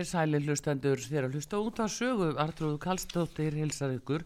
Þér 0.00 0.08
sæli 0.08 0.38
hlustendur 0.40 1.00
þér 1.04 1.26
að 1.26 1.34
hlusta 1.36 1.58
út 1.60 1.80
af 1.84 1.90
sögu 1.92 2.30
Artrúðu 2.40 2.78
Kallstóttir 2.80 3.52
hilsar 3.52 3.90
ykkur. 3.92 4.22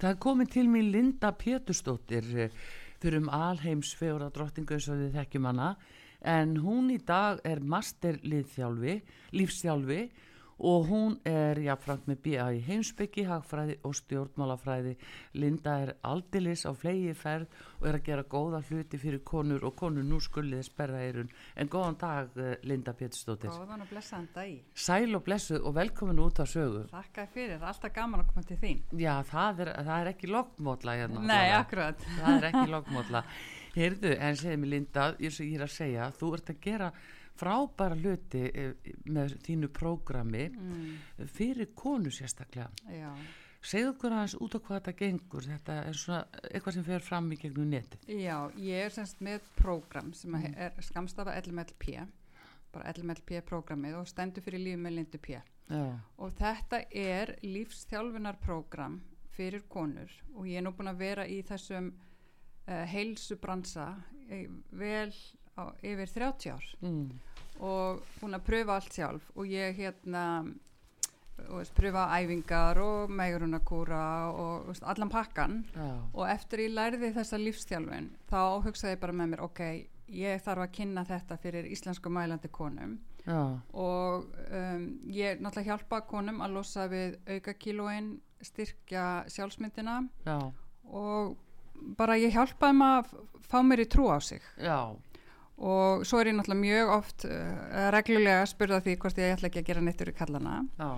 Það 0.00 0.08
er 0.08 0.20
komið 0.24 0.48
til 0.54 0.62
mér 0.72 0.86
Linda 0.88 1.30
Pétustóttir 1.36 2.24
fyrir 2.24 3.16
um 3.18 3.28
alheims 3.28 3.90
fjóra 3.98 4.30
drottingu 4.32 4.78
eins 4.78 4.86
og 4.88 5.02
við 5.02 5.18
þekkjum 5.18 5.48
hana. 5.50 5.66
En 6.24 6.56
hún 6.64 6.88
í 6.94 6.96
dag 7.04 7.42
er 7.44 7.60
masterliðþjálfi, 7.60 8.94
lífsþjálfi 9.36 10.00
og 10.58 10.88
hún 10.90 11.16
er 11.28 11.58
jáfnframt 11.62 12.08
með 12.10 12.20
B.A. 12.24 12.48
í 12.56 12.62
heimsbyggi, 12.66 13.24
hagfræði 13.28 13.76
og 13.86 13.94
stjórnmálafræði. 13.94 14.94
Linda 15.38 15.76
er 15.84 15.92
aldilis 16.06 16.64
á 16.66 16.74
flegi 16.74 17.12
ferð 17.14 17.46
og 17.78 17.86
er 17.86 17.98
að 18.00 18.06
gera 18.08 18.24
góða 18.26 18.62
hluti 18.66 18.98
fyrir 18.98 19.22
konur 19.26 19.66
og 19.68 19.76
konur 19.78 20.06
nú 20.06 20.18
skuldið 20.22 20.64
sperra 20.66 21.02
eirun. 21.04 21.30
En 21.54 21.70
góðan 21.70 21.98
dag 22.00 22.40
Linda 22.66 22.94
Pétursdóttir. 22.98 23.52
Góðan 23.54 23.84
og 23.84 23.92
blessaðan 23.92 24.26
dag. 24.34 24.56
Sæl 24.74 25.14
og 25.14 25.22
blessuð 25.28 25.62
og 25.62 25.76
velkomin 25.78 26.22
út 26.24 26.42
á 26.42 26.46
sögu. 26.48 26.82
Þakka 26.90 27.28
fyrir, 27.34 27.62
alltaf 27.62 27.94
gaman 27.94 28.24
að 28.24 28.32
koma 28.32 28.48
til 28.48 28.58
þín. 28.58 28.82
Já, 28.98 29.14
það 29.30 29.62
er, 29.62 29.72
það 29.86 30.00
er 30.00 30.12
ekki 30.14 30.32
lokkmótla 30.32 30.98
hérna. 30.98 31.22
Nei, 31.30 31.46
akkurat. 31.54 32.02
Það 32.18 32.34
er 32.40 32.48
ekki 32.50 32.66
lokkmótla. 32.74 33.22
Heyrðu, 33.78 34.10
en 34.16 34.36
segið 34.40 34.58
mér 34.58 34.74
Linda, 34.74 35.06
ég 35.22 35.40
er 35.54 35.64
að 35.68 35.74
segja, 35.76 36.10
þú 36.18 36.32
ert 36.34 36.50
að 36.50 36.60
gera 36.64 36.90
frábæra 37.38 37.98
hluti 37.98 38.44
með 39.08 39.36
þínu 39.46 39.70
prógrami 39.74 40.48
mm. 40.50 41.26
fyrir 41.34 41.72
konu 41.78 42.12
sérstaklega 42.14 42.68
Já. 42.92 43.10
segðu 43.62 43.92
okkur 43.94 44.16
aðeins 44.16 44.36
út 44.38 44.56
á 44.56 44.58
hvað 44.58 44.80
þetta 44.80 44.96
gengur 45.02 45.48
þetta 45.48 45.80
er 45.88 46.00
svona 46.02 46.22
eitthvað 46.50 46.78
sem 46.78 46.88
fer 46.88 47.04
fram 47.04 47.32
í 47.34 47.40
gegnum 47.40 47.70
netið 47.72 48.08
Já, 48.18 48.36
ég 48.60 48.86
er 48.86 48.94
semst 48.94 49.22
með 49.24 49.46
prógram 49.58 50.14
sem 50.18 50.34
mm. 50.34 50.56
er 50.66 50.88
skamstafa 50.88 51.36
LMLP 51.42 51.92
bara 52.72 52.92
LMLP 52.92 53.42
prógramið 53.48 54.00
og 54.02 54.10
stendur 54.10 54.44
fyrir 54.44 54.62
lífið 54.64 54.82
með 54.84 54.98
lindu 54.98 55.22
P 55.22 55.38
Já. 55.38 55.86
og 56.16 56.34
þetta 56.36 56.82
er 56.96 57.34
lífsþjálfunarprógram 57.44 59.00
fyrir 59.36 59.64
konur 59.70 60.12
og 60.34 60.48
ég 60.48 60.60
er 60.60 60.66
nú 60.66 60.74
búin 60.76 60.90
að 60.90 61.02
vera 61.02 61.26
í 61.28 61.40
þessum 61.46 61.90
uh, 61.92 62.84
heilsubransa 62.92 63.90
vel 64.76 65.12
á, 65.58 65.64
yfir 65.82 66.14
30 66.14 66.54
ár 66.54 66.70
mm. 66.80 67.04
og 67.58 68.06
búin 68.20 68.38
að 68.38 68.46
pröfa 68.46 68.78
allt 68.78 68.94
sjálf 68.94 69.30
og 69.34 69.50
ég 69.50 69.76
hérna 69.78 70.24
og 71.46 71.66
pröfa 71.74 72.06
æfingar 72.18 72.78
og 72.82 73.10
megrunarkúra 73.10 74.30
og 74.32 74.66
veist, 74.68 74.82
allan 74.82 75.08
pakkan 75.08 75.64
Já. 75.74 75.90
og 76.12 76.24
eftir 76.30 76.64
ég 76.66 76.74
lærði 76.74 77.12
þessa 77.14 77.38
lífstjálfin 77.38 78.10
þá 78.30 78.40
hugsaði 78.64 78.96
ég 78.96 79.00
bara 79.02 79.16
með 79.20 79.30
mér 79.32 79.44
ok, 79.46 79.60
ég 80.08 80.42
þarf 80.44 80.66
að 80.66 80.74
kynna 80.80 81.04
þetta 81.08 81.38
fyrir 81.42 81.70
íslensku 81.70 82.10
mælandi 82.10 82.50
konum 82.50 82.98
Já. 83.24 83.60
og 83.72 84.28
um, 84.50 84.86
ég 85.12 85.40
náttúrulega 85.40 85.74
hjálpa 85.74 86.00
konum 86.10 86.40
að 86.42 86.56
losa 86.58 86.88
við 86.90 87.18
auka 87.28 87.54
kílóin 87.54 88.16
styrkja 88.42 89.04
sjálfsmyndina 89.30 90.00
Já. 90.26 90.38
og 90.90 91.36
bara 91.98 92.18
ég 92.18 92.34
hjálpaði 92.34 92.80
maður 92.80 93.12
að 93.12 93.44
fá 93.48 93.60
mér 93.62 93.84
í 93.84 93.90
trú 93.90 94.10
á 94.10 94.18
sig 94.20 94.42
Já 94.58 94.98
og 95.58 96.04
svo 96.06 96.20
er 96.20 96.30
ég 96.30 96.38
náttúrulega 96.38 96.62
mjög 96.62 96.92
oft 96.94 97.26
uh, 97.26 97.88
reglulega 97.94 98.42
að 98.44 98.50
spurða 98.52 98.82
því 98.84 98.96
hvort 99.02 99.18
ég 99.18 99.34
ætla 99.34 99.50
ekki 99.50 99.62
að 99.62 99.70
gera 99.70 99.84
neittur 99.84 100.12
í 100.12 100.16
kallana 100.18 100.58
Já. 100.78 100.90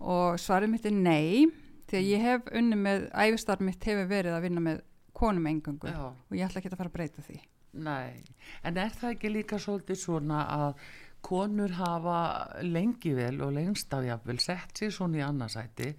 og 0.00 0.40
svarið 0.42 0.74
mitt 0.74 0.88
er 0.88 0.96
nei 0.96 1.46
því 1.88 2.00
að 2.00 2.10
ég 2.10 2.26
hef 2.26 2.50
unni 2.60 2.80
með 2.80 3.06
æfistarf 3.12 3.64
mitt 3.64 3.88
hefur 3.88 4.10
verið 4.10 4.36
að 4.36 4.44
vinna 4.48 4.64
með 4.64 4.82
konum 5.16 5.48
engungu 5.48 5.88
Já. 5.88 6.04
og 6.12 6.36
ég 6.36 6.44
ætla 6.44 6.60
ekki 6.60 6.72
að 6.72 6.82
fara 6.82 6.92
að 6.92 6.98
breyta 6.98 7.24
því 7.24 7.40
Nei, 7.72 8.20
en 8.68 8.76
er 8.76 8.92
það 8.92 9.14
ekki 9.14 9.30
líka 9.32 9.56
svolítið 9.56 9.96
svona 9.96 10.42
að 10.52 10.82
konur 11.24 11.72
hafa 11.78 12.18
lengi 12.66 13.14
vel 13.16 13.38
og 13.46 13.54
lengst 13.56 13.94
af 13.94 14.04
jáfnvel 14.04 14.40
sett 14.42 14.76
sér 14.76 14.92
svona 14.92 15.20
í 15.20 15.24
annarsæti 15.24 15.92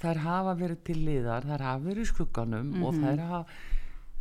þær 0.00 0.22
hafa 0.22 0.54
verið 0.60 0.82
til 0.86 0.98
liðar, 1.02 1.48
þær 1.50 1.66
hafa 1.66 1.84
verið 1.88 2.06
í 2.06 2.10
skugganum 2.12 2.68
mm 2.70 2.74
-hmm. 2.78 2.86
og 2.86 3.00
þær 3.02 3.24
hafa 3.26 3.44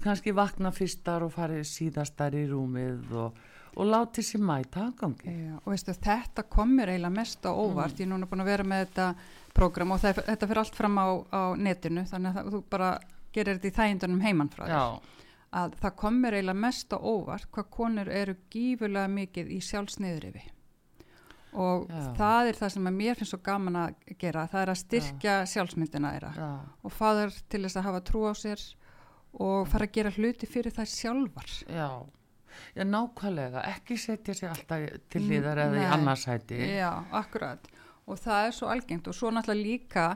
kannski 0.04 0.34
vakna 0.36 0.72
fyrstar 0.76 1.26
og 1.26 1.34
farið 1.36 1.64
síðastar 1.70 2.36
í 2.38 2.44
rúmið 2.50 3.16
og, 3.22 3.40
og 3.76 3.88
láti 3.90 4.24
sér 4.26 4.44
mæta 4.46 4.86
aðgangi. 4.88 5.32
Já, 5.32 5.56
og 5.62 5.70
veistu, 5.74 5.96
þetta 5.96 6.46
komur 6.52 6.92
eiginlega 6.92 7.16
mest 7.16 7.48
á 7.48 7.52
óvart, 7.52 7.96
mm. 7.96 8.02
ég 8.02 8.08
er 8.08 8.12
núna 8.14 8.30
búin 8.30 8.46
að 8.46 8.52
vera 8.54 8.68
með 8.68 8.86
þetta 8.86 9.08
prógram 9.56 9.96
og 9.96 10.04
það, 10.04 10.22
þetta 10.30 10.52
fyrir 10.52 10.64
allt 10.64 10.80
fram 10.80 11.02
á, 11.02 11.08
á 11.32 11.42
netinu, 11.58 12.06
þannig 12.12 12.40
að 12.42 12.54
þú 12.56 12.64
bara 12.72 12.94
gerir 13.36 13.60
þetta 13.60 13.72
í 13.72 13.78
þægindunum 13.80 14.24
heimann 14.26 14.54
frá 14.54 14.66
þér. 14.68 15.12
Að 15.62 15.76
það 15.84 15.96
komur 16.00 16.36
eiginlega 16.38 16.64
mest 16.64 16.94
á 16.96 16.98
óvart 17.00 17.52
hvað 17.52 17.70
konur 17.76 18.10
eru 18.12 18.38
gífurlega 18.52 19.12
mikið 19.12 19.52
í 19.52 19.60
sjálfsniðrifi 19.68 20.44
og 21.52 21.90
Já. 21.90 22.04
það 22.16 22.50
er 22.50 22.60
það 22.60 22.70
sem 22.74 22.86
mér 22.96 23.18
finnst 23.20 23.34
svo 23.34 23.40
gaman 23.44 23.80
að 23.82 23.96
gera, 24.20 24.46
það 24.48 24.62
er 24.62 24.72
að 24.72 24.80
styrkja 24.82 25.34
Já. 25.42 25.50
sjálfsmyndina 25.54 26.14
þeirra 26.16 26.50
og 26.80 26.94
fáður 26.96 27.36
til 27.52 27.64
þess 27.66 27.80
að 27.80 27.88
hafa 27.90 28.04
trú 28.08 28.24
á 28.24 28.34
sér 28.40 28.64
og 29.40 29.70
fara 29.72 29.88
að 29.88 29.96
gera 29.98 30.14
hluti 30.16 30.50
fyrir 30.50 30.76
það 30.76 30.92
sjálfar. 30.92 31.54
Já, 31.72 31.90
já 32.76 32.84
nákvæmlega. 32.88 33.64
Ekki 33.76 33.98
setja 34.00 34.36
sér 34.38 34.54
alltaf 34.56 34.88
til 35.12 35.24
líðar 35.30 35.64
eða 35.68 35.82
í 35.82 35.90
annarsæti 35.96 36.60
Já, 36.76 36.92
akkurat. 37.22 37.70
Og 38.10 38.20
það 38.20 38.48
er 38.48 38.56
svo 38.58 38.72
algengt. 38.74 39.08
Og 39.08 39.16
svo 39.16 39.32
náttúrulega 39.32 39.68
líka 39.70 40.08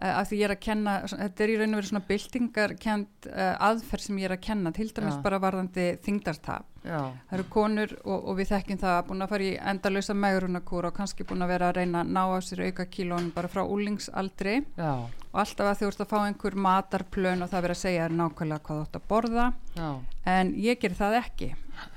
uh, 0.00 0.18
að 0.20 0.30
því 0.30 0.40
ég 0.40 0.48
er 0.48 0.54
að 0.54 0.64
kenna 0.64 0.96
þetta 1.12 1.44
er 1.44 1.52
í 1.52 1.58
raun 1.60 1.74
og 1.74 1.80
verið 1.80 1.90
svona 1.90 2.08
byltingarkend 2.08 3.30
uh, 3.30 3.54
aðferð 3.68 4.06
sem 4.06 4.20
ég 4.20 4.28
er 4.30 4.36
að 4.36 4.42
kenna 4.48 4.72
til 4.76 4.88
dæmis 4.90 5.16
já. 5.18 5.22
bara 5.24 5.40
varðandi 5.42 5.86
þingdartap 6.04 6.66
það 6.80 7.36
eru 7.36 7.44
konur 7.52 7.90
og, 8.06 8.28
og 8.30 8.38
við 8.38 8.52
þekkjum 8.54 8.80
það 8.80 8.98
búin 9.10 9.24
að 9.24 9.32
fara 9.34 9.46
í 9.46 9.50
endalösa 9.72 10.16
megurunarkúra 10.16 10.90
og 10.90 10.96
kannski 10.96 11.26
búin 11.28 11.44
að 11.44 11.52
vera 11.52 11.68
að 11.68 11.80
reyna 11.80 12.00
að 12.00 12.12
ná 12.16 12.22
á 12.24 12.38
sér 12.44 12.62
auka 12.68 12.86
kílónum 12.88 13.32
bara 13.34 13.52
frá 13.52 13.62
úlingsaldri 13.64 14.54
já. 14.78 14.92
og 15.04 15.40
alltaf 15.44 15.68
að 15.68 15.82
þú 15.82 15.90
ert 15.90 16.04
að 16.04 16.12
fá 16.14 16.18
einhver 16.22 16.56
matarplön 16.56 17.44
og 17.44 17.52
það 17.52 17.66
verið 17.66 17.76
að 17.76 17.82
segja 17.84 18.08
nákvæmlega 18.08 18.64
hvað 18.64 18.80
þú 18.80 18.86
ætti 18.88 19.00
að 19.02 19.08
borða 19.12 19.46
já. 19.76 19.90
en 20.34 20.54
ég 20.56 20.80
ger 20.80 20.96
það 20.96 21.18
ekki 21.20 21.50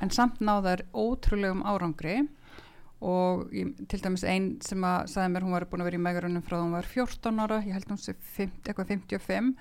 en 0.04 0.14
samt 0.14 0.44
náðar 0.44 0.84
ótrúlegum 0.92 1.64
árangri 1.64 2.24
og 3.04 3.54
ég, 3.56 3.74
til 3.92 4.00
dæmis 4.04 4.24
einn 4.24 4.50
sem 4.64 4.84
að 4.88 5.08
sagði 5.12 5.34
mér 5.34 5.46
hún 5.46 5.56
var 5.58 5.68
búin 5.70 5.84
að 5.84 5.90
vera 5.90 6.00
í 6.00 6.04
megarunum 6.08 6.46
frá 6.46 6.58
hún 6.60 6.76
var 6.76 6.88
14 6.88 7.44
ára, 7.44 7.62
ég 7.68 7.76
held 7.76 7.92
hún 7.92 8.02
sé 8.02 8.16
50, 8.38 8.64
eitthvað 8.70 8.92
55 8.96 9.54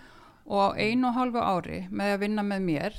og 0.47 0.79
einu 0.79 1.09
og 1.11 1.17
halvu 1.19 1.43
ári 1.43 1.85
með 1.91 2.17
að 2.17 2.25
vinna 2.25 2.47
með 2.47 2.67
mér 2.67 2.99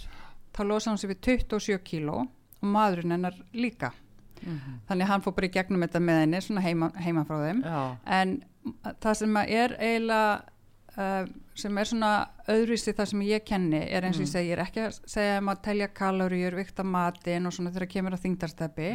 þá 0.54 0.64
losa 0.68 0.92
hún 0.92 1.02
sér 1.02 1.14
við 1.14 1.22
27 1.28 1.84
kíló 1.88 2.24
og 2.24 2.72
maðurinn 2.76 3.16
hennar 3.16 3.38
líka 3.54 3.92
mm 4.44 4.56
-hmm. 4.56 4.80
þannig 4.88 5.08
hann 5.08 5.22
fór 5.22 5.36
bara 5.36 5.48
í 5.48 5.54
gegnum 5.54 5.82
þetta 5.82 6.00
með 6.00 6.20
henni 6.20 6.42
svona 6.42 6.62
heima, 6.62 6.92
heima 6.96 7.26
frá 7.26 7.38
þeim 7.46 7.64
Já. 7.64 7.98
en 8.06 8.44
það 9.02 9.14
sem 9.14 9.38
er 9.38 9.76
eiginlega 9.80 10.42
uh, 10.98 11.28
sem 11.56 11.78
er 11.78 11.86
svona 11.86 12.12
öðruvísi 12.48 12.94
það 12.94 13.06
sem 13.06 13.22
ég 13.22 13.46
kenni 13.46 13.82
er 13.90 14.04
eins 14.04 14.18
og 14.18 14.24
mm. 14.24 14.28
ég 14.28 14.32
segir 14.32 14.60
ekki 14.60 14.80
að 14.88 15.00
segja 15.06 15.38
um 15.42 15.50
að 15.50 15.62
telja 15.68 15.88
kaloríur, 15.88 16.56
vikta 16.56 16.84
matin 16.84 17.46
og 17.46 17.54
svona 17.54 17.72
þegar 17.72 17.88
kemur 17.88 18.14
að 18.14 18.26
þingdarsteppi 18.26 18.90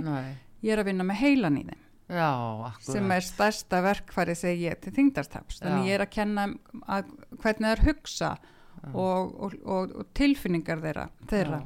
ég 0.64 0.75
er 0.75 0.82
að 0.82 0.90
vinna 0.90 1.06
með 1.06 1.20
heilan 1.22 1.60
í 1.60 1.66
þeim. 1.69 1.84
Já, 2.08 2.31
sem 2.81 3.10
er 3.12 3.25
stærsta 3.25 3.82
verkfæri 3.84 4.32
segi 4.38 4.64
ég 4.64 4.78
til 4.81 4.94
þingdarstaps 4.96 5.58
þannig 5.60 5.90
ég 5.90 5.99
er 5.99 6.05
að 6.06 6.14
kenna 6.14 6.46
að 6.88 7.10
hvernig 7.43 7.66
það 7.66 7.72
er 7.75 7.82
hugsa 7.84 8.31
og, 8.94 9.34
og, 9.44 9.56
og, 9.69 9.93
og 9.93 10.06
tilfinningar 10.16 10.81
þeirra, 10.81 11.05
þeirra. 11.28 11.58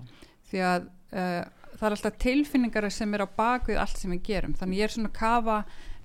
því 0.50 0.65
að 0.67 0.89
uh, 0.89 1.43
það 1.77 1.87
er 1.87 1.97
alltaf 1.97 2.19
tilfinningar 2.25 2.89
sem 2.91 3.15
er 3.15 3.23
á 3.23 3.29
bakvið 3.39 3.79
allt 3.85 4.00
sem 4.00 4.15
við 4.17 4.25
gerum. 4.33 4.56
Þannig 4.59 4.81
ég 4.83 4.89
er 4.89 4.94
svona 4.97 5.12
að 5.12 5.21
kafa 5.21 5.59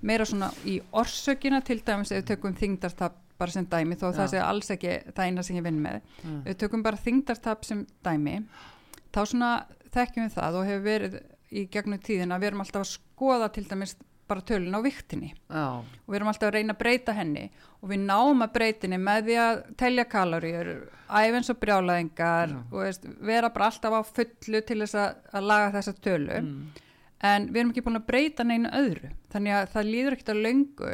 meira 0.05 0.27
svona 0.29 0.51
í 0.69 0.77
orsökina 1.01 1.63
til 1.65 1.79
dæmis 1.85 2.13
ef 2.13 2.21
við 2.21 2.29
tökum 2.35 2.53
þingdartap 2.57 3.17
bara 3.37 3.53
sem 3.53 3.65
dæmi 3.69 3.97
þó 3.97 4.07
Já. 4.09 4.15
það 4.19 4.29
sé 4.31 4.43
alls 4.43 4.71
ekki 4.73 4.93
það 5.07 5.23
eina 5.25 5.45
sem 5.45 5.57
ég 5.57 5.65
vinn 5.65 5.81
með. 5.81 5.97
Mm. 6.23 6.37
við 6.45 6.59
tökum 6.61 6.85
bara 6.85 7.01
þingdartap 7.01 7.65
sem 7.65 7.83
dæmi 8.05 8.37
þá 9.13 9.21
svona 9.23 9.51
þekkjum 9.93 10.27
við 10.27 10.37
það 10.37 10.59
og 10.59 10.69
hefur 10.69 10.85
verið 10.85 11.19
í 11.51 11.67
gegnum 11.71 12.01
tíðin 12.03 12.33
að 12.35 12.43
við 12.43 12.51
erum 12.51 12.63
alltaf 12.63 12.83
að 12.83 12.93
skoða 12.93 13.49
til 13.55 13.65
dæmis 13.67 13.95
bara 14.27 14.43
tölun 14.43 14.75
á 14.75 14.83
viktinni 14.83 15.29
Já. 15.31 15.79
og 15.79 16.07
við 16.11 16.17
erum 16.19 16.29
alltaf 16.31 16.49
að 16.49 16.57
reyna 16.57 16.75
að 16.75 16.81
breyta 16.81 17.13
henni. 17.15 17.45
Og 17.79 17.91
við 17.91 18.01
náum 18.03 18.43
að 18.43 18.55
breytinni 18.57 18.99
með 18.99 19.27
því 19.27 19.37
að 19.43 19.59
telja 19.79 20.05
kaloríur, 20.11 20.71
æfins 21.07 21.51
og 21.53 21.59
brjálæðingar 21.61 22.55
og 22.57 22.79
veist, 22.81 23.05
vera 23.23 23.51
bara 23.53 23.69
alltaf 23.71 23.95
á 23.95 24.01
fullu 24.09 24.61
til 24.67 24.81
þess 24.83 24.97
að, 24.99 25.21
að 25.31 25.47
laga 25.53 25.73
þessa 25.77 25.95
tölu. 26.03 26.41
Mm. 26.41 26.83
en 27.27 27.47
við 27.49 27.59
erum 27.61 27.69
ekki 27.71 27.85
búin 27.85 27.99
að 28.01 28.09
breyta 28.11 28.43
neina 28.45 28.73
öðru. 28.77 29.13
Þannig 29.33 29.55
að 29.57 29.69
það 29.73 29.91
líður 29.93 30.17
ekkert 30.17 30.33
að 30.33 30.43
löngu 30.45 30.91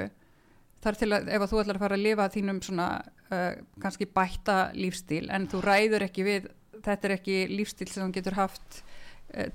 þar 0.84 1.00
til 1.00 1.10
að 1.16 1.30
ef 1.32 1.44
að 1.44 1.52
þú 1.52 1.62
ætlar 1.62 1.80
að 1.80 1.86
fara 1.86 1.98
að 1.98 2.06
lifa 2.06 2.30
þínum 2.34 2.60
svona 2.64 2.88
uh, 3.02 3.52
kannski 3.84 4.10
bætta 4.12 4.58
lífstíl 4.76 5.26
en 5.34 5.48
þú 5.52 5.64
ræður 5.64 6.08
ekki 6.08 6.26
við 6.28 6.50
þetta 6.84 7.10
er 7.10 7.16
ekki 7.18 7.38
lífstíl 7.52 7.88
sem 7.90 8.04
þú 8.04 8.18
getur 8.18 8.38
haft 8.38 8.82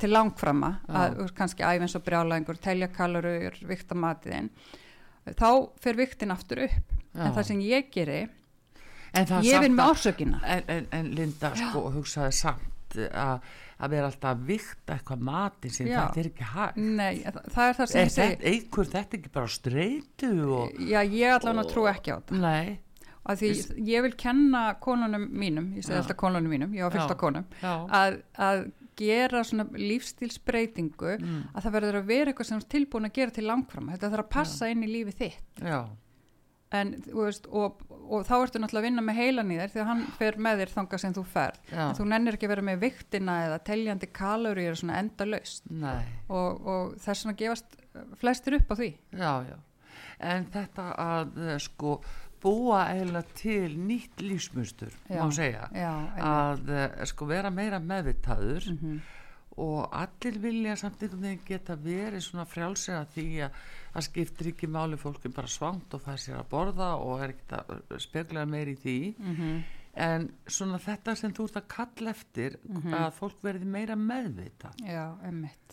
til 0.00 0.10
langframma 0.10 0.72
að 0.88 1.20
kannski 1.38 1.66
æfins 1.66 1.94
og 1.98 2.04
brjálæðingur, 2.06 2.58
telja 2.62 2.88
kalorur, 2.92 3.58
vikta 3.68 3.94
matiðinn 3.98 4.50
þá 5.38 5.50
fer 5.82 5.98
viktin 5.98 6.32
aftur 6.32 6.64
upp. 6.64 6.96
Já. 7.14 7.22
en 7.24 7.32
það 7.34 7.46
sem 7.48 7.62
ég 7.64 7.88
geri 7.92 8.18
ég 9.42 9.62
vinn 9.64 9.74
með 9.74 9.94
ársökina 9.94 10.42
en, 10.44 10.66
en, 10.68 10.90
en 10.94 11.08
Linda 11.16 11.54
sko 11.56 11.88
hugsaði 11.94 12.34
samt 12.36 12.98
að 13.08 13.40
að 13.78 13.94
vera 13.94 14.08
alltaf 14.10 14.32
að 14.32 14.44
vikta 14.48 14.96
eitthvað 14.96 15.24
matin 15.28 15.74
sem 15.74 15.86
Já. 15.86 16.00
þetta 16.00 16.20
er 16.20 16.28
ekki 16.32 16.46
hægt. 16.52 16.78
Nei, 16.98 17.20
það 17.54 17.64
er 17.64 17.76
það 17.78 17.90
sem 17.92 18.00
ég 18.00 18.12
segi. 18.14 18.36
Eitthvað 18.50 18.92
þetta 18.94 19.18
ekki 19.18 19.32
bara 19.36 19.52
streytu 19.54 20.30
og, 20.56 20.80
Já, 20.82 20.98
ég 21.04 21.34
allavega 21.36 21.66
trú 21.70 21.84
ekki 21.90 22.14
á 22.14 22.16
þetta. 22.18 22.40
Nei. 22.42 22.78
Að 23.28 23.42
því 23.42 23.48
Vist? 23.52 23.72
ég 23.84 24.04
vil 24.06 24.14
kenna 24.18 24.62
konunum 24.82 25.28
mínum, 25.30 25.70
ég 25.76 25.86
segi 25.86 25.98
alltaf 26.00 26.18
konunum 26.18 26.50
mínum 26.50 26.74
ég 26.74 26.88
á 26.88 26.90
fylgta 26.90 27.18
konum, 27.20 27.44
að, 27.62 28.18
að 28.40 28.62
gera 28.98 29.44
svona 29.46 29.68
lífstílsbreytingu 29.74 31.14
mm. 31.18 31.38
að 31.54 31.64
það 31.64 31.78
verður 31.78 32.00
að 32.00 32.10
vera 32.10 32.32
eitthvað 32.32 32.50
sem 32.50 32.60
er 32.60 32.68
tilbúin 32.74 33.08
að 33.08 33.16
gera 33.20 33.34
til 33.38 33.46
langfram 33.48 33.88
þetta 33.94 34.12
þarf 34.12 34.26
að 34.26 34.36
passa 34.36 34.68
Já. 34.68 34.74
inn 34.74 34.84
í 34.84 34.92
lífi 34.92 35.16
þitt. 35.22 35.64
En 36.78 36.90
veist, 37.16 37.46
og, 37.48 37.80
og 37.88 38.26
þá 38.28 38.34
ertu 38.42 38.60
náttúrulega 38.60 38.82
að 38.82 38.86
vinna 38.90 39.04
með 39.06 39.20
heilan 39.22 39.52
í 39.54 39.56
þér 39.56 39.70
því 39.72 39.80
að 39.80 39.88
hann 39.88 40.02
fer 40.18 40.36
með 40.44 40.60
þér 40.60 40.72
þanga 40.74 40.98
sem 41.00 41.14
þú 41.16 41.24
fer 41.32 41.60
þú 41.96 42.08
nennir 42.10 42.36
ekki 42.36 42.48
að 42.48 42.52
vera 42.52 42.66
með 42.68 42.82
viktina 42.82 43.36
eða 43.46 43.62
teljandi 43.70 44.10
kalóri 44.18 44.66
er 44.68 44.76
svona 44.76 44.98
enda 45.00 45.28
laust 45.30 45.70
og, 45.72 46.68
og 46.68 46.92
þess 47.00 47.24
vegna 47.24 47.38
gefast 47.40 47.78
flestir 48.20 48.58
upp 48.58 48.74
á 48.74 48.74
því. 48.76 48.90
Já, 49.16 49.32
já. 49.48 49.56
En 50.28 50.48
þetta 50.52 50.90
að 50.98 51.36
sko 51.62 51.98
búa 52.42 52.82
eiginlega 52.92 53.36
til 53.38 53.76
nýtt 53.78 54.22
lífsmjöstur 54.22 54.94
má 55.10 55.30
segja 55.34 55.68
já, 55.74 55.92
að 56.22 56.72
uh, 56.72 57.06
sko 57.08 57.28
vera 57.30 57.50
meira 57.54 57.80
meðvitaður 57.82 58.68
mm 58.72 58.78
-hmm. 58.82 59.00
og 59.56 59.88
allir 59.92 60.38
vilja 60.42 60.76
samt 60.76 61.02
einhvern 61.02 61.22
veginn 61.22 61.46
geta 61.46 61.76
verið 61.76 62.20
svona 62.22 62.44
frjálsega 62.44 63.04
því 63.14 63.26
að 63.46 63.50
það 63.94 64.06
skiptir 64.10 64.52
ekki 64.52 64.66
máli 64.66 64.96
fólki 64.96 65.28
bara 65.28 65.46
svangt 65.46 65.94
og 65.94 66.00
fær 66.02 66.16
sér 66.16 66.38
að 66.38 66.50
borða 66.50 66.94
og 66.96 67.22
er 67.22 67.34
ekkert 67.34 67.52
að 67.58 67.98
spekla 67.98 68.44
meir 68.46 68.68
í 68.68 68.76
því 68.76 69.14
mm 69.18 69.34
-hmm. 69.36 69.62
en 69.94 70.30
svona 70.46 70.78
þetta 70.78 71.14
sem 71.14 71.32
þú 71.32 71.44
ert 71.44 71.56
að 71.56 71.68
kalla 71.68 72.10
eftir 72.10 72.58
mm 72.68 72.82
-hmm. 72.82 72.94
að 72.94 73.10
fólk 73.12 73.42
verði 73.42 73.64
meira 73.64 73.96
meðvita 73.96 74.70
já, 74.86 75.16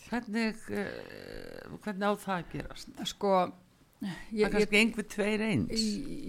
hvernig 0.09 0.55
uh, 0.69 1.77
hvernig 1.83 2.07
á 2.09 2.13
það 2.15 2.37
að 2.37 2.51
gerast 2.51 2.89
sko 3.03 3.51
það 4.05 4.45
er 4.45 4.55
kannski 4.55 4.81
einhver 4.81 5.09
tveir 5.15 5.43
eins 5.49 5.85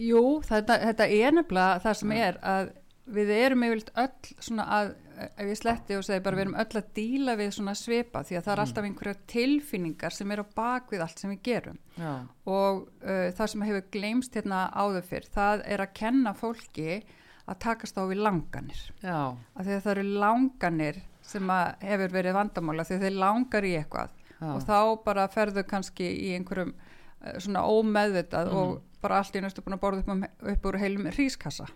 Jú, 0.07 0.25
þetta, 0.47 0.81
þetta 0.91 1.09
er 1.09 1.39
nefnilega 1.39 1.81
það 1.85 1.99
sem 2.01 2.15
ja. 2.17 2.29
er 2.31 2.41
að 2.57 2.75
við 3.17 3.33
erum 3.37 3.67
yfirlt 3.67 3.93
öll 4.03 4.33
svona 4.43 4.67
að 4.77 4.95
ef 5.17 5.49
ég 5.49 5.59
sletti 5.59 5.97
og 5.97 6.05
segi 6.05 6.23
bara 6.25 6.37
við 6.37 6.45
erum 6.47 6.57
öll 6.61 6.81
að 6.81 6.89
díla 6.97 7.37
við 7.39 7.53
svona 7.57 7.75
svipa 7.79 8.23
því 8.27 8.37
að 8.37 8.43
það 8.47 8.53
er 8.53 8.59
mm. 8.59 8.65
alltaf 8.65 8.89
einhverja 8.89 9.21
tilfinningar 9.33 10.17
sem 10.17 10.33
er 10.35 10.43
á 10.43 10.47
bakvið 10.59 11.05
allt 11.07 11.23
sem 11.23 11.33
við 11.33 11.43
gerum 11.47 11.79
Já. 11.97 12.13
og 12.53 12.83
uh, 13.05 13.29
það 13.37 13.53
sem 13.53 13.65
hefur 13.69 13.87
gleymst 13.97 14.37
hérna 14.37 14.67
áður 14.75 15.07
fyrr 15.09 15.31
það 15.37 15.65
er 15.65 15.85
að 15.85 15.95
kenna 16.01 16.35
fólki 16.37 16.99
að 17.47 17.61
takast 17.63 17.97
á 17.97 18.03
við 18.11 18.23
langanir 18.27 18.83
Já. 19.01 19.39
að 19.55 19.63
því 19.63 19.77
að 19.77 19.83
það 19.87 19.93
eru 19.95 20.07
langanir 20.25 21.01
sem 21.27 21.55
hefur 21.83 22.15
verið 22.19 22.37
vandamála 22.37 22.87
því 22.87 22.99
að 22.99 23.07
þeir 23.07 23.19
langar 23.23 23.67
í 23.67 23.75
eitthvað 23.81 24.13
Já. 24.37 24.51
og 24.53 24.61
þá 24.67 24.79
bara 25.07 25.31
ferðu 25.33 25.65
kannski 25.71 26.11
í 26.27 26.35
einhverjum 26.37 26.75
svona 27.43 27.65
ómeðvitað 27.67 28.51
mm. 28.51 28.61
og 28.61 28.83
bara 29.07 29.21
allt 29.21 29.37
í 29.39 29.43
næstu 29.45 29.63
búin 29.63 29.77
að 29.77 29.83
borða 29.83 30.03
upp, 30.03 30.11
um, 30.15 30.23
upp 30.53 30.69
úr 30.71 30.79
heilum 30.81 31.09
hrískassa. 31.13 31.67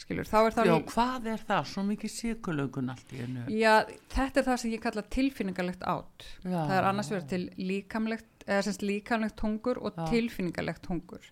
Skilur, 0.00 0.28
þá 0.28 0.38
er 0.40 0.56
það 0.56 0.70
Já, 0.70 0.74
hvað 0.92 1.28
er 1.34 1.44
það? 1.50 1.68
Svo 1.72 1.84
mikið 1.86 2.14
síkulögun 2.14 2.92
allt 2.94 3.12
í 3.14 3.20
enu 3.24 3.44
Já, 3.52 3.74
þetta 4.14 4.40
er 4.40 4.46
það 4.48 4.60
sem 4.62 4.72
ég 4.72 4.82
kalla 4.82 5.04
tilfinningarlegt 5.16 5.84
átt 5.90 6.26
Já. 6.42 6.56
það 6.56 6.74
er 6.78 6.88
annars 6.88 7.12
verið 7.12 7.28
til 7.32 7.42
líkamlegt 7.60 8.46
eða 8.48 8.64
semst 8.66 8.84
líkamlegt 8.86 9.44
hungur 9.44 9.80
og 9.82 9.98
Já. 9.98 10.06
tilfinningarlegt 10.14 10.88
hungur 10.90 11.28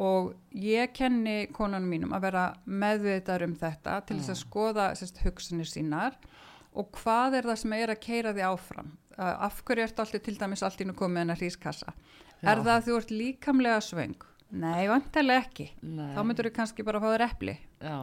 og 0.00 0.32
ég 0.54 0.92
kenni 0.96 1.50
konanum 1.52 1.90
mínum 1.90 2.14
að 2.16 2.28
vera 2.28 2.44
meðvitaður 2.64 3.48
um 3.48 3.56
þetta 3.58 3.98
til 4.08 4.20
þess 4.20 4.32
að 4.32 4.40
skoða 4.44 4.86
semst 4.98 5.20
hugsanir 5.24 5.68
sínar. 5.68 6.16
Og 6.78 6.92
hvað 7.00 7.40
er 7.40 7.48
það 7.50 7.60
sem 7.64 7.72
er 7.74 7.92
að 7.92 8.02
keira 8.04 8.32
því 8.36 8.44
áfram? 8.46 8.92
Af 9.18 9.58
hverju 9.66 9.84
ert 9.84 9.98
alltaf 10.00 10.22
til 10.24 10.36
dæmis 10.38 10.62
allt 10.64 10.80
ínum 10.80 10.96
komið 10.96 11.24
en 11.24 11.34
að 11.34 11.42
hrískassa 11.42 11.94
Já. 12.40 12.48
Er 12.50 12.62
það 12.64 12.74
að 12.74 12.86
þú 12.86 12.96
ert 12.96 13.14
líkamlega 13.14 13.80
svöng? 13.84 14.18
Nei, 14.50 14.88
vantarlega 14.90 15.44
ekki. 15.44 15.68
Nei. 15.86 16.10
Þá 16.16 16.20
myndur 16.26 16.48
þú 16.48 16.52
kannski 16.56 16.86
bara 16.86 16.98
að 17.00 17.04
fá 17.04 17.14
þér 17.14 17.24
eppli. 17.28 17.56
Já. 17.84 17.96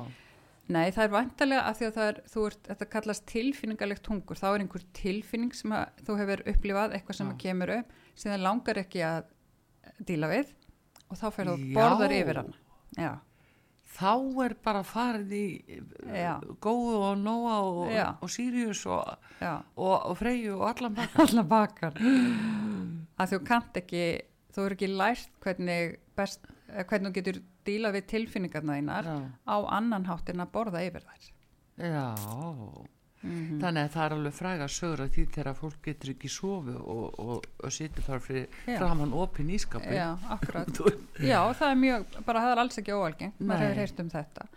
Nei, 0.68 0.86
það 0.92 1.04
er 1.06 1.12
vantarlega 1.14 1.64
að 1.64 1.78
því 1.80 1.88
að 1.88 1.98
er, 2.04 2.20
þú 2.28 2.46
ert, 2.50 2.62
þetta 2.68 2.88
kallast 2.92 3.26
tilfinningalegt 3.32 4.10
hungur. 4.12 4.40
Þá 4.40 4.48
er 4.50 4.64
einhver 4.66 4.86
tilfinning 5.00 5.56
sem 5.56 5.76
þú 6.04 6.18
hefur 6.22 6.44
upplifað, 6.52 6.96
eitthvað 6.98 7.20
sem 7.22 7.34
kemur 7.40 7.74
upp, 7.78 7.94
sem 8.16 8.34
það 8.34 8.44
langar 8.44 8.82
ekki 8.84 9.04
að 9.08 9.30
díla 10.08 10.32
við 10.32 10.52
og 11.08 11.20
þá 11.22 11.28
fer 11.38 11.50
þú 11.50 11.56
borðar 11.78 12.16
yfir 12.18 12.42
hann. 12.42 12.54
Já. 12.98 13.12
Þá 13.98 14.12
er 14.46 14.54
bara 14.62 14.84
farið 14.86 15.32
í 15.34 15.46
Já. 16.14 16.36
góðu 16.62 16.98
og 17.02 17.16
nóa 17.22 17.56
og, 17.66 17.94
og 18.22 18.30
Sirius 18.30 18.84
og, 18.86 19.16
og, 19.42 19.96
og 20.12 20.18
Freyju 20.20 20.58
og 20.60 20.68
allan 20.70 20.94
bakar. 21.00 21.24
Allan 21.26 21.48
bakar. 21.50 21.98
að 23.18 23.34
þú 23.34 23.40
kant 23.48 23.80
ekki 23.82 24.04
þú 24.54 24.66
eru 24.68 24.78
ekki 24.78 24.90
lært 24.94 25.32
hvernig 25.44 25.98
best, 26.18 26.46
eh, 26.70 26.84
hvernig 26.86 27.12
þú 27.12 27.16
getur 27.20 27.40
díla 27.68 27.92
við 27.94 28.06
tilfinningarna 28.14 28.78
Já. 29.06 29.16
á 29.50 29.58
annan 29.80 30.06
hátt 30.10 30.30
en 30.34 30.46
að 30.46 30.54
borða 30.54 30.86
yfir 30.88 31.06
þær 31.06 31.34
Já 31.78 32.06
mm 33.22 33.32
-hmm. 33.32 33.60
þannig 33.62 33.84
að 33.84 33.94
það 33.96 34.06
er 34.06 34.16
alveg 34.18 34.34
fræga 34.34 34.68
sögur 34.68 35.04
að 35.04 35.12
því 35.16 35.26
þegar 35.36 35.58
fólk 35.62 35.80
getur 35.84 36.10
ekki 36.14 36.30
sofu 36.30 36.76
og, 36.78 37.20
og, 37.20 37.48
og 37.64 37.72
situr 37.72 38.04
bara 38.08 38.20
fyrir 38.20 38.48
framann 38.66 39.14
opin 39.14 39.50
ískapi 39.50 39.96
Já, 39.96 40.18
akkurat. 40.30 40.82
Já, 41.32 41.42
það 41.54 41.72
er 41.72 41.76
mjög, 41.76 42.06
bara 42.26 42.42
það 42.42 42.52
er 42.52 42.64
alls 42.64 42.78
ekki 42.78 42.94
óalgengt. 42.94 43.40
Maður 43.40 43.66
hefur 43.66 43.82
heyrt 43.82 44.00
um 44.00 44.10
þetta. 44.10 44.48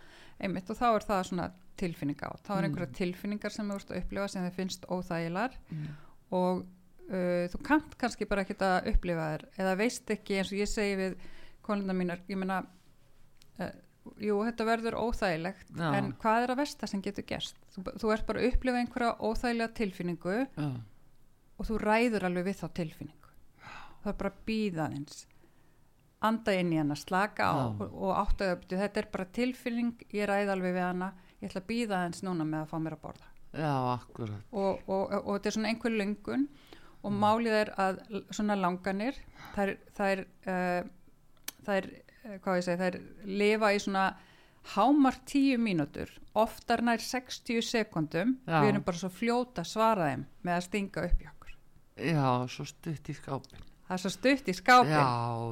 Einmitt 0.41 0.69
og 0.69 0.77
þá 0.77 0.87
er 0.95 1.07
það 1.07 1.23
svona 1.29 1.51
tilfinning 1.77 2.21
á. 2.21 2.29
Þá 2.45 2.51
er 2.53 2.61
mm. 2.61 2.65
einhverja 2.65 2.93
tilfinningar 2.97 3.51
sem 3.51 3.69
þú 3.69 3.75
ert 3.79 3.91
að 3.91 4.01
upplifa 4.01 4.27
sem 4.27 4.45
þið 4.45 4.57
finnst 4.59 4.85
óþægilar 4.89 5.57
mm. 5.69 5.87
og 6.37 6.65
uh, 7.11 7.45
þú 7.51 7.61
kannt 7.67 7.95
kannski 8.01 8.27
bara 8.29 8.45
ekki 8.45 8.57
að 8.61 8.91
upplifa 8.93 9.29
þér 9.33 9.45
eða 9.63 9.77
veist 9.79 10.13
ekki 10.15 10.39
eins 10.39 10.51
og 10.53 10.61
ég 10.61 10.69
segi 10.69 10.97
við 10.99 11.15
konuna 11.65 11.95
mínar, 11.97 12.21
ég 12.29 12.39
meina 12.41 12.61
uh, 12.61 13.73
jú, 14.21 14.37
þetta 14.47 14.67
verður 14.67 14.97
óþægilegt 15.01 15.73
Já. 15.77 15.89
en 15.97 16.13
hvað 16.21 16.45
er 16.45 16.53
að 16.53 16.61
versta 16.61 16.89
sem 16.89 17.01
getur 17.05 17.27
gerst? 17.29 17.57
Þú, 17.75 17.83
þú 18.01 18.13
ert 18.15 18.27
bara 18.29 18.41
að 18.41 18.51
upplifa 18.51 18.81
einhverja 18.81 19.11
óþægilega 19.21 19.75
tilfinningu 19.77 20.37
Já. 20.45 20.69
og 21.57 21.69
þú 21.69 21.81
ræður 21.83 22.27
alveg 22.29 22.47
við 22.49 22.61
þá 22.61 22.67
tilfinningu. 22.81 23.35
Það 24.01 24.13
er 24.13 24.17
bara 24.23 24.33
að 24.33 24.41
býða 24.49 24.87
þins 24.95 25.25
anda 26.21 26.53
inn 26.53 26.73
í 26.73 26.77
hana, 26.77 26.95
slaka 26.97 27.49
á 27.49 27.53
og, 27.65 27.81
og 27.81 28.11
áttu 28.13 28.45
að 28.45 28.65
þetta 28.69 29.01
er 29.01 29.07
bara 29.13 29.29
tilfinning 29.33 30.03
ég 30.13 30.29
ræði 30.29 30.53
alveg 30.53 30.75
við 30.77 30.85
hana. 30.85 31.11
Ég 31.41 31.49
ætla 31.49 31.63
að 31.63 31.69
býða 31.71 32.01
þins 32.05 32.23
núna 32.27 32.45
með 32.45 32.65
að 32.65 32.69
fá 32.69 32.75
mér 32.81 32.97
að 32.97 33.03
borða. 33.07 33.29
Já, 33.51 33.73
og, 34.55 34.83
og, 34.87 35.15
og 35.17 35.31
þetta 35.33 35.49
er 35.49 35.55
svona 35.57 35.71
einhver 35.73 35.95
lungun 35.97 36.45
og 37.01 37.15
málið 37.17 37.57
er 37.57 37.71
að 37.81 37.99
svona 38.29 38.55
langanir 38.55 39.17
þær, 39.55 39.73
þær, 39.97 40.21
uh, 40.45 40.85
þær 41.65 41.89
uh, 41.89 42.10
hvað 42.23 42.59
ég 42.59 42.67
segi, 42.67 42.77
þær 42.83 42.99
lifa 43.41 43.71
í 43.73 43.79
svona 43.81 44.05
hámar 44.75 45.15
tíu 45.25 45.57
mínútur 45.57 46.11
oftar 46.37 46.83
nær 46.85 47.01
60 47.01 47.63
sekundum 47.65 48.35
Já. 48.45 48.59
við 48.61 48.69
erum 48.75 48.83
bara 48.85 48.97
svo 49.01 49.09
fljóta 49.09 49.63
svaraðum 49.65 50.27
með 50.45 50.55
að 50.59 50.65
stinga 50.67 51.05
upp 51.09 51.21
í 51.25 51.29
okkur. 51.31 51.55
Já, 52.11 52.27
svo 52.53 52.65
stutt 52.69 53.09
í 53.09 53.15
skápin 53.17 53.67
það 53.91 53.95
er 53.97 54.01
svo 54.05 54.11
stutt 54.13 54.47
í 54.47 54.53
skápin 54.55 54.93
já, 54.93 55.07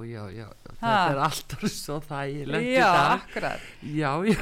já, 0.08 0.22
já, 0.32 0.46
þetta 0.70 0.92
er 1.12 1.18
alltaf 1.26 1.64
svo 1.74 1.98
þægilegt 2.06 2.70
já, 2.72 2.92
akkurat. 3.18 3.66
Já, 3.84 4.12
já, 4.30 4.38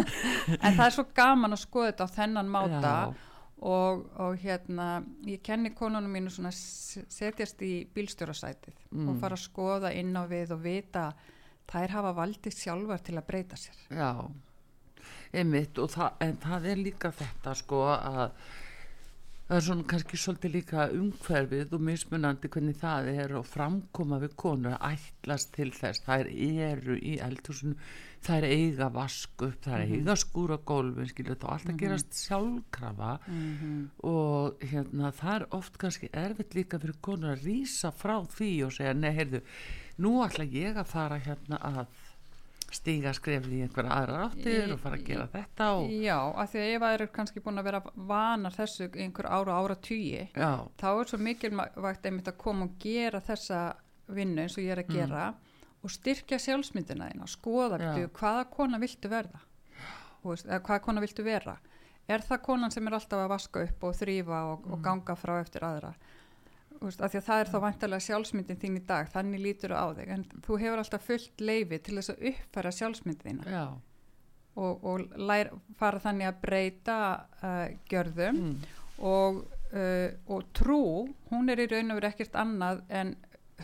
en 0.64 0.74
það 0.74 0.86
er 0.88 0.94
svo 0.96 1.04
gaman 1.14 1.54
að 1.54 1.62
skoða 1.62 1.92
þetta 1.92 2.08
á 2.08 2.14
þennan 2.16 2.50
máta 2.50 2.94
og, 3.60 4.00
og 4.16 4.40
hérna 4.42 4.88
ég 5.28 5.42
kenni 5.46 5.70
konunum 5.76 6.10
mínu 6.16 6.32
svona 6.32 6.50
setjast 6.56 7.60
í 7.62 7.84
bílstjórasætið 7.94 8.78
Mm. 8.90 9.06
og 9.12 9.20
fara 9.22 9.36
að 9.38 9.44
skoða 9.44 9.92
inn 9.94 10.16
á 10.18 10.26
við 10.26 10.50
og 10.56 10.64
vita 10.64 11.04
þær 11.72 11.96
hafa 11.98 12.14
valdið 12.20 12.56
sjálfar 12.58 13.02
til 13.06 13.18
að 13.18 13.28
breyta 13.30 13.58
sér. 13.60 13.82
Já 13.90 14.12
einmitt 15.36 15.78
og 15.78 15.92
það, 15.92 16.18
en 16.24 16.36
það 16.42 16.66
er 16.72 16.82
líka 16.84 17.12
þetta 17.14 17.54
sko 17.58 17.84
að 17.92 18.20
það 19.50 19.56
er 19.56 19.64
svona 19.66 19.86
kannski 19.92 20.18
svolítið 20.22 20.54
líka 20.56 20.86
umhverfið 20.94 21.74
og 21.76 21.84
mismunandi 21.86 22.50
hvernig 22.54 22.78
það 22.80 23.10
er 23.14 23.34
og 23.38 23.46
framkoma 23.50 24.20
við 24.22 24.36
konur 24.38 24.76
að 24.76 24.96
ætlast 24.96 25.52
til 25.56 25.70
þess. 25.74 26.04
Þær 26.06 26.30
eru 26.30 26.98
í 26.98 27.16
eldhúsinu 28.20 28.30
þær 28.30 28.44
eiga 28.44 28.88
vask 28.92 29.42
upp, 29.42 29.62
þær 29.64 29.84
eiga 29.86 30.16
skúra 30.18 30.58
gólfin, 30.58 31.08
skilur 31.08 31.38
þá 31.40 31.46
allt 31.54 31.70
að 31.70 31.78
gerast 31.80 32.18
sjálfkrafa. 32.18 33.12
Og 34.04 34.60
hérna 34.60 35.12
það 35.12 35.34
er 35.34 35.46
oft 35.56 35.78
kannski 35.80 36.10
erfitt 36.12 36.54
líka 36.54 36.78
fyrir 36.78 37.00
konur 37.00 37.34
að 37.34 37.46
rýsa 37.48 37.92
frá 37.92 38.20
því 38.28 38.52
og 38.66 38.72
segja, 38.76 38.94
nei, 38.94 39.12
heyrðu 39.16 39.42
nú 40.00 40.20
ætla 40.24 40.44
ég 40.44 40.76
að 40.76 40.86
fara 40.86 41.18
hérna 41.20 41.60
að 41.60 41.86
stíga 42.70 43.10
skrefið 43.12 43.54
í 43.56 43.60
einhverja 43.64 43.90
aðra 43.90 44.18
áttir 44.28 44.70
og 44.70 44.78
fara 44.78 44.94
að 44.94 45.06
gera 45.08 45.24
þetta 45.32 45.70
og 45.74 45.88
já, 45.90 46.18
af 46.38 46.52
því 46.52 46.60
að 46.60 46.68
ef 46.70 46.82
það 46.84 46.92
eru 46.94 47.06
kannski 47.16 47.42
búin 47.42 47.58
að 47.58 47.66
vera 47.66 47.80
vanar 47.96 48.54
þessu 48.54 48.86
einhver 48.94 49.26
ára 49.26 49.56
ára 49.58 49.76
já, 49.90 50.52
þá 50.78 50.88
er 50.92 51.10
svo 51.10 51.18
mikilvægt 51.18 52.06
einmitt 52.06 52.30
að 52.30 52.38
koma 52.38 52.68
og 52.68 52.76
gera 52.78 53.18
þessa 53.26 53.74
vinnu 54.06 54.44
eins 54.44 54.54
og 54.54 54.62
ég 54.62 54.70
er 54.70 54.84
að 54.84 54.94
gera 54.94 55.24
og 55.80 55.92
styrkja 55.92 56.38
sjálfsmyndina 56.42 57.10
þína, 57.10 57.28
skoða 57.30 57.78
byrju, 57.80 58.10
hvaða 58.18 58.46
kona 58.52 58.80
viltu 58.82 59.10
verða? 59.10 59.40
Þú 60.20 60.34
veist, 60.34 60.48
eða 60.48 60.62
hvaða 60.66 60.82
kona 60.84 61.02
viltu 61.04 61.24
vera? 61.24 61.56
Er 62.10 62.24
það 62.26 62.42
konan 62.46 62.72
sem 62.74 62.88
er 62.88 62.96
alltaf 62.96 63.22
að 63.22 63.30
vaska 63.30 63.62
upp 63.66 63.84
og 63.86 63.94
þrýfa 63.96 64.40
og, 64.50 64.64
og 64.74 64.82
ganga 64.84 65.14
frá 65.16 65.36
eftir 65.40 65.64
aðra? 65.64 65.92
Þú 66.80 66.88
veist, 66.88 67.04
því 67.12 67.20
að 67.20 67.26
það 67.28 67.42
er 67.42 67.52
þá 67.52 67.56
vantarlega 67.64 68.06
sjálfsmyndin 68.06 68.58
þín 68.60 68.80
í 68.80 68.82
dag, 68.88 69.08
þannig 69.12 69.44
lítur 69.44 69.74
á 69.76 69.84
þig. 69.96 70.10
En 70.16 70.26
þú 70.46 70.58
hefur 70.62 70.82
alltaf 70.82 71.06
fullt 71.06 71.44
leifi 71.44 71.78
til 71.84 71.96
þess 71.98 72.12
að 72.14 72.26
uppfæra 72.32 72.74
sjálfsmyndin 72.76 73.40
þína. 73.44 73.64
Og, 74.60 74.84
og 74.90 75.16
lær, 75.20 75.52
fara 75.78 76.02
þannig 76.02 76.30
að 76.30 76.38
breyta 76.42 76.98
uh, 77.40 77.66
gjörðum. 77.88 78.40
Mm, 78.40 78.54
og, 79.10 79.42
uh, 79.70 80.08
og 80.32 80.48
trú, 80.56 80.82
hún 81.30 81.52
er 81.52 81.62
í 81.62 81.68
raun 81.70 81.94
og 81.94 82.00
verið 82.00 82.14
ekkert 82.14 82.40
annað 82.42 82.82
en 82.88 83.14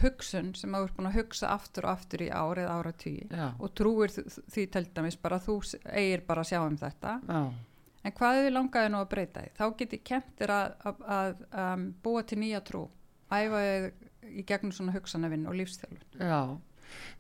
hugsun 0.03 0.51
sem 0.59 0.75
þú 0.77 0.83
ert 0.87 0.97
búin 0.97 1.09
að 1.11 1.17
hugsa 1.21 1.53
aftur 1.55 1.87
og 1.89 1.95
aftur 1.97 2.25
í 2.27 2.29
ár 2.31 2.61
eða 2.63 2.77
ára 2.81 2.93
tíu 2.93 3.27
já, 3.31 3.47
og 3.59 3.73
trúir 3.79 4.13
því 4.17 4.67
til 4.75 4.85
dæmis 4.97 5.17
bara 5.23 5.39
þú 5.43 5.57
eigir 5.93 6.25
bara 6.27 6.45
að 6.45 6.51
sjá 6.53 6.61
um 6.67 6.77
þetta. 6.81 7.17
Já, 7.29 7.41
en 8.07 8.17
hvað 8.21 8.43
við 8.43 8.53
langaði 8.55 8.93
nú 8.93 9.01
að 9.03 9.11
breyta 9.15 9.43
því? 9.45 9.53
Þá 9.59 9.65
get 9.81 9.97
ég 9.99 10.05
kent 10.13 10.31
þér 10.39 10.55
að, 10.57 10.77
að, 10.91 11.03
að 11.19 11.43
um, 11.65 11.89
búa 12.05 12.23
til 12.23 12.39
nýja 12.43 12.63
trú. 12.67 12.85
Æfa 13.27 13.65
þig 13.67 14.07
í 14.27 14.47
gegnum 14.47 14.73
svona 14.75 14.95
hugsanavinn 14.95 15.47
og 15.51 15.59
lífstjálfun 15.59 16.23
já. 16.23 16.41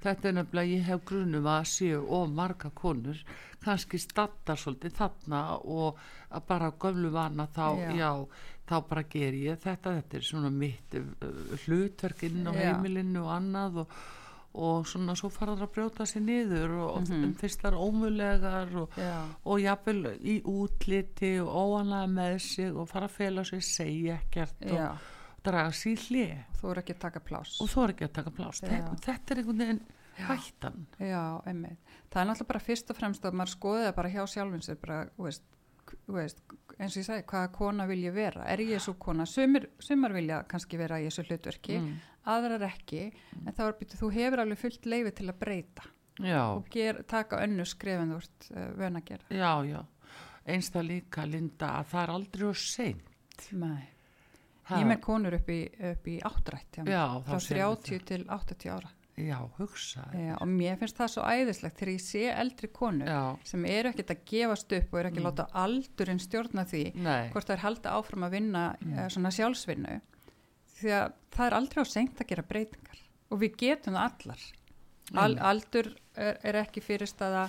Þetta 0.03 0.29
er 0.29 0.35
nefnilega, 0.37 0.71
ég 0.77 0.85
hef 0.87 1.01
grunum 1.09 1.47
að 1.51 1.65
séu 1.73 2.03
og 2.15 2.31
marga 2.31 2.71
konur. 2.79 3.19
Kannski 3.65 3.99
stattar 3.99 4.61
svolítið 4.61 4.95
þarna 4.95 5.41
og 5.59 5.99
bara 6.47 6.69
gömlu 6.79 7.11
vana 7.11 7.49
þá, 7.51 7.65
Já. 7.81 7.91
já, 7.99 8.11
þá 8.67 8.77
bara 8.89 9.03
ger 9.09 9.33
ég 9.39 9.59
þetta, 9.63 9.93
þetta 10.01 10.17
er 10.19 10.25
svona 10.27 10.51
mitt 10.51 10.95
uh, 10.99 11.03
hlutverkinn 11.67 12.47
á 12.47 12.53
Já. 12.53 12.61
heimilinu 12.75 13.23
og 13.25 13.33
annað 13.37 13.81
og, 13.85 13.97
og 14.57 14.87
svona 14.89 15.15
svo 15.19 15.29
fara 15.31 15.53
það 15.57 15.67
að 15.67 15.75
brjóta 15.77 16.07
sér 16.09 16.23
niður 16.25 16.71
og, 16.81 16.95
Mhm. 17.09 17.25
og 17.29 17.35
fyrst 17.43 17.61
þar 17.63 17.77
ómulegar 17.79 18.73
og, 18.83 18.97
Já, 18.97 19.19
og 19.45 19.61
jafnvel 19.61 20.15
í 20.25 20.39
útliti 20.43 21.35
og 21.43 21.51
óanlega 21.53 22.09
með 22.09 22.39
sig 22.41 22.73
og 22.75 22.89
fara 22.89 23.07
að 23.07 23.17
fela 23.19 23.45
sig, 23.45 23.61
segja 23.63 24.19
ekkert 24.23 24.61
já, 24.61 24.91
og 24.91 25.43
draga 25.45 25.71
sér 25.77 25.93
í 25.93 26.01
hlið 26.09 26.33
þú 26.61 26.71
er 26.73 26.81
ekki 26.83 26.95
að 26.97 27.03
taka 27.07 27.21
pláss 27.21 27.61
og 27.61 27.69
þú 27.69 27.85
er 27.85 27.93
ekki 27.95 28.09
að 28.09 28.13
taka 28.19 28.31
plást 28.31 28.63
Já. 28.65 28.71
þetta, 28.73 28.97
þetta 29.07 29.31
er 29.37 29.43
einhvern 29.43 29.59
veginn 29.59 29.83
hættan 30.17 30.87
Já. 30.99 31.23
Það 31.45 32.23
er 32.23 32.29
náttúrulega 32.31 32.49
bara 32.49 32.61
fyrst 32.65 32.91
og 32.91 32.97
fremst 32.97 33.23
að 33.29 33.35
maður 33.37 33.53
skoði 33.53 33.85
það 33.87 33.95
bara 33.99 34.09
hjá 34.15 34.23
sjálfin 34.33 34.63
sig, 34.65 34.79
bara, 34.81 35.03
veist, 35.21 35.43
veist, 36.09 36.41
eins 36.79 36.97
og 36.97 37.01
ég 37.03 37.07
segi, 37.09 37.25
hvaða 37.31 37.51
kona 37.53 37.87
vil 37.89 38.03
ég 38.05 38.13
vera? 38.15 38.45
Er 38.53 38.59
ég 38.61 38.81
svo 38.85 38.95
kona? 39.01 39.25
Sumir, 39.27 39.69
sumar 39.81 40.13
vilja 40.13 40.43
kannski 40.49 40.77
vera 40.81 40.99
í 41.01 41.07
þessu 41.09 41.25
hlutverki, 41.29 41.79
Mm. 41.81 41.97
aðrar 42.27 42.63
ekki, 42.69 43.13
en 43.47 43.53
þá 43.53 43.61
er 43.69 43.77
býttu, 43.81 43.97
þú 44.01 44.13
hefur 44.13 44.41
alveg 44.43 44.59
fullt 44.59 44.87
leifi 44.87 45.15
til 45.15 45.29
að 45.31 45.39
breyta 45.39 45.83
já, 46.19 46.41
og 46.57 46.69
ger, 46.71 47.03
taka 47.07 47.37
önnu 47.45 47.65
skrefin 47.65 48.11
þú 48.13 48.17
ert 48.17 48.49
uh, 48.57 48.71
vön 48.77 48.97
að 48.97 49.05
gera. 49.05 49.25
já, 49.31 49.53
já 49.71 49.85
eins 50.47 50.71
það 50.71 50.87
líka 50.87 51.27
Linda 51.27 51.69
að 51.81 51.87
það 51.91 52.03
er 52.03 52.11
aldrei 52.17 52.49
og 52.49 52.57
sein 52.57 53.01
Nei. 53.53 53.89
Ég 54.71 54.87
með 54.87 55.01
konur 55.01 55.35
upp 55.37 55.49
í, 55.55 55.61
upp 55.93 56.07
í 56.11 56.17
áttrætt, 56.27 56.79
þá 56.83 57.23
frá 57.23 57.39
sérðu 57.39 57.77
30 57.87 58.05
til 58.09 58.25
80 58.27 58.71
ára. 58.75 58.89
Já, 59.17 59.39
hugsa 59.59 60.05
Já, 60.13 60.35
og 60.41 60.49
mér 60.49 60.77
finnst 60.81 60.97
það 60.99 61.09
svo 61.15 61.23
æðislegt 61.25 61.79
þegar 61.81 61.93
ég 61.95 62.03
sé 62.05 62.25
eldri 62.35 62.69
konur 62.69 63.09
já, 63.09 63.21
sem 63.49 63.65
eru 63.65 63.89
ekkert 63.93 64.11
að 64.13 64.25
gefast 64.33 64.73
upp 64.77 64.93
og 64.93 65.01
eru 65.01 65.09
ekki 65.11 65.21
að 65.21 65.25
Mm. 65.25 65.31
láta 65.31 65.47
aldurinn 65.65 66.21
stjórna 66.21 66.65
því 66.69 66.83
nei 66.95 67.31
hvort 67.33 67.47
það 67.49 67.57
er 67.57 67.65
halda 67.65 67.95
áfram 67.97 68.27
að 68.29 68.31
vinna 68.37 68.65
Mm. 68.81 68.93
mm. 68.93 69.11
svona 69.15 69.31
sjálfsvinnu 69.33 70.01
því 70.77 70.91
að 71.01 71.13
það 71.33 71.47
er 71.47 71.55
aldrei 71.61 71.81
á 71.81 71.87
seint 71.89 72.21
að 72.21 72.29
gera 72.29 72.43
breytingar 72.43 73.01
og 73.31 73.41
við 73.41 73.57
getum 73.57 73.95
það 73.97 74.11
allar 74.11 74.43
Al, 75.15 75.31
Einmitt. 75.37 75.43
aldur 75.47 75.87
er, 76.17 76.37
er 76.43 76.55
ekki 76.65 76.81
fyrir 76.83 77.07
staða 77.07 77.49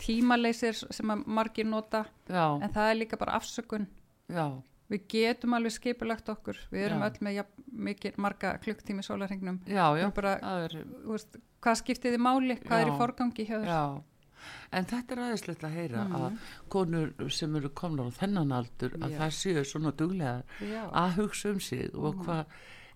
tímaleysir 0.00 0.74
sem 0.92 1.10
að 1.12 1.24
margir 1.26 1.66
nota 1.68 2.04
já, 2.28 2.44
en 2.62 2.72
það 2.72 2.90
er 2.90 2.98
líka 3.00 3.18
bara 3.20 3.36
afsökun 3.40 3.86
já, 4.30 4.46
við 4.90 5.06
getum 5.08 5.54
alveg 5.54 5.72
skipulagt 5.72 6.28
okkur 6.28 6.58
við 6.72 6.86
erum 6.88 7.02
Já. 7.04 7.08
öll 7.10 7.24
með 7.26 7.34
ja, 7.38 7.44
mikið 7.72 8.16
marga 8.18 8.54
klukktími 8.58 9.02
sólarhengnum 9.06 9.60
er, 10.64 10.86
hvað 11.62 11.80
skiptið 11.82 12.16
þið 12.16 12.24
máli, 12.26 12.56
hvað 12.64 12.80
er 12.80 12.86
Já. 12.88 12.92
í 12.94 12.98
forgangi 12.98 13.46
hjá 13.46 13.58
þér 13.60 13.70
já 13.74 14.02
en 14.72 14.86
þetta 14.88 15.12
er 15.12 15.20
aðeinslegt 15.20 15.64
að 15.68 15.74
heyra 15.76 16.04
Mhm. 16.08 16.14
að 16.16 16.38
konur 16.72 17.30
sem 17.30 17.56
eru 17.56 17.68
komnar 17.68 18.08
á 18.08 18.18
þennan 18.22 18.52
aldur 18.56 18.94
að 18.96 19.10
Já. 19.12 19.18
það 19.18 19.32
séu 19.36 19.64
svona 19.68 19.92
duglega 19.92 20.42
að 20.92 21.14
hugsa 21.18 21.50
um 21.50 21.60
sig 21.60 21.90
og 21.94 22.14
Mhm. 22.16 22.24
hvað 22.24 22.44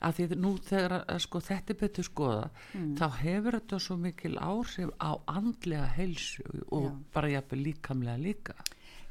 að 0.05 0.13
því 0.15 0.37
nú 0.37 0.59
þegar 0.59 1.05
að, 1.07 1.19
sko 1.21 1.39
þetta 1.41 1.71
er 1.71 1.75
betur 1.81 2.05
skoða 2.05 2.51
Mm. 2.75 2.97
þá 2.97 3.11
hefur 3.21 3.53
þetta 3.53 3.79
svo 3.81 3.97
mikil 3.97 4.37
áhrif 4.39 4.91
á 5.01 5.21
andlega 5.29 5.87
heilsu 5.97 6.43
og 6.73 6.93
bara 7.13 7.29
jafnvel 7.29 7.63
líkamlega 7.65 8.19
líka 8.23 8.55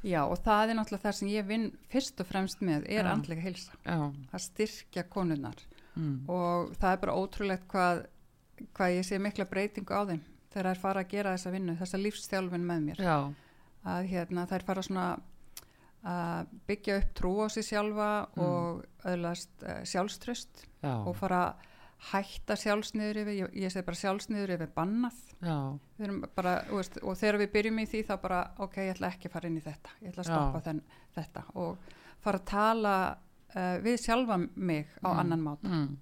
Já, 0.03 0.19
og 0.27 0.35
það 0.43 0.69
er 0.73 0.77
náttúrulega 0.77 1.05
það 1.05 1.15
sem 1.19 1.29
ég 1.31 1.45
vinn 1.47 1.69
fyrst 1.91 2.19
og 2.19 2.27
fremst 2.27 2.63
með 2.65 2.87
er 2.91 3.05
Já. 3.07 3.11
andlega 3.13 3.41
heilsa 3.45 3.77
já, 3.85 3.99
að 4.35 4.43
styrkja 4.43 5.05
konunnar 5.13 5.61
mm. 5.95 6.15
og 6.27 6.73
það 6.75 6.91
er 6.91 7.01
bara 7.05 7.15
ótrúlegt 7.15 7.67
hvað, 7.71 8.01
hvað 8.75 8.95
ég 8.97 9.07
sé 9.07 9.19
mikla 9.23 9.47
breytingu 9.47 9.95
á 9.95 10.03
þeim 10.11 10.23
þegar 10.53 10.69
þær 10.73 10.81
fara 10.83 11.03
að 11.05 11.13
gera 11.15 11.35
þessa 11.37 11.53
vinnu, 11.55 11.77
þessa 11.79 12.01
lífsþjálfin 12.03 12.67
með 12.67 12.83
mér 12.89 12.99
já, 13.05 13.15
að 13.93 14.09
hérna, 14.11 14.47
þær 14.51 14.67
fara 14.67 14.83
svona 14.85 15.05
að 16.03 16.51
byggja 16.67 16.97
upp 16.99 17.13
trú 17.15 17.31
á 17.39 17.47
sig 17.47 17.63
sjálfa 17.69 18.09
Mm. 18.35 18.43
og 18.43 19.07
öðlast 19.07 19.63
uh, 19.63 19.83
sjálfströst 19.87 20.65
já, 20.83 20.93
og 20.99 21.15
fara 21.15 21.45
að 21.47 21.69
hætta 22.11 22.55
sjálfsniður 22.59 23.19
yfir, 23.23 23.33
ég, 23.37 23.53
ég 23.63 23.71
segi 23.73 23.85
bara 23.87 23.99
sjálfsniður 23.99 24.53
yfir 24.57 24.71
bannað. 24.75 25.19
Bara, 26.35 26.53
veist, 26.71 26.97
og 27.03 27.15
þegar 27.19 27.37
við 27.43 27.51
byrjum 27.53 27.79
í 27.79 27.85
því 27.89 28.01
þá 28.09 28.13
bara, 28.21 28.39
ok, 28.65 28.77
ég 28.83 28.95
ætla 28.95 29.11
ekki 29.13 29.29
að 29.29 29.35
fara 29.37 29.47
inn 29.51 29.57
í 29.59 29.63
þetta. 29.63 29.89
Ég 30.01 30.09
ætla 30.13 30.23
að 30.25 30.29
stoppa 30.31 30.61
þenn, 30.67 30.81
þetta 31.15 31.43
og 31.55 31.77
fara 32.23 32.39
að 32.41 32.45
tala 32.51 32.95
uh, 33.55 33.77
við 33.85 33.97
sjálfa 34.03 34.37
mig 34.55 34.87
á 35.03 35.09
Mm. 35.13 35.19
annan 35.23 35.41
máta. 35.47 35.67
Mm. 35.69 35.97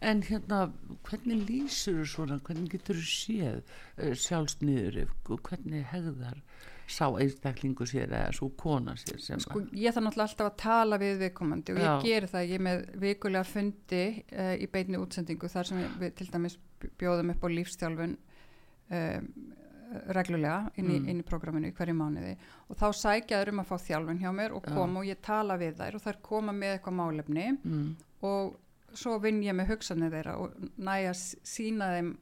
En 0.00 0.22
hérna 0.28 0.60
hvernig 1.08 1.44
lýsur 1.48 2.00
þú 2.02 2.08
svona 2.14 2.40
hvernig 2.46 2.72
getur 2.76 2.98
þú 3.00 3.06
séð 3.12 3.60
uh, 3.62 4.14
sjálfsniður 4.14 5.04
og 5.08 5.40
hvernig 5.48 5.86
hegðar 5.92 6.42
sá 6.88 7.04
einstaklingu 7.20 7.84
sér 7.84 8.08
eða 8.08 8.32
svo 8.32 8.48
kona 8.56 8.94
sér 8.96 9.18
sem 9.20 9.40
sko, 9.44 9.60
ég 9.76 9.92
þarf 9.92 10.06
náttúrulega 10.06 10.30
alltaf 10.30 10.46
að 10.48 10.56
tala 10.62 10.98
við 11.02 11.18
viðkomandi 11.20 11.74
og 11.74 11.80
ég 11.82 11.88
Já. 11.90 11.98
geri 12.06 12.30
það, 12.32 12.46
ég 12.48 12.56
er 12.60 12.64
með 12.64 12.84
vikulega 13.02 13.44
fundi 13.44 14.04
uh, 14.32 14.54
í 14.56 14.68
beinni 14.72 15.02
útsendingu 15.02 15.50
þar 15.52 15.68
sem 15.68 15.82
við, 16.00 16.14
til 16.16 16.28
dæmis 16.32 16.56
bjóðum 16.96 17.34
upp 17.34 17.44
á 17.44 17.48
lífstjálfun 17.52 18.16
um, 18.88 19.28
reglulega 20.12 20.70
inn 20.76 20.90
í, 20.92 20.98
Mm. 21.00 21.08
inn 21.08 21.20
í 21.22 21.26
programminu 21.28 21.70
í 21.70 21.74
hverju 21.76 21.94
mánuði 21.96 22.34
og 22.68 22.76
þá 22.76 22.86
sækja 22.92 23.38
þær 23.40 23.52
um 23.52 23.60
að 23.62 23.68
fá 23.70 23.76
þjálfun 23.86 24.20
hjá 24.20 24.30
mér 24.36 24.52
og 24.56 24.64
koma 24.68 25.00
og 25.00 25.08
ég 25.08 25.20
tala 25.24 25.56
við 25.60 25.78
þær 25.80 25.96
og 25.96 26.04
þær 26.04 26.18
koma 26.22 26.52
með 26.52 26.74
eitthvað 26.76 26.98
málefni 26.98 27.46
mm. 27.56 27.86
og 28.28 28.58
svo 28.94 29.18
vinn 29.22 29.42
ég 29.44 29.54
með 29.58 29.74
hugsanir 29.74 30.10
þeirra 30.14 30.36
og 30.38 30.54
næja 30.78 31.12
sína 31.16 31.90
þeim 31.96 32.14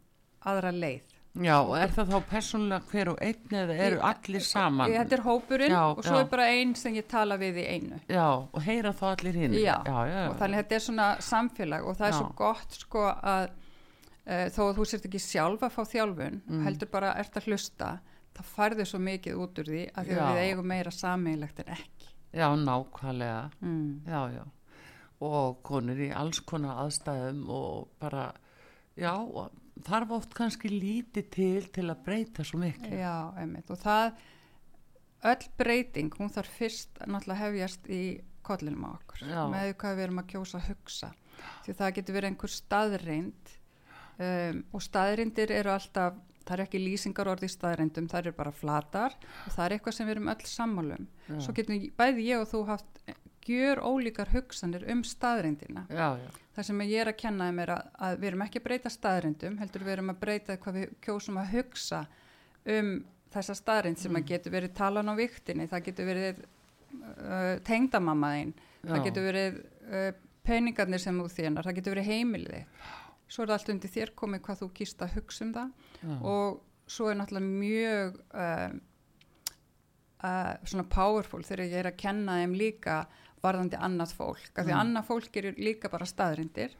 aðra 0.47 0.73
leið 0.75 1.13
Já, 1.37 1.59
og 1.61 1.75
er 1.77 1.91
það 1.93 2.13
þá 2.15 2.21
persónulega 2.31 2.87
hver 2.89 3.09
og 3.13 3.19
einn 3.21 3.57
eða 3.61 3.75
eru 3.85 3.99
allir 4.09 4.41
saman? 4.41 4.89
Þetta 4.95 5.17
er 5.19 5.23
hópurinn 5.27 5.75
Já, 5.75 5.83
og 5.91 5.99
svo 6.07 6.15
já. 6.17 6.21
er 6.23 6.31
bara 6.33 6.47
einn 6.49 6.73
sem 6.81 6.95
ég 6.97 7.05
tala 7.13 7.37
við 7.37 7.59
í 7.61 7.65
einu. 7.75 7.99
Já, 8.09 8.25
og 8.49 8.63
heyra 8.65 8.93
þá 8.97 9.05
allir 9.11 9.37
hinn? 9.43 9.53
Já, 9.61 9.75
já, 9.85 9.99
já, 10.09 10.23
og 10.31 10.39
þannig 10.41 10.57
að 10.57 10.63
þetta 10.63 10.79
er 10.79 10.85
svona 10.87 11.09
samfélag 11.21 11.85
og 11.91 11.99
það 11.99 12.09
er 12.09 12.17
svo 12.17 12.31
gott 12.41 12.79
sko 12.81 13.05
að 13.13 13.45
uh, 13.51 14.47
þó 14.57 14.63
að 14.71 14.73
þú 14.81 14.87
sért 14.89 15.09
ekki 15.11 15.21
sjálf 15.27 15.67
að 15.69 15.75
fá 15.77 15.83
þjálfun, 15.93 16.41
Mm. 16.49 16.65
heldur 16.71 16.91
bara 16.97 17.13
ert 17.21 17.37
að 17.37 17.51
hlusta, 17.51 17.91
það 18.33 18.51
færðu 18.57 18.87
svo 18.89 18.99
mikið 19.13 19.37
út 19.45 19.61
úr 19.61 19.69
því 19.75 19.85
að 19.93 20.09
því 20.09 20.17
að 20.17 20.33
við 20.33 20.43
eigum 20.49 20.73
meira 20.73 20.91
sammeilegt 21.05 21.61
en 21.67 21.75
ekki. 21.77 22.09
Já, 22.33 22.49
nákvæmlega. 22.65 23.51
Mm. 23.61 24.01
Já, 24.09 24.21
já. 24.41 24.45
Og 25.25 25.63
konur 25.65 26.01
í 26.03 26.11
alls 26.13 26.43
konar 26.45 26.83
aðstæðum 26.85 27.47
og 27.49 27.87
bara, 28.03 28.27
já, 29.01 29.15
þarf 29.87 30.17
oft 30.19 30.35
kannski 30.37 30.69
lítið 30.69 31.31
til 31.33 31.69
til 31.73 31.87
að 31.89 32.03
breyta 32.05 32.45
svo 32.45 32.61
miklu. 32.61 32.91
Já, 32.93 33.33
einmitt 33.41 33.71
og 33.73 33.81
það 33.81 34.19
öll 35.27 35.49
breyting, 35.57 36.13
hún 36.21 36.33
þarf 36.33 36.53
fyrst 36.59 37.01
náttúrulega 37.07 37.47
hefjast 37.47 37.89
í 37.89 38.03
kollinum 38.47 38.87
á 38.87 38.91
okkur 38.95 39.25
Já. 39.27 39.43
með 39.51 39.73
hvað 39.81 39.99
við 39.99 40.07
erum 40.07 40.23
að 40.23 40.31
kjósa 40.35 40.61
að 40.61 40.71
hugsa 40.71 41.11
því 41.67 41.77
það 41.81 41.93
getur 41.99 42.17
verið 42.17 42.31
einhver 42.31 42.55
staðreind 42.55 43.53
um, 44.23 44.63
og 44.73 44.85
staðreindir 44.85 45.53
eru 45.57 45.73
alltaf, 45.75 46.21
það 46.47 46.55
er 46.57 46.65
ekki 46.67 46.83
lýsingar 46.83 47.31
orði 47.33 47.51
í 47.51 47.55
staðreindum, 47.55 48.09
það 48.13 48.23
eru 48.23 48.35
bara 48.39 48.55
flatar 48.55 49.17
og 49.19 49.55
það 49.57 49.65
er 49.67 49.77
eitthvað 49.77 49.99
sem 49.99 50.09
við 50.09 50.17
erum 50.17 50.33
öll 50.33 50.51
sammálum 50.53 51.09
svo 51.43 51.57
getum 51.57 51.89
bæði 51.99 52.29
ég 52.31 52.45
og 52.45 52.51
þú 52.53 52.63
haft 52.71 53.03
gjör 53.47 53.83
ólíkar 53.83 54.31
hugsanir 54.35 54.85
um 54.93 55.03
staðreindina 55.07 55.87
Já, 55.91 56.17
já, 56.21 56.29
það 56.57 56.69
sem 56.69 56.85
ég 56.87 57.03
er 57.03 57.11
að 57.13 57.19
kenna 57.23 57.49
þeim 57.51 57.63
er 57.65 57.73
að, 57.77 57.89
að 58.09 58.19
við 58.21 58.31
erum 58.31 58.45
ekki 58.47 58.63
að 58.63 58.67
breyta 58.69 58.93
staðrindum, 58.93 59.59
heldur 59.63 59.87
við 59.87 59.95
erum 59.97 60.13
að 60.13 60.21
breyta 60.25 60.59
hvað 60.63 60.81
við 60.81 60.93
kjósum 61.07 61.41
að 61.43 61.53
hugsa 61.55 62.03
um 62.77 62.93
þessa 63.37 63.57
staðrind 63.59 64.01
sem 64.01 64.17
að 64.17 64.29
getur 64.31 64.55
verið 64.55 64.77
talan 64.77 65.11
á 65.13 65.15
viktinni, 65.19 65.67
það 65.71 65.89
getur 65.91 66.09
verið 66.09 66.45
uh, 66.45 67.57
tengdamammaðinn, 67.67 68.55
það 68.87 69.03
getur 69.09 69.27
verið 69.27 69.59
uh, 69.91 70.09
peningarnir 70.47 71.03
sem 71.03 71.19
þú 71.21 71.27
þénar, 71.35 71.67
það 71.67 71.79
getur 71.81 71.97
verið 71.97 72.11
heimilið. 72.13 72.85
Svo 73.27 73.43
er 73.43 73.51
það 73.51 73.57
allt 73.59 73.73
undir 73.75 73.93
þér 73.93 74.13
komið 74.23 74.43
hvað 74.47 74.61
þú 74.63 74.69
kýst 74.79 75.03
að 75.03 75.17
hugsa 75.19 75.45
um 75.45 75.55
það. 75.57 75.73
Já. 76.01 76.17
og 76.31 76.63
svo 76.87 77.09
er 77.11 77.19
náttúrulega 77.19 77.47
mjög 77.51 78.19
uh, 78.31 78.77
uh, 80.23 80.53
svona 80.63 80.87
powerful 80.91 81.43
þegar 81.47 81.65
ég 81.67 81.81
er 81.81 81.91
að 81.91 82.01
kenna 82.05 82.39
þeim 82.41 82.55
líka 82.61 83.01
varðandi 83.47 83.79
annað 83.81 84.13
fólk, 84.19 84.51
af 84.57 84.67
því 84.67 84.73
Mm. 84.75 84.81
annað 84.83 85.07
fólk 85.11 85.37
eru 85.41 85.53
líka 85.57 85.91
bara 85.91 86.07
staðrindir 86.07 86.75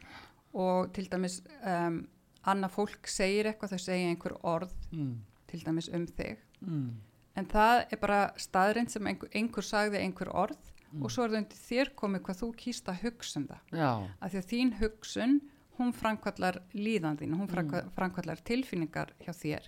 og 0.55 0.93
til 0.97 1.07
dæmis 1.09 1.41
um, 1.65 2.07
annað 2.47 2.71
fólk 2.77 3.09
segir 3.11 3.49
eitthvað, 3.51 3.75
þau 3.75 3.83
segja 3.89 4.09
einhver 4.13 4.37
orð 4.43 4.73
Mm, 4.93 5.17
til 5.47 5.61
dæmis 5.65 5.89
um 5.95 6.07
þig. 6.07 6.39
Mm, 6.63 6.91
en 7.37 7.47
það 7.47 7.87
er 7.93 7.97
bara 8.01 8.21
staðrind 8.37 8.91
sem 8.91 9.07
einhver, 9.07 9.29
einhver 9.35 9.63
sagði 9.67 10.01
einhver 10.05 10.31
orð 10.35 10.73
Mm. 10.93 11.03
og 11.03 11.11
svo 11.11 11.25
er 11.25 11.31
það 11.31 11.41
undir 11.43 11.59
þér 11.59 11.89
komið 11.99 12.21
hvað 12.23 12.39
þú 12.41 12.49
kýst 12.57 12.87
að 12.89 13.01
hugsa 13.03 13.37
um 13.41 13.47
það. 13.49 13.61
Já, 13.73 14.09
af 14.23 14.33
því 14.33 14.39
að 14.39 14.51
þín 14.53 14.71
hugsun 14.81 15.41
hún 15.79 15.93
framkvallar 15.93 16.61
líðan 16.73 17.19
þín, 17.19 17.35
hún 17.37 17.49
framkvallar, 17.51 17.91
framkvallar 17.93 18.41
tilfinningar 18.45 19.11
hjá 19.21 19.33
þér. 19.35 19.67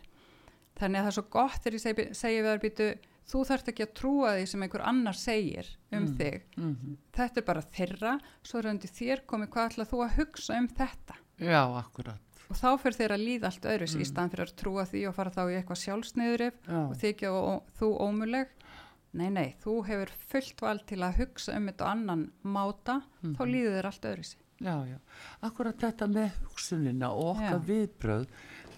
Þannig 0.78 0.98
að 1.00 1.02
það 1.02 1.10
er 1.10 1.16
svo 1.18 1.24
gott 1.34 1.58
þegar 1.64 1.74
ég 1.74 1.82
segi, 1.82 2.14
segi 2.14 2.38
við 2.38 2.48
þar 2.48 2.62
býtu 2.62 2.86
þú 3.28 3.42
þarft 3.48 3.68
ekki 3.72 3.84
að 3.84 3.94
trúa 4.00 4.30
því 4.38 4.46
sem 4.48 4.62
einhver 4.64 4.84
annar 4.88 5.14
segir 5.18 5.66
um 5.92 6.06
Mm. 6.06 6.16
þig 6.18 6.42
mm, 6.56 6.96
þetta 7.12 7.36
er 7.42 7.44
bara 7.44 7.62
þeirra, 7.62 8.14
svo 8.42 8.58
er 8.62 8.70
undir 8.72 8.90
þér 8.90 9.24
komið 9.26 9.48
hvað 9.52 9.68
ætlað 9.72 9.90
þú 9.92 10.00
að 10.06 10.16
hugsa 10.18 10.58
um 10.58 10.68
þetta 10.68 11.14
já, 11.38 11.62
akkurat. 11.82 12.20
og 12.50 12.56
þá 12.56 12.68
fyrir 12.80 12.96
þeir 12.98 13.12
að 13.16 13.24
líða 13.26 13.44
allt 13.50 13.68
öðru 13.68 13.88
Mm. 13.94 14.00
í 14.00 14.08
staðan 14.08 14.30
fyrir 14.32 14.46
að 14.48 14.56
trúa 14.62 14.84
því 14.88 15.08
og 15.08 15.14
fara 15.14 15.30
þá 15.30 15.42
í 15.52 15.56
eitthvað 15.60 15.82
sjálfsniðurif 15.84 16.54
Já, 16.68 16.80
og 16.88 16.96
þykja 16.96 17.28
ó- 17.28 17.62
þú 17.78 17.88
ómuleg 18.00 18.48
nei, 19.12 19.28
nei, 19.30 19.54
þú 19.64 19.84
hefur 19.86 20.10
fullt 20.28 20.60
val 20.60 20.78
til 20.86 20.98
að 21.04 21.16
hugsa 21.20 21.56
um 21.56 21.66
þetta 21.68 21.86
annan 21.92 22.30
máta 22.44 23.02
þá 23.22 23.40
Mhm. 23.44 23.52
líður 23.52 23.76
þér 23.80 23.84
allt 23.92 24.02
öðru 24.12 24.24
sér 24.24 24.40
já, 24.60 24.74
já. 24.86 24.98
Akkurat 25.46 25.78
þetta 25.80 26.08
með 26.10 26.38
hugsunina 26.46 27.10
og 27.14 27.34
okkar 27.34 27.58
Já. 27.58 27.66
viðbröð 27.68 28.26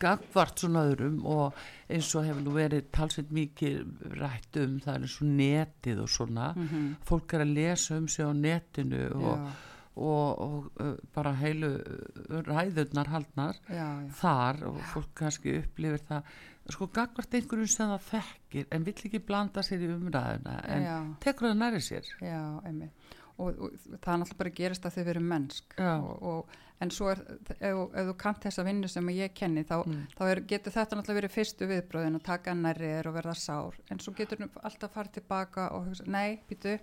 gagvart 0.01 0.63
svona 0.63 0.85
öðrum 0.89 1.19
og 1.29 1.59
eins 1.93 2.11
og 2.17 2.25
hefur 2.29 2.45
nú 2.45 2.55
verið 2.55 2.87
talsveit 2.95 3.33
mikið 3.37 4.15
rætt 4.21 4.61
um 4.63 4.79
það 4.81 4.95
er 4.95 5.07
eins 5.07 5.17
og 5.21 5.35
netið 5.41 6.05
og 6.05 6.09
svona. 6.09 6.53
mm 6.57 6.69
-hmm. 6.69 6.95
Fólk 7.05 7.35
er 7.35 7.41
að 7.41 7.55
lesa 7.55 7.97
um 7.99 8.09
sig 8.09 8.25
á 8.25 8.33
netinu 8.33 9.11
og, 9.15 9.51
og, 9.97 10.39
og 10.39 10.73
uh, 10.81 10.95
bara 11.15 11.33
heilu 11.33 11.75
uh, 11.77 12.43
ræðurnar 12.43 13.09
haldnar 13.09 13.57
já, 13.69 13.75
já. 13.75 14.13
þar 14.13 14.65
og 14.65 14.81
fólk 14.95 15.15
kannski 15.15 15.59
upplifir 15.59 16.01
það 16.09 16.23
sko 16.71 16.87
gagvart 16.87 17.35
einhverjum 17.35 17.67
sem 17.67 17.89
það 17.89 18.03
þekkir 18.11 18.67
en 18.71 18.85
vill 18.85 18.95
ekki 18.95 19.19
blanda 19.19 19.63
sér 19.63 19.83
í 19.83 19.89
umræðuna 19.95 20.61
en 20.69 21.17
tekur 21.21 21.49
það 21.49 21.57
næri 21.57 21.81
sér 21.81 22.05
já, 22.21 22.61
einmitt 22.65 22.93
og, 23.41 23.61
og 23.67 23.73
það 23.97 24.13
er 24.15 24.21
náttúrulega 24.23 24.41
bara 24.43 24.53
að 24.53 24.59
gerast 24.61 24.87
að 24.89 24.97
þau 24.99 25.05
veru 25.09 25.23
mennsk. 25.33 25.75
Og, 25.81 26.13
og, 26.33 26.59
en 26.81 26.93
svo 26.97 27.11
er 27.13 27.19
ef, 27.59 27.81
ef 27.93 28.07
þú 28.11 28.15
kant 28.23 28.45
þessa 28.47 28.65
vinnu 28.65 28.89
sem 28.89 29.11
ég 29.13 29.35
kenni 29.37 29.65
þá, 29.69 29.75
Mm. 29.87 30.05
þá 30.17 30.23
er, 30.31 30.41
getur 30.53 30.73
þetta 30.77 30.97
náttúrulega 31.01 31.21
verið 31.21 31.35
fyrstu 31.35 31.69
viðbröðin 31.69 32.17
að 32.21 32.25
taka 32.31 32.55
nærri 32.57 32.89
þér 32.95 33.11
og 33.11 33.19
verða 33.19 33.35
sár. 33.37 33.77
En 33.91 34.01
svo 34.01 34.15
getur 34.17 34.41
þú 34.41 34.49
alltaf 34.65 34.95
farið 34.97 35.13
tilbaka 35.19 35.67
og 35.77 35.91
hugsa, 35.91 36.07
nei, 36.09 36.39
býtu 36.49 36.79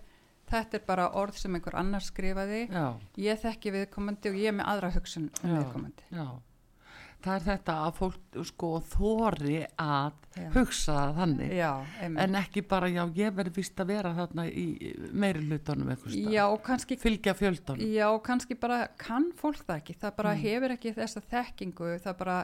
þetta 0.51 0.77
er 0.79 0.83
bara 0.87 1.09
orð 1.19 1.39
sem 1.41 1.55
einhver 1.57 1.75
annar 1.75 2.05
skrifaði. 2.05 2.67
Já, 2.71 2.85
ég 3.17 3.41
þekki 3.41 3.73
viðkomandi 3.75 4.29
og 4.31 4.37
ég 4.39 4.51
er 4.53 4.57
með 4.59 4.69
aðra 4.75 4.93
hugsun 4.95 5.29
um 5.43 5.57
viðkomandi. 5.57 6.05
Já 6.13 6.27
það 7.25 7.33
er 7.35 7.43
þetta 7.47 7.73
að 7.87 7.95
fólk 7.97 8.37
sko 8.45 8.67
þori 8.91 9.55
að 9.81 10.11
Já. 10.37 10.49
hugsa 10.53 10.93
það 10.93 11.15
þannig 11.17 11.53
já, 11.57 11.71
en 12.05 12.35
ekki 12.35 12.61
bara 12.69 12.87
já 12.93 13.01
ég 13.17 13.33
verði 13.39 13.53
vist 13.57 13.81
að 13.81 13.87
vera 13.87 14.11
þarna 14.13 14.45
í 14.47 14.65
meiri 15.11 15.41
hlutunum 15.47 15.89
og 16.53 16.61
kannski 16.67 16.97
fylgja 17.01 17.33
fjöldanum 17.33 17.81
Já, 17.95 18.05
og 18.13 18.21
kannski 18.27 18.55
bara 18.59 18.87
kann 19.01 19.31
fólk 19.39 19.63
það 19.65 19.81
ekki, 19.81 19.97
það 20.03 20.15
bara 20.21 20.35
Mm. 20.37 20.41
hefur 20.45 20.75
ekki 20.77 20.93
þessa 20.93 21.21
þekkingu, 21.31 21.99
það 22.05 22.17
bara 22.17 22.37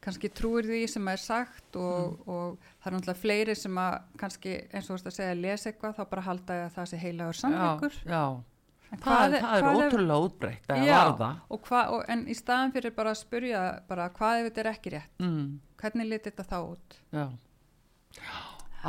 kannski 0.00 0.28
trúir 0.32 0.64
því 0.64 0.82
sem 0.88 1.08
er 1.08 1.16
sagt 1.20 1.76
og, 1.76 2.12
Mm. 2.20 2.28
og 2.28 2.58
það 2.82 2.86
er 2.86 2.94
náttúrulega 2.98 3.20
fleiri 3.24 3.56
sem 3.56 3.74
að 3.76 3.98
kannski 4.18 4.54
eins 4.72 4.84
og 4.90 4.96
þú 4.96 4.98
veist 5.00 5.06
að 5.10 5.16
segja 5.18 5.40
lesa 5.40 5.70
eitthvað 5.72 5.96
þá 5.96 6.04
bara 6.10 6.22
halda 6.22 6.54
ég 6.54 6.64
að 6.68 6.74
það 6.76 6.86
sé 6.92 6.96
heilagur 7.02 7.32
sannleikur 7.40 7.92
já, 8.04 8.10
já. 8.12 8.42
En 8.90 8.98
það, 8.98 9.24
er, 9.24 9.42
það 9.44 9.56
er 9.56 9.64
hvað 9.64 9.80
ótrúlega 9.84 10.26
útbreytt 10.26 10.70
að 10.74 10.80
Já. 10.82 10.94
varða 10.98 11.28
og 11.54 11.68
hva, 11.68 11.82
og, 11.94 12.00
en 12.10 12.24
í 12.26 12.34
staðan 12.34 12.72
fyrir 12.74 12.94
bara 12.96 13.12
að 13.14 13.20
spurja 13.20 13.60
bara 13.86 14.08
hvað 14.16 14.40
ef 14.40 14.48
þetta 14.48 14.62
er 14.64 14.70
ekki 14.72 14.92
rétt? 14.96 15.12
Mm, 15.22 15.44
hvernig 15.82 16.08
liti 16.10 16.30
þetta 16.32 16.46
þá 16.50 16.56
út? 16.64 16.96
Já. 17.14 17.26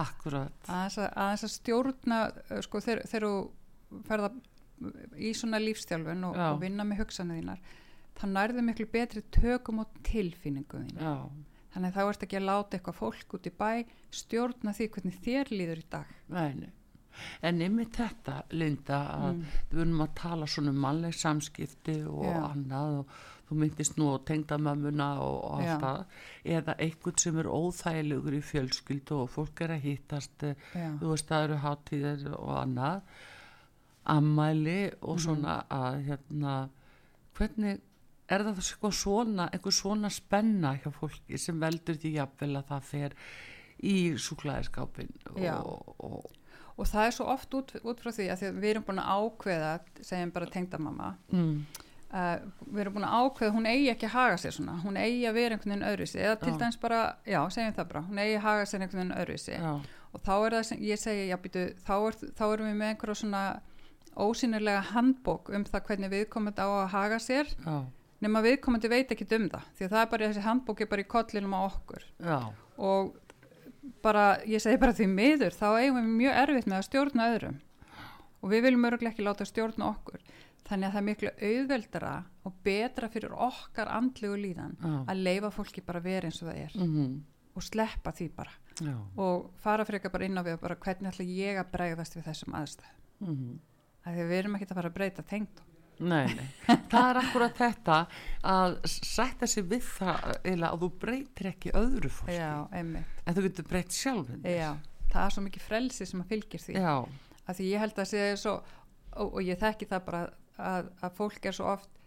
Akkurat. 0.02 0.58
Aðeins 0.72 0.98
að, 0.98 1.12
aðeins 1.26 1.46
að 1.46 1.54
stjórna 1.54 2.20
sko 2.66 2.82
þegar 2.82 3.28
þú 3.28 3.36
ferða 4.08 4.32
í 5.22 5.34
svona 5.38 5.62
lífstjálfun 5.62 6.26
og, 6.32 6.40
Já. 6.40 6.48
og 6.50 6.60
vinna 6.64 6.88
með 6.88 7.04
hugsanir 7.04 7.42
þínar 7.42 7.62
þá 8.18 8.26
nærðu 8.34 8.66
miklu 8.66 8.88
betri 8.92 9.24
tökum 9.34 9.82
á 9.82 9.86
tilfinningu 10.08 10.82
þín 10.84 11.00
já, 11.00 11.14
þannig 11.76 11.96
þá 11.96 12.02
ert 12.08 12.26
ekki 12.26 12.40
að 12.40 12.48
láta 12.50 12.78
eitthvað 12.78 13.00
fólk 13.00 13.36
út 13.38 13.48
í 13.50 13.54
bæ 13.62 13.72
stjórna 14.22 14.74
því 14.78 14.88
hvernig 14.96 15.20
þér 15.26 15.52
líður 15.54 15.84
í 15.84 15.88
dag. 15.94 16.16
Nei, 16.34 16.50
nei. 16.58 16.72
En 17.42 17.62
yfir 17.62 17.86
þetta 17.98 18.44
Linda 18.52 19.00
að 19.18 19.34
Mm. 19.36 19.46
við 19.72 19.82
erum 19.82 20.02
að 20.02 20.14
tala 20.16 20.46
svona 20.46 20.70
um 20.70 20.82
mannleg 20.86 21.14
samskipti 21.14 21.98
og 22.08 22.26
Já. 22.26 22.54
annað 22.54 22.98
og 23.00 23.08
þú 23.52 23.58
myndist 23.60 23.98
nú 23.98 24.08
og, 25.20 25.44
og 25.44 25.62
Já. 25.62 25.74
allt 25.74 25.82
það 25.84 26.06
eða 26.46 26.76
einhvern 26.80 27.18
sem 27.20 27.38
er 27.40 27.50
óþægilegur 27.52 28.34
í 28.38 28.42
fjölskyldu 28.42 29.12
og 29.22 29.30
fólk 29.30 29.62
er 29.62 29.70
að 29.76 29.82
eh, 30.44 30.56
Já. 30.74 30.90
þú 31.02 31.10
veist 31.12 31.28
það 31.28 31.44
eru 31.44 31.58
hátíðir 31.66 32.34
og 32.40 32.56
annað 32.66 33.02
ammæli 34.06 34.92
og 35.02 35.16
Mhm. 35.18 35.20
svona 35.26 35.64
að 35.70 36.06
hérna 36.08 36.70
hvernig 37.36 37.80
er 38.30 38.40
það 38.40 38.56
eitthvað 38.62 38.94
svona 38.94 39.50
einhver 39.52 39.72
svona 39.76 40.10
spenna 40.10 40.76
hjá 40.78 40.92
fólki 40.92 41.38
sem 41.38 41.60
veldur 41.60 41.96
því 41.96 42.14
jafnvel 42.16 42.56
að 42.58 42.66
það 42.72 42.82
fer 42.84 43.12
í 43.84 44.14
súklaðiskápin 44.16 45.10
Já. 45.38 45.56
og, 45.64 45.96
og 46.00 46.32
og 46.82 46.90
það 46.90 47.08
er 47.08 47.16
svo 47.16 47.30
oft 47.30 47.56
út, 47.58 47.76
út 47.86 48.02
frá 48.02 48.10
því 48.10 48.28
að, 48.34 48.42
því 48.42 48.50
að 48.50 48.60
við 48.64 48.74
erum 48.74 48.86
búin 48.88 49.02
að 49.04 49.22
ákveða 49.22 49.72
segjum 50.02 50.34
bara 50.34 50.50
tengdamamma 50.56 51.10
mm, 51.30 51.56
uh, 52.12 52.36
við 52.68 52.84
erum 52.84 52.98
búin 52.98 53.08
að 53.08 53.16
ákveða 53.22 53.56
hún 53.56 53.70
eigi 53.70 53.90
ekki 53.94 54.08
að 54.10 54.16
haga 54.16 54.42
sér 54.42 54.56
svona, 54.58 54.78
hún 54.84 55.00
eigi 55.00 55.24
að 55.30 55.38
vera 55.38 55.58
einhvern 55.58 55.74
veginn 55.74 55.88
öðruvísi. 55.92 56.22
Eða 56.22 56.38
til 56.42 56.54
dæmis 56.60 56.80
bara, 56.82 57.02
já, 57.28 57.40
segjum 57.56 57.76
það 57.78 57.90
bara 57.94 58.04
hún 58.10 58.22
eigi 58.24 58.38
að 58.38 58.46
haga 58.48 58.68
sér 58.70 58.86
einhvern 58.86 59.02
veginn 59.04 59.18
öðruvísi. 59.22 59.62
Og 60.12 60.24
þá 60.26 60.34
er 60.36 60.56
það 60.58 60.68
sem 60.68 60.84
ég 60.90 61.00
segi, 61.00 61.28
já 61.30 61.38
býtu 61.40 61.66
þá, 61.88 61.94
er, 62.10 62.20
þá 62.40 62.46
erum 62.50 62.68
við 62.68 62.78
með 62.82 62.94
einhverja 62.94 63.20
svona 63.22 63.44
ósýnilega 64.22 64.84
handbók 64.92 65.52
um 65.56 65.66
það 65.70 65.86
hvernig 65.88 66.12
viðkomandi 66.12 66.66
á 66.66 66.70
að 66.70 66.90
haga 66.98 67.20
sér. 67.24 67.52
Já, 67.64 67.78
nema 68.22 68.42
viðkomandi 68.44 68.92
veit 68.92 69.14
ekki 69.14 69.30
um 69.38 69.48
það 69.54 69.70
því 69.78 69.86
að 69.86 69.94
það 69.94 70.02
er 70.02 70.10
bara, 70.12 70.32
þessi 70.32 70.48
handbók 70.50 70.84
er 70.84 70.90
bara 70.92 71.06
í 71.06 71.12
kollinum 71.16 71.56
á 71.56 71.62
okkur. 71.64 72.08
Já, 72.20 72.40
og 72.82 73.14
bara, 74.04 74.26
ég 74.46 74.62
segi 74.62 74.78
bara 74.82 74.94
því 74.94 75.08
miður 75.12 75.58
þá 75.58 75.68
eigum 75.80 76.00
við 76.00 76.14
mjög 76.22 76.40
erfitt 76.44 76.70
með 76.70 76.78
að 76.78 76.88
stjórna 76.90 77.28
öðrum. 77.34 77.60
Og 78.42 78.50
við 78.50 78.64
viljum 78.66 78.88
örgulega 78.90 79.14
ekki 79.14 79.26
láta 79.26 79.46
stjórna 79.46 79.90
okkur. 79.92 80.24
Þannig 80.66 80.88
að 80.88 80.94
það 80.94 81.02
er 81.02 81.08
miklu 81.10 81.32
auðveldara 81.50 82.14
og 82.46 82.54
betra 82.64 83.10
fyrir 83.10 83.34
okkar 83.34 83.90
andlegu 83.92 84.38
líðan 84.38 84.78
já. 84.80 84.94
að 85.12 85.24
leifa 85.26 85.52
fólki 85.52 85.82
bara 85.86 86.00
vera 86.00 86.30
eins 86.30 86.42
og 86.42 86.50
það 86.50 86.64
er. 86.66 86.80
Mm 86.80 87.20
og 87.52 87.64
sleppa 87.64 88.14
því 88.16 88.30
bara. 88.36 88.54
Já. 88.80 88.96
og 89.20 89.52
fara 89.60 89.84
fyrir 89.86 90.00
eitthvað 90.00 90.14
bara 90.14 90.26
inn 90.26 90.40
á 90.40 90.44
við 90.46 90.54
og 90.56 90.62
bara 90.62 90.78
hvernig 90.80 91.12
ætla 91.12 91.26
ég 91.28 91.58
að 91.60 91.72
bregðast 91.74 92.16
við 92.16 92.28
þessum 92.30 92.56
aðstæð 92.56 92.98
Mm 93.22 93.36
-hmm. 93.36 93.58
að 94.06 94.16
því 94.16 94.24
við 94.30 94.38
erum 94.40 94.56
ekki 94.56 94.66
að 94.66 94.76
fara 94.76 94.90
að 94.90 94.94
breyta 94.94 95.22
tengd 95.22 95.62
Nei, 96.02 96.34
nei, 96.34 96.48
það 96.92 97.08
er 97.08 97.20
akkurat 97.22 97.58
þetta 97.58 97.98
að 98.52 98.78
sætta 98.90 99.50
sig 99.50 99.68
við 99.70 99.86
það 99.86 100.32
eða 100.54 100.72
að 100.72 100.84
þú 100.84 100.92
breytir 101.06 101.52
ekki 101.52 101.74
öðru 101.78 102.12
fólki. 102.14 102.38
Já, 102.40 102.52
einmitt. 102.74 103.18
En 103.26 103.38
þú 103.38 103.46
getur 103.48 103.68
breytt 103.70 103.96
sjálfinn 103.96 104.46
já, 104.50 104.72
það 105.12 105.24
er 105.24 105.36
svo 105.36 105.46
mikið 105.46 105.68
frelsi 105.68 106.08
sem 106.10 106.24
að 106.24 106.34
fylgir 106.34 106.64
því. 106.66 106.78
Já, 106.82 106.96
að 107.46 107.60
því 107.60 107.72
ég 107.72 107.86
held 107.86 108.02
að 108.02 108.12
sé 108.12 108.28
svo 108.42 108.56
og, 108.58 109.28
og 109.28 109.42
ég 109.46 109.60
þekki 109.62 109.90
það 109.92 110.06
bara 110.08 110.24
að, 110.58 110.92
að 111.04 111.18
fólk 111.18 111.48
er 111.48 111.58
svo 111.58 111.70
oft 111.76 112.00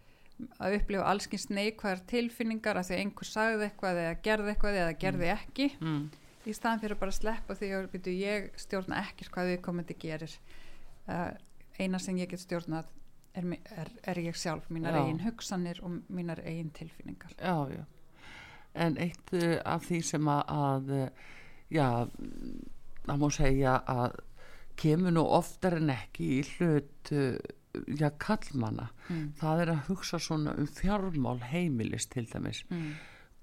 að 0.59 0.77
upplifa 0.79 1.07
allskins 1.07 1.47
neikvæðar 1.53 2.03
tilfinningar 2.09 2.79
að 2.79 2.89
því 2.89 2.95
að 2.95 3.01
einhver 3.05 3.29
sagði 3.29 3.67
eitthvað 3.69 4.01
eða 4.01 4.15
gerði 4.25 4.51
eitthvað 4.51 4.79
eða 4.81 4.95
gerði 4.99 5.29
ekki 5.31 5.67
mm. 5.79 6.01
í 6.43 6.55
staðan 6.55 6.81
fyrir 6.81 6.97
að 6.97 7.03
bara 7.05 7.15
sleppa 7.15 7.55
því 7.55 7.71
að 7.77 8.09
ég 8.11 8.49
stjórna 8.59 8.99
ekkert 9.05 9.31
hvað 9.31 9.51
við 9.53 9.61
komandi 9.63 9.97
gerir. 10.01 10.35
Uh, 11.05 11.31
eina 11.79 12.01
sem 12.01 12.17
ég 12.19 12.31
get 12.31 12.43
stjórnað 12.43 12.89
er, 13.35 13.49
er, 13.75 13.91
er 14.11 14.21
ég 14.23 14.37
sjálf 14.39 14.69
mínar 14.73 14.95
Já. 14.95 15.01
eigin 15.03 15.23
hugsanir 15.25 15.81
og 15.83 15.99
mínar 16.09 16.41
eigin 16.43 16.71
tilfinningar 16.75 17.35
já, 17.39 17.57
já 17.75 17.85
En 18.75 18.97
eitt 18.99 19.31
uh, 19.31 19.61
af 19.63 19.85
því 19.87 20.01
sem 20.03 20.25
að, 20.27 20.41
að 20.51 20.89
uh, 20.91 21.27
já, 21.71 21.85
það 23.05 23.21
má 23.21 23.29
segja 23.31 23.75
að 23.87 24.17
kemur 24.75 25.15
nú 25.15 25.23
oftar 25.37 25.77
en 25.77 25.93
ekki 25.93 26.27
í 26.35 26.41
hlut 26.57 27.11
uh, 27.15 27.37
já, 27.87 28.09
kallmanna 28.19 28.89
mm. 29.07 29.29
það 29.39 29.63
er 29.63 29.71
að 29.75 29.85
hugsa 29.89 30.19
svona 30.19 30.57
um 30.59 30.67
fjármál 30.67 31.39
heimilis 31.51 32.09
til 32.11 32.27
dæmis 32.31 32.65
Mm. 32.69 32.95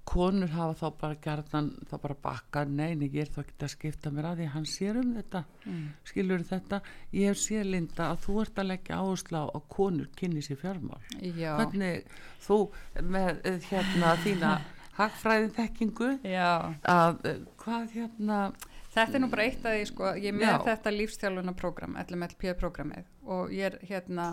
Konur 0.07 0.51
hafa 0.51 0.75
þá 0.79 0.99
bara 0.99 1.17
gerðan 1.23 1.69
þá 1.89 1.93
bara 2.03 2.17
bakka, 2.25 2.63
neini, 2.67 3.09
ég 3.13 3.25
er 3.25 3.31
þá 3.31 3.39
ekki 3.43 3.55
að 3.63 3.71
skipta 3.73 4.11
mér 4.13 4.27
að 4.29 4.41
því, 4.41 4.49
hann 4.53 4.67
sér 4.67 4.99
um 4.99 5.13
þetta. 5.17 5.43
Mm. 5.63 5.85
skilur 6.09 6.43
þetta, 6.49 6.81
ég 7.15 7.31
hef 7.31 7.39
séð 7.39 7.69
Linda 7.71 8.09
að 8.11 8.21
þú 8.25 8.37
ert 8.43 8.61
að 8.61 8.69
leggja 8.73 8.99
áherslu 8.99 9.39
á 9.39 9.45
að 9.47 9.65
konur 9.77 10.11
kynni 10.19 10.43
sér 10.43 10.59
fjármál. 10.61 11.01
Já, 11.21 11.53
hvernig 11.61 12.19
þú 12.43 12.59
með 13.15 13.41
eh, 13.47 13.59
hérna 13.71 14.13
þína 14.25 14.53
hagfræðin 14.99 15.55
þekkingu 15.55 16.11
að 16.19 17.25
eh, 17.29 17.41
hvað 17.63 17.97
hérna 17.97 18.43
Þetta 18.93 19.17
er 19.17 19.21
nú 19.23 19.29
bara 19.31 19.45
eitt 19.47 19.63
af 19.65 19.73
því, 19.73 19.85
sko, 19.89 20.09
ég 20.21 20.35
með 20.37 20.51
Já. 20.51 20.57
þetta 20.67 20.91
lífstjálfuna 20.93 21.53
prógram, 21.57 21.95
LMLP-prógramið 22.03 23.07
og 23.25 23.53
ég 23.55 23.71
er 23.71 23.77
hérna, 23.89 24.27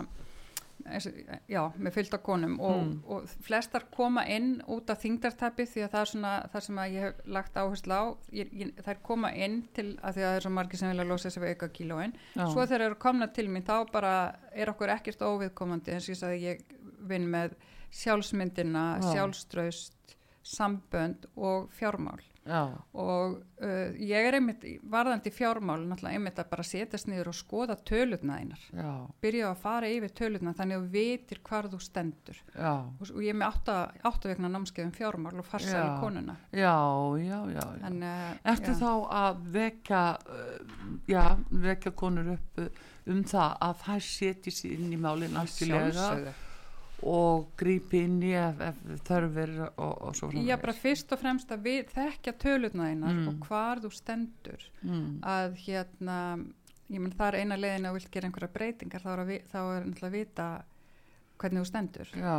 já, 1.49 1.61
með 1.77 1.91
fyllt 1.93 2.13
af 2.13 2.23
konum 2.23 2.59
og, 2.59 2.77
Mm. 2.81 3.03
og 3.07 3.27
flestar 3.45 3.83
koma 3.91 4.23
inn 4.27 4.61
út 4.67 4.89
af 4.89 5.01
þingdartapi 5.03 5.65
því 5.67 5.83
að 5.85 5.91
það 5.91 6.01
er 6.01 6.05
svona 6.11 6.31
það 6.53 6.61
sem 6.67 6.75
ég 6.75 7.01
hef 7.01 7.13
lagt 7.25 7.53
áherslu 7.55 7.93
á, 7.93 8.03
ég, 8.33 8.51
ég, 8.53 8.71
þær 8.83 9.01
koma 9.03 9.31
inn 9.33 9.61
til 9.73 9.97
að 10.03 10.13
því 10.15 10.21
að 10.21 10.29
það 10.29 10.35
er 10.35 10.41
svo 10.41 10.51
margir 10.51 10.77
sem 10.79 10.89
vilja 10.89 11.03
losa 11.09 11.29
sig 11.29 11.43
við 11.43 11.49
auka 11.55 11.69
kílóin, 11.69 12.13
Já. 12.35 12.45
svo 12.47 12.65
þegar 12.65 12.81
eru 12.81 12.95
komna 12.95 13.27
til 13.33 13.47
mín 13.47 13.63
þá 13.63 13.91
bara 13.91 14.35
er 14.53 14.67
okkur 14.73 14.89
ekkert 14.89 15.19
óviðkomandi 15.21 15.93
eins 15.93 16.09
og 16.09 16.15
ég 16.15 16.21
sagði 16.21 16.41
ég 16.41 16.61
vinn 17.07 17.27
með 17.31 17.53
sjálfsmyndina, 17.91 18.99
Já. 19.01 19.13
sjálfströst, 19.13 20.15
sambönd 20.43 21.25
og 21.37 21.69
fjármál 21.71 22.19
já, 22.45 22.61
og 22.97 23.35
uh, 23.61 23.93
ég 24.01 24.27
er 24.27 24.37
einmitt 24.37 24.63
varðandi 24.89 25.31
fjármál 25.33 25.83
náttúrulega 25.85 26.17
einmitt 26.17 26.41
að 26.41 26.49
bara 26.51 26.65
setjast 26.65 27.09
niður 27.09 27.29
og 27.31 27.37
skoða 27.37 27.75
tölutna 27.85 28.39
einar 28.41 28.63
já, 28.73 28.91
byrja 29.21 29.51
að 29.51 29.61
fara 29.61 29.91
yfir 29.93 30.13
tölutna 30.17 30.55
þannig 30.57 30.79
að 30.79 30.85
þú 30.85 30.91
vitir 30.95 31.41
hvar 31.47 31.69
þú 31.71 31.81
stendur 31.85 32.41
og, 32.57 33.03
og 33.11 33.21
ég 33.21 33.33
er 33.33 33.39
með 33.41 33.47
átta, 33.51 33.77
átta 34.09 34.31
vegna 34.31 34.51
námskeiðum 34.55 34.93
fjármál 34.97 35.35
og 35.37 35.47
farsæli 35.47 35.85
Já. 35.85 35.97
konuna 36.01 36.37
já, 36.49 36.75
já, 37.21 37.39
já, 37.55 37.61
já. 37.61 37.87
en, 37.91 38.03
uh, 38.03 38.53
Ertu 38.55 38.73
já. 38.73 38.79
þá 38.81 38.91
að 39.21 39.43
vekja 39.57 40.05
uh, 40.25 40.85
já, 41.11 41.25
vekja 41.67 41.93
konur 42.03 42.33
upp 42.37 42.63
uh, 42.65 42.71
um 43.11 43.21
það 43.25 43.57
að 43.67 43.83
þær 43.85 44.07
setji 44.07 44.55
sér 44.55 44.79
inn 44.79 44.93
í 44.93 45.01
málinn 45.01 45.37
algjörlega 45.37 45.91
Sjálfsögðu. 45.93 46.33
Og 47.03 47.47
grípi 47.57 48.03
inn 48.05 48.19
í 48.23 48.31
ef, 48.37 48.59
ef 48.61 48.81
þörfir 49.07 49.53
og, 49.71 49.93
og 50.07 50.15
svo 50.17 50.29
Já, 50.35 50.55
bara 50.61 50.73
fyrst 50.77 51.11
og 51.15 51.21
fremst 51.21 51.51
að 51.51 51.63
við 51.65 51.93
þekkja 51.95 52.33
tölutna 52.41 52.89
einar 52.91 53.13
Mm. 53.15 53.27
og 53.31 53.47
hvar 53.47 53.81
þú 53.81 53.91
stendur. 53.95 54.65
Mm, 54.83 55.19
að 55.23 55.55
hérna 55.65 56.17
ég 56.91 56.99
menn 56.99 57.13
það 57.15 57.27
er 57.33 57.39
eina 57.41 57.57
leiðin 57.57 57.85
að 57.87 57.93
þú 57.93 57.99
vilt 57.99 58.11
gera 58.11 58.27
einhverja 58.29 58.53
breytingar 58.53 59.01
þá 59.05 59.11
er, 59.13 59.23
vi, 59.25 59.39
þá 59.51 59.59
er 59.61 59.85
náttúrulega 59.87 60.11
að 60.11 60.17
vita 60.19 60.49
hvernig 61.41 61.61
þú 61.63 61.69
stendur. 61.71 62.11
Já, 62.21 62.37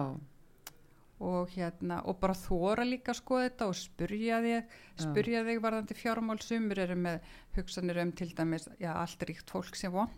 og 1.22 1.52
hérna 1.54 2.00
og 2.10 2.18
bara 2.18 2.34
þóra 2.34 2.84
líka 2.86 3.12
að 3.12 3.20
skoða 3.20 3.44
þetta 3.48 3.66
og 3.70 3.76
spurja 3.78 4.40
þig 4.42 4.72
spurja 5.04 5.44
þig 5.46 5.60
varðandi 5.62 5.94
fjármál. 5.98 6.38
Sumur 6.42 6.80
eru 6.82 6.96
með 6.98 7.20
hugsanir 7.56 8.00
um 8.02 8.12
til 8.18 8.32
dæmis 8.34 8.68
já, 8.80 8.90
allt 8.94 9.22
ríkt 9.28 9.50
fólk 9.50 9.78
sem 9.78 9.92
vond 9.94 10.10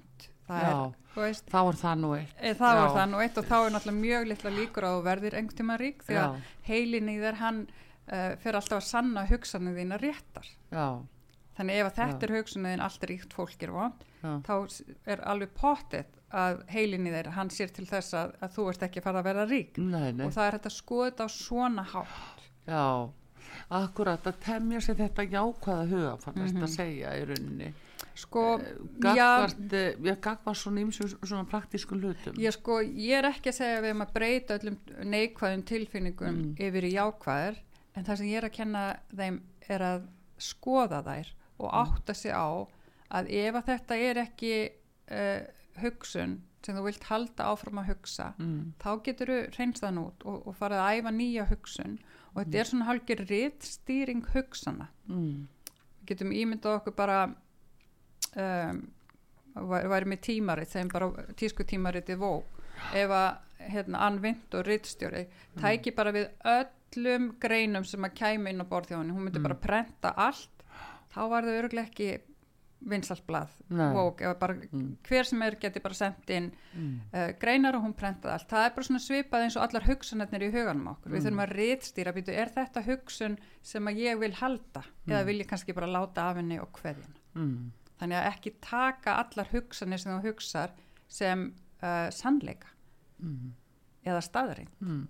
það 0.49 0.63
já. 0.65 0.75
er, 0.75 0.95
veist 1.15 1.49
þá 1.53 1.59
er 1.63 1.79
það 1.81 1.97
nú 2.03 2.13
eitt. 2.19 2.35
E, 2.41 2.53
var 2.61 2.77
Já. 2.81 2.95
það 2.99 3.09
nú 3.13 3.23
eitt 3.25 3.39
og 3.41 3.49
þá 3.49 3.57
er 3.61 3.75
náttúrulega 3.75 4.01
mjög 4.03 4.29
litla 4.31 4.51
líkur 4.59 4.87
að 4.89 4.95
þú 4.99 5.03
verðir 5.09 5.37
einhvern 5.39 5.59
tíma 5.61 5.77
rík 5.81 6.05
því 6.05 6.19
að 6.25 6.39
heilin 6.69 7.09
í 7.09 7.17
þér 7.23 7.39
hann 7.41 7.61
uh, 7.69 8.31
fer 8.43 8.59
alltaf 8.61 8.81
að 8.81 8.89
sanna 8.89 9.27
hugsanir 9.31 9.79
þína 9.79 10.01
réttar. 10.03 10.51
Já, 10.75 10.87
þannig 11.57 11.81
ef 11.81 11.87
að 11.91 11.97
þetta 12.03 12.27
er 12.29 12.35
hugsanir 12.39 12.75
þín 12.75 12.85
allt 12.89 13.09
ríkt 13.13 13.33
fólk 13.39 13.63
er 13.63 13.71
vond 13.75 14.05
þá 14.25 14.55
er 15.07 15.21
alveg 15.29 15.51
pottet 15.55 16.21
að 16.35 16.63
heilin 16.73 17.07
í 17.07 17.13
þér 17.15 17.29
hann 17.37 17.51
sér 17.53 17.71
til 17.71 17.85
þess 17.87 18.15
að, 18.19 18.33
að 18.43 18.55
þú 18.57 18.63
ert 18.73 18.83
ekki 18.89 18.99
að 18.99 19.05
fara 19.05 19.21
að 19.21 19.27
verða 19.29 19.45
rík. 19.51 19.77
Nei, 19.79 20.13
nei. 20.17 20.25
Og 20.27 20.33
það 20.35 20.47
er 20.49 20.57
að 20.57 20.65
þetta 20.65 21.25
á 21.25 21.29
svona 21.31 21.85
hátt. 21.93 22.41
Já, 22.67 22.87
akkurat 23.79 24.27
að 24.27 24.39
temja 24.43 24.81
sér 24.83 24.97
þetta 24.99 25.27
jákvæða 25.31 25.85
huga 25.93 26.15
fannast 26.25 26.55
Mhm. 26.57 26.65
að 26.65 26.73
segja 26.75 27.13
í 27.21 27.25
rauninni 27.29 27.69
sko, 28.15 28.43
Gagvart, 29.03 29.57
já, 29.73 29.95
já 29.99 30.15
gagvart 30.21 30.57
svona 30.61 30.81
ímsum 30.85 31.09
svona 31.27 31.45
praktískum 31.51 31.99
hlutum. 32.03 32.37
Ég 32.39 32.53
sko 32.55 32.79
ég 32.83 33.19
er 33.19 33.29
ekki 33.33 33.51
að 33.51 33.57
segja 33.59 33.79
að 33.79 33.83
við 33.83 33.91
erum 33.91 34.05
að 34.07 34.13
breyta 34.15 34.59
öllum 34.59 34.79
neikvæðum 35.15 35.65
tilfinningum 35.71 36.35
Mm. 36.39 36.55
yfir 36.59 36.85
í 36.89 36.93
jákvæðar 36.95 37.57
en 37.97 38.05
það 38.05 38.17
sem 38.21 38.27
ég 38.31 38.37
er 38.43 38.49
að 38.49 38.57
kenna 38.61 38.85
þeim 39.17 39.41
er 39.69 39.81
að 39.91 40.07
skoða 40.39 41.03
þær 41.07 41.29
og 41.59 41.71
Mm. 41.71 41.79
átta 41.83 42.15
sig 42.15 42.33
á 42.33 42.49
að 43.11 43.31
ef 43.31 43.55
að 43.55 43.67
þetta 43.73 43.95
er 44.11 44.17
ekki 44.25 44.55
uh, 45.11 45.41
hugsun 45.83 46.41
sem 46.65 46.77
þú 46.77 46.85
vilt 46.87 47.05
halda 47.05 47.45
áfram 47.53 47.79
að 47.83 47.89
hugsa 47.93 48.31
mm, 48.39 48.73
þá 48.81 48.91
getur 49.05 49.27
þú 49.29 49.59
reynst 49.59 49.83
þann 49.85 49.99
út 50.01 50.23
og, 50.25 50.47
og 50.49 50.55
farið 50.57 50.81
að 50.81 50.95
æfa 50.99 51.11
nýja 51.13 51.45
hugsun 51.51 51.99
og 52.35 52.39
þetta 52.41 52.59
er 52.63 52.65
svona 52.71 52.87
hálfur 52.89 53.21
rittstýring 53.29 54.23
hugsana 54.33 54.87
mm, 55.07 55.47
við 56.01 56.07
getum 56.09 56.33
ímyndað 56.33 56.79
okkur 56.81 56.97
bara 56.97 57.19
um, 58.37 58.81
væ- 59.55 59.89
væri 59.93 60.11
með 60.15 60.21
tímarit 60.29 60.69
þeim 60.75 60.89
bara 60.93 61.11
tísku 61.39 61.65
tímaritið 61.65 62.19
vó 62.19 62.43
ef 62.93 63.11
að 63.11 63.37
hérna 63.71 64.01
anvind 64.09 64.55
og 64.59 64.67
rittstjóri 64.67 65.27
tæki 65.61 65.95
bara 65.97 66.13
við 66.13 66.29
öllum 66.45 67.31
greinum 67.41 67.85
sem 67.87 68.03
að 68.05 68.15
kæmi 68.19 68.51
inn 68.51 68.61
á 68.61 68.67
borðþjóðinu 68.69 69.15
hún 69.15 69.25
myndi 69.29 69.39
Mm. 69.39 69.43
bara 69.49 69.55
prenta 69.55 70.15
allt. 70.17 70.51
Þá 71.15 71.29
var 71.31 71.43
það 71.45 71.63
örgulega 71.63 71.89
ekki 71.91 72.21
vinsalt 72.85 73.23
blað. 73.27 73.49
Nei. 73.71 73.93
Vogue, 73.95 74.21
ef 74.27 74.35
að 74.35 74.39
bara, 74.41 74.55
Mm. 74.55 74.97
hver 75.09 75.25
sem 75.25 75.43
er 75.43 75.55
geti 75.57 75.81
bara 75.81 75.95
sendt 75.95 76.29
inn 76.31 76.51
mm, 76.75 77.01
uh, 77.15 77.33
greinar 77.41 77.75
og 77.77 77.83
hún 77.85 77.95
prentaði 77.95 78.33
allt. 78.35 78.49
Það 78.51 78.67
er 78.67 78.71
bara 78.75 78.83
svona 78.85 79.01
svipað 79.01 79.43
eins 79.45 79.57
og 79.57 79.63
allar 79.63 79.83
hugsanarnir 79.89 80.43
í 80.43 80.53
huganum 80.53 80.89
okkur. 80.89 81.13
Við 81.13 81.21
Mm. 81.21 81.25
þurfum 81.25 81.45
að 81.47 81.55
rittstýra 81.57 82.13
býtu, 82.13 82.29
er 82.35 82.49
þetta 82.51 82.85
hugsun 82.85 83.39
sem 83.63 83.85
að 83.87 83.97
ég 83.97 84.19
vil 84.19 84.33
halda? 84.33 84.83
Eða 85.09 85.23
Mm. 85.23 85.27
vil 85.27 85.39
ég 85.41 85.47
kannski 85.49 85.73
bara 85.75 85.87
láta 85.87 86.19
af 86.31 86.37
henni 86.37 86.59
og 86.61 86.69
mm, 87.35 87.71
þannig 88.05 88.21
að 88.21 88.31
ekki 88.35 88.55
taka 88.61 89.19
allar 89.23 89.51
hugsanir 89.55 90.01
sem 90.03 90.13
þú 90.13 90.29
hugsar 90.29 90.73
sem 91.09 91.47
uh, 91.81 92.09
sannleika. 92.13 92.69
Mm, 93.25 93.55
eða 94.05 94.21
staðarinn 94.27 94.73
mm, 94.83 95.05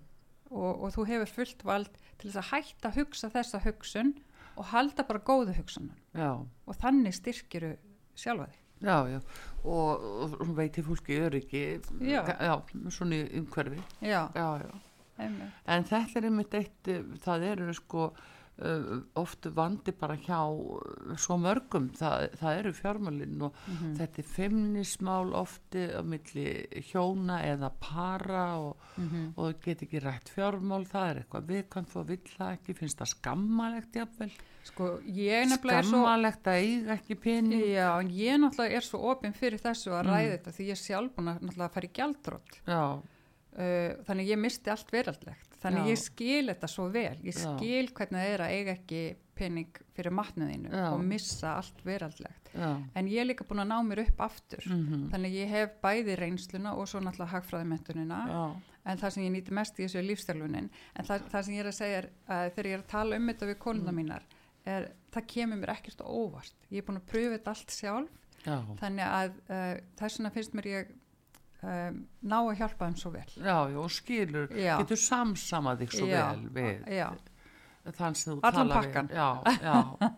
og, 0.53 0.83
og 0.85 0.91
þú 0.93 1.03
hefur 1.09 1.31
fullt 1.39 1.63
vald 1.67 1.97
til 2.21 2.29
þess 2.29 2.37
að 2.39 2.51
hætta 2.53 2.91
að 2.91 2.99
hugsa 3.01 3.29
þessa 3.33 3.59
hugsun 3.65 4.13
og 4.55 4.69
halda 4.71 5.03
bara 5.03 5.23
góðu 5.25 5.55
hugsunum. 5.57 5.97
Já, 6.15 6.37
og 6.39 6.77
þannig 6.79 7.17
styrkiru 7.17 7.73
sjálfa 8.15 8.47
þig. 8.53 8.61
Já, 8.85 8.95
já. 9.09 9.19
Og, 9.65 10.05
og, 10.05 10.53
veitir 10.55 10.85
fólki 10.85 11.17
öryggi 11.25 11.63
Já. 12.05 12.21
já, 12.27 12.53
svona 12.93 13.21
umhverfi. 13.39 13.81
Já, 14.03 14.29
já, 14.35 14.47
já. 14.61 14.71
En 15.17 15.87
þetta 15.87 16.19
er 16.19 16.27
einmitt 16.27 16.55
eitt, 16.59 16.89
það 17.23 17.45
eru 17.49 17.75
sko 17.75 18.09
oft 19.19 19.45
vandi 19.51 19.91
bara 19.99 20.15
hjá 20.15 20.37
uh, 20.47 21.15
svo 21.19 21.35
mörgum, 21.37 21.89
það, 21.97 22.29
það 22.39 22.59
eru 22.61 22.71
fjármálinn 22.77 23.41
og 23.43 23.53
Mhm. 23.67 23.95
þetta 23.99 24.19
er 24.21 24.29
feimnismál 24.31 25.33
ofti 25.35 25.83
á 25.91 25.99
milli 26.03 26.45
hjóna 26.91 27.41
eða 27.43 27.71
para 27.79 28.57
og, 28.59 28.77
Mhm. 28.97 29.33
og 29.37 29.59
get 29.61 29.81
ekki 29.83 29.99
rætt 29.99 30.29
fjármál, 30.31 30.85
það 30.87 31.09
er 31.09 31.19
eitthvað 31.23 31.47
viðkvæmt 31.51 31.95
og 31.95 32.07
vill 32.07 32.23
það 32.37 32.53
ekki, 32.57 32.75
finnst 32.79 32.97
það 32.97 33.11
skammalegt 33.15 33.93
jafnvel, 33.93 34.31
sko 34.63 34.99
er 35.79 35.83
svo 35.83 35.99
skammalegt 35.99 36.43
að 36.47 36.61
eiga 36.63 36.93
ekki 36.97 37.15
pening. 37.19 37.61
Já, 37.75 37.99
ég 38.07 38.39
náttúrulega 38.39 38.71
er 38.77 38.81
svo 38.81 38.99
opinn 39.11 39.33
fyrir 39.33 39.59
þessu 39.59 39.91
að 39.91 40.05
Mm. 40.05 40.11
ræða 40.15 40.31
þetta 40.39 40.55
því 40.55 40.69
ég 40.71 40.79
sjálf 40.79 41.11
búin 41.15 41.27
að 41.67 41.71
fara 41.71 41.87
í 41.87 41.91
gjaldrótt 41.93 42.61
uh, 43.57 44.03
þannig 44.07 44.27
ég 44.27 44.39
misti 44.39 44.69
allt 44.71 44.89
veraldlegt 44.91 45.54
þannig 45.65 45.85
Já. 45.85 45.91
ég 45.91 46.01
skil 46.05 46.45
þetta 46.53 46.69
svo 46.71 46.87
vel. 46.93 47.15
Ég 47.25 47.33
Já. 47.35 47.43
skil 47.57 47.87
hvernig 47.97 48.19
það 48.21 48.33
er 48.35 48.43
að 48.45 48.55
eiga 48.59 48.75
ekki 48.77 49.03
pening 49.35 49.79
fyrir 49.97 50.13
matnuðinu 50.15 50.69
Já. 50.71 50.85
og 50.93 51.01
missa 51.03 51.57
allt 51.59 51.81
veraldlegt. 51.83 52.51
Já, 52.55 52.69
en 52.95 53.09
ég 53.11 53.19
er 53.19 53.27
líka 53.27 53.43
búin 53.49 53.59
að 53.65 53.67
ná 53.73 53.81
mér 53.83 54.03
upp 54.05 54.21
aftur. 54.23 54.63
Mhm, 54.71 55.09
þannig 55.11 55.33
ég 55.35 55.49
hef 55.51 55.73
bæði 55.83 56.15
reynsluna 56.21 56.71
og 56.79 56.87
svo 56.87 57.01
náttúrulega 57.03 57.33
hagfræðimentunina 57.33 58.19
já, 58.29 58.45
en 58.85 58.97
það 59.01 59.09
sem 59.17 59.23
ég 59.25 59.33
nýti 59.35 59.51
mest 59.51 59.75
í 59.79 59.83
þessu 59.83 59.99
er 59.99 60.07
lífstjálfunin 60.07 60.69
en 60.95 61.05
það, 61.09 61.27
það 61.33 61.43
sem 61.49 61.53
ég 61.57 61.59
er 61.65 61.67
að 61.71 61.75
segja 61.81 61.97
er 61.97 62.07
að 62.29 62.51
þegar 62.55 62.69
ég 62.69 62.73
er 62.77 62.83
að 62.85 62.87
tala 62.95 63.15
um 63.19 63.27
þetta 63.27 63.49
við 63.51 63.57
konuna 63.59 63.91
Mm. 63.91 63.97
mínar 63.99 64.21
er, 64.65 64.87
það 65.11 65.27
kemur 65.27 65.57
mér 65.65 65.73
ekkert 65.75 66.01
óvart. 66.07 66.53
Ég 66.71 66.77
er 66.79 66.85
búin 66.87 67.01
að 67.01 67.09
pröfa 67.11 67.35
þetta 67.37 67.51
allt 67.57 67.71
sjálf. 67.75 68.09
Já, 68.45 68.57
þannig 68.79 69.05
að 69.09 69.31
uh, 69.49 69.81
þess 69.99 70.17
vegna 70.19 70.31
finnst 70.31 70.53
mér 70.55 70.65
ég 70.71 70.95
um, 71.65 71.95
ná 72.29 72.35
að 72.41 72.57
hjálpa 72.59 72.87
þeim 72.89 72.97
svo 73.01 73.11
vel 73.15 73.25
já, 73.35 73.57
já, 73.73 73.77
og 73.81 73.91
skilur, 73.95 74.51
Já. 74.53 74.75
getur 74.81 74.99
samsamað 75.01 75.81
þig 75.85 75.95
svo 75.97 76.07
Já, 76.09 76.25
vel 76.31 76.49
við 76.57 76.87
já, 76.99 77.07
þann 77.99 78.15
sem 78.17 78.33
þú 78.33 78.39
Allan 78.41 78.55
talar 78.69 78.81
pakkan. 78.81 79.07
við. 79.09 79.15
Já, 79.15 79.29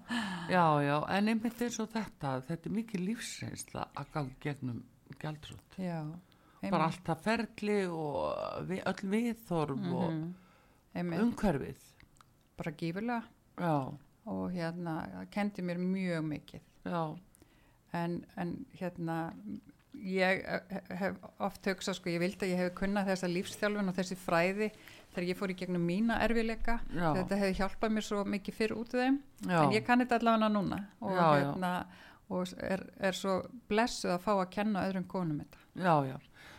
já, 0.55 0.65
já, 0.87 0.95
en 1.17 1.27
einmitt 1.33 1.61
eins 1.65 1.79
og 1.83 1.89
þetta, 1.93 2.33
þetta 2.47 2.69
er 2.69 2.75
mikið 2.77 3.05
lífsreynsla 3.09 3.87
að 3.95 4.11
ganga 4.13 4.41
gegnum 4.47 4.83
já 5.77 6.01
Bara 6.71 6.87
allt 6.89 7.03
það 7.05 7.19
ferli 7.23 7.75
og 7.87 8.63
við, 8.67 8.79
öll 8.89 9.09
viðþorf 9.11 9.77
Mhm. 9.77 9.93
og 9.93 10.97
einmitt, 10.97 11.21
umhverfið. 11.21 11.83
bara 12.57 12.71
gífurlega 12.71 13.23
Já, 13.57 13.93
og 14.27 14.51
hérna, 14.51 14.95
það 15.13 15.29
kendi 15.31 15.61
mér 15.61 15.77
mjög 15.77 16.25
mikið 16.31 16.61
en, 17.93 18.25
en 18.37 18.65
hérna 18.79 19.33
ég 20.03 20.43
eh, 20.45 20.77
hef 20.99 21.17
oft 21.43 21.67
hugsað 21.69 21.97
sko, 21.97 22.11
ég 22.11 22.21
vildi 22.21 22.45
að 22.45 22.53
ég 22.53 22.61
hef 22.61 22.75
kunnað 22.77 23.11
þessa 23.11 23.29
lífstjálfun 23.31 23.91
og 23.91 23.97
þessi 23.97 24.17
fræði 24.19 24.69
þegar 25.13 25.27
ég 25.31 25.39
fór 25.39 25.53
í 25.53 25.57
gegnum 25.57 25.85
mína 25.87 26.19
erfileika 26.25 26.79
Já. 26.91 27.09
þetta 27.15 27.39
hefði 27.41 27.57
hjálpað 27.61 27.95
mér 27.95 28.05
svo 28.05 28.23
mikið 28.27 28.57
fyrr 28.59 28.75
út 28.77 28.93
af 28.93 29.03
þeim. 29.03 29.19
Já, 29.47 29.59
en 29.63 29.75
ég 29.75 29.85
kann 29.87 30.03
þetta 30.03 30.19
allavega 30.21 30.51
núna 30.53 30.79
og, 31.01 31.11
Já, 31.15 31.27
hérna, 31.33 31.73
og 32.29 32.55
er, 32.69 32.85
er 33.09 33.17
svo 33.17 33.39
blessuð 33.69 34.17
að 34.17 34.25
fá 34.27 34.33
að 34.35 34.49
kenna 34.57 34.85
öðrum 34.87 35.07
konum 35.09 35.41
þetta. 35.43 35.63
Já, 35.77 35.95
já, 36.11 36.17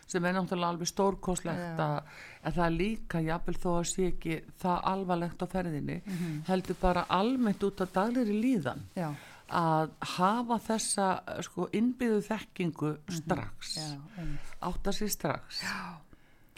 sem 0.09 0.25
er 0.25 0.37
náttúrulega 0.37 0.73
alveg 0.75 0.91
stórkoslegt 0.91 1.83
að, 1.85 2.13
að 2.43 2.59
það 2.59 2.67
er 2.67 2.77
líka, 2.77 3.23
jafnvel 3.29 3.57
þó 3.59 3.71
að 3.77 3.89
sé 3.93 4.11
ekki 4.13 4.39
það 4.63 4.87
alvarlegt 4.93 5.43
á 5.45 5.47
ferðinni, 5.55 5.99
heldur 6.49 6.79
bara 6.81 7.05
almennt 7.13 7.67
út 7.69 7.83
af 7.85 7.93
daglegri 7.95 8.39
líðan. 8.43 8.87
já, 8.97 9.11
að 9.49 9.91
hafa 10.17 10.59
þessa 10.67 11.09
sko 11.47 11.69
innbyggðu 11.73 12.21
þekkingu 12.29 12.91
strax 13.09 13.77
Mhm. 13.79 13.87
já, 13.89 14.21
einmitt. 14.21 14.55
átta 14.63 14.93
sér 14.93 15.09
strax 15.15 15.63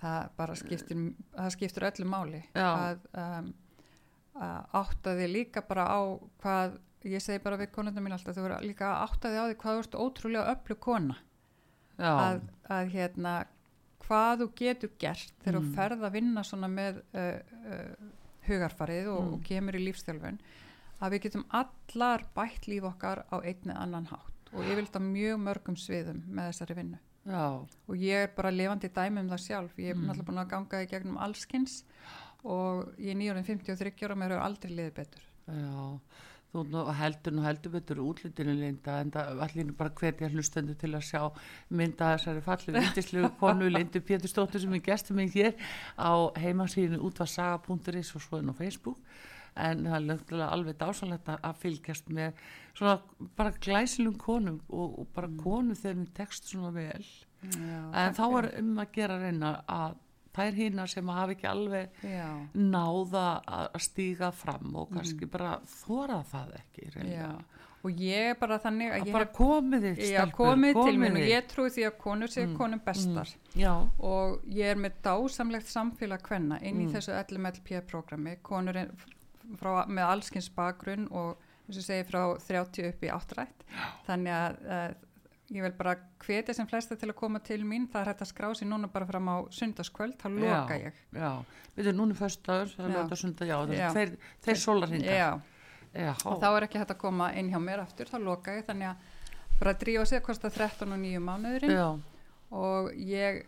það 0.01 0.29
bara 0.37 0.55
skiptir 0.57 0.97
það 1.37 1.51
skiptir 1.55 1.83
öllu 1.91 2.07
máli 2.09 2.43
Já. 2.55 2.69
að, 2.75 2.99
um, 3.15 3.55
að 4.41 4.67
átta 4.81 5.15
þig 5.19 5.31
líka 5.35 5.63
bara 5.69 5.85
á 5.87 6.01
hvað 6.43 6.79
ég 7.05 7.21
segi 7.23 7.43
bara 7.45 7.57
við 7.61 7.71
konundum 7.73 8.05
mín 8.05 8.13
alltaf 8.17 8.35
þú 8.37 8.43
verður 8.49 8.67
líka 8.67 8.89
að 8.91 9.03
átta 9.09 9.29
þig 9.29 9.39
á 9.41 9.45
því 9.51 9.57
hvað 9.61 9.77
þú 9.77 9.85
ert 9.85 9.99
ótrúlega 10.05 10.55
öllu 10.57 10.79
kona 10.81 11.17
já, 11.99 12.13
að, 12.17 12.41
að 12.71 12.91
hérna 12.95 13.35
hvað 14.07 14.41
þú 14.41 14.49
getur 14.57 14.91
gert 14.99 15.33
þegar 15.45 15.61
Mm. 15.61 15.69
þú 15.71 15.75
ferð 15.77 16.01
að 16.09 16.13
vinna 16.13 16.43
svona 16.43 16.69
með 16.69 17.03
uh, 17.15 17.41
uh, 17.71 18.11
hugarfarið 18.49 19.07
og, 19.13 19.23
Mm. 19.25 19.33
og 19.35 19.43
kemur 19.45 19.75
í 19.77 19.85
lífstjálfun 19.85 20.39
að 21.01 21.15
við 21.15 21.23
getum 21.27 21.45
allar 21.51 22.25
bætt 22.37 22.67
líf 22.69 22.85
okkar 22.91 23.25
á 23.33 23.37
einn 23.41 23.71
eða 23.71 23.83
annan 23.87 24.07
hátt. 24.11 24.51
Og 24.53 24.65
ég 24.67 24.75
vil 24.77 24.87
þetta 24.87 25.01
mjög 25.05 25.39
mörgum 25.45 25.77
sviðum 25.79 26.23
með 26.29 26.51
þessari 26.53 26.77
vinnu. 26.81 26.99
Já, 27.31 27.45
og 27.89 27.95
ég 28.01 28.25
er 28.25 28.33
bara 28.37 28.51
lifandi 28.51 28.89
dæmi 28.89 29.21
um 29.21 29.29
það 29.31 29.45
sjálf. 29.45 29.77
Ég 29.79 29.91
er 29.91 29.95
Mm. 29.95 30.07
náttúrulega 30.09 30.27
búin 30.31 30.43
að 30.45 30.51
ganga 30.51 30.83
í 30.83 30.89
gegnum 30.91 31.19
allskins 31.19 31.85
og 32.45 32.95
ég 32.99 33.11
er 33.13 33.17
nýjórinn 33.21 33.45
53 33.45 34.05
ára 34.05 34.13
og 34.13 34.19
mér 34.19 34.31
hefur 34.35 34.45
aldrei 34.47 34.71
liðið 34.73 34.95
betur. 34.95 35.23
Já. 35.47 36.01
Þú 36.51 36.95
heldur 36.99 37.33
nú 37.33 37.43
heldur 37.45 37.71
betur 37.71 37.97
útlitinu 38.03 38.55
linda 38.59 38.97
en 39.01 39.11
það 39.13 39.39
allir 39.45 39.69
bara 39.79 39.91
hvetja 39.91 40.29
hlustendur 40.33 40.75
til 40.75 40.91
að 40.99 41.05
sjá 41.07 41.21
mynda 41.71 42.09
þessari 42.17 42.43
fallið 42.43 42.75
vindislegu 42.81 43.31
konu 43.39 43.69
lindu 43.71 44.01
Pétursdóttur 44.01 44.59
sem 44.59 44.75
er 44.75 44.81
gestur 44.83 45.15
mig 45.15 45.31
hér 45.31 45.55
á 45.95 46.11
heimasíðinu 46.35 46.99
útvarsaga.is 47.07 48.11
og 48.17 48.23
svo 48.25 48.41
inn 48.43 48.51
á 48.51 48.55
Facebook 48.59 48.99
en 49.57 49.85
það 49.85 49.97
er 49.97 50.07
löglega 50.11 50.51
alveg 50.55 50.77
dásalegt 50.79 51.29
að 51.29 51.41
að 51.51 51.57
fylgjast 51.65 52.09
með 52.09 52.33
svona 52.75 53.01
bara 53.37 53.51
glæsilum 53.61 54.17
konum 54.19 54.61
og, 54.69 54.99
og 55.01 55.09
bara 55.15 55.29
konu 55.43 55.75
þegar 55.75 55.97
við 56.05 56.13
tekst 56.15 56.45
svona 56.53 56.71
vel. 56.73 57.05
Já, 57.41 57.81
en 58.05 58.15
þá 58.15 58.25
er 58.39 58.51
um 58.61 58.79
að 58.79 58.93
gera 58.93 59.15
að 59.17 59.23
reyna 59.27 59.55
að 59.67 59.95
þær 60.37 60.53
hína 60.55 60.85
sem 60.89 61.09
hafa 61.11 61.33
ekki 61.35 61.47
alveg 61.51 62.03
já, 62.07 62.29
náða 62.55 63.25
að 63.51 63.81
stíga 63.83 64.29
fram 64.33 64.77
og 64.79 64.93
kannski 64.95 65.27
bara 65.27 65.57
þóra 65.67 66.21
það 66.31 66.53
ekki 66.61 66.91
reynilega. 66.95 67.41
og 67.83 67.91
ég 68.05 68.27
er 68.31 68.35
bara 68.39 68.59
þannig 68.61 68.91
að 68.93 69.01
að 69.01 69.07
ég 69.09 69.13
bara 69.17 69.25
hef 69.25 69.33
komið 69.39 69.85
þig 69.89 69.99
já, 70.05 70.21
stelpur, 70.21 70.37
komið 70.37 70.75
til 70.85 70.99
mín 71.01 71.17
og 71.17 71.27
ég 71.31 71.47
trúi 71.49 71.71
því 71.73 71.85
að 71.89 71.95
konur 72.03 72.29
séu 72.29 72.47
Mm, 72.47 72.57
konum 72.59 72.81
bestar. 72.85 73.29
já, 73.57 73.73
og 73.99 74.43
ég 74.47 74.71
er 74.71 74.77
með 74.77 74.93
dásamlegt 75.03 75.67
samfélag 75.73 76.23
kvenna 76.23 76.59
inn 76.63 76.81
í 76.81 76.87
Mm. 76.87 76.93
þessu 76.93 77.17
LMLP-programmi 77.25 78.37
konur 78.43 78.77
er 78.77 78.91
frá, 79.59 79.87
með 79.89 80.05
allskins 80.07 80.51
bakgrunn 80.55 81.07
og 81.11 81.39
þess 81.67 81.79
að 81.83 81.87
segja 81.87 82.07
frá 82.09 82.23
30 82.47 82.89
upp 82.91 83.05
í 83.07 83.11
áttrætt. 83.15 83.65
Þannig 84.07 84.35
að 84.35 84.59
uh, 84.67 84.89
ég 85.51 85.65
vil 85.67 85.73
bara 85.79 85.95
hvetja 86.23 86.55
sem 86.55 86.67
flesta 86.71 86.97
til 86.99 87.11
að 87.11 87.17
koma 87.19 87.41
til 87.47 87.61
mín. 87.67 87.89
Það 87.91 88.01
er 88.05 88.11
hægt 88.13 88.25
að 88.27 88.31
skrá 88.33 88.49
sér 88.55 88.71
núna 88.71 88.91
bara 88.93 89.07
fram 89.09 89.31
á 89.31 89.37
sundarskvöld 89.55 90.19
þá 90.21 90.29
loka 90.35 90.77
Já. 90.79 90.85
ég. 90.87 90.99
já, 91.15 91.31
við 91.77 91.87
erum 91.91 92.01
núna 92.05 92.15
er 92.15 92.19
er 93.89 93.95
tveir, 93.97 94.13
tveir 94.45 94.61
sólarhingar 94.63 95.15
Já, 95.17 95.31
já, 95.95 96.13
og 96.25 96.39
þá 96.43 96.49
er 96.51 96.67
ekki 96.69 96.79
hægt 96.83 96.95
að 96.95 97.01
koma 97.03 97.33
inn 97.35 97.51
hjá 97.51 97.59
mér 97.63 97.83
aftur 97.83 98.11
þá 98.11 98.19
loka 98.23 98.59
ég. 98.59 98.67
Þannig 98.69 98.93
að 98.93 99.09
bara 99.61 99.75
að 99.75 99.81
drífa 99.85 100.05
sig 100.07 100.23
kostar 100.23 100.55
13 100.55 100.93
og 100.95 101.03
9 101.03 101.25
mánuðurinn. 101.27 101.75
Já, 101.75 101.89
og 102.51 102.93
ég 102.97 103.43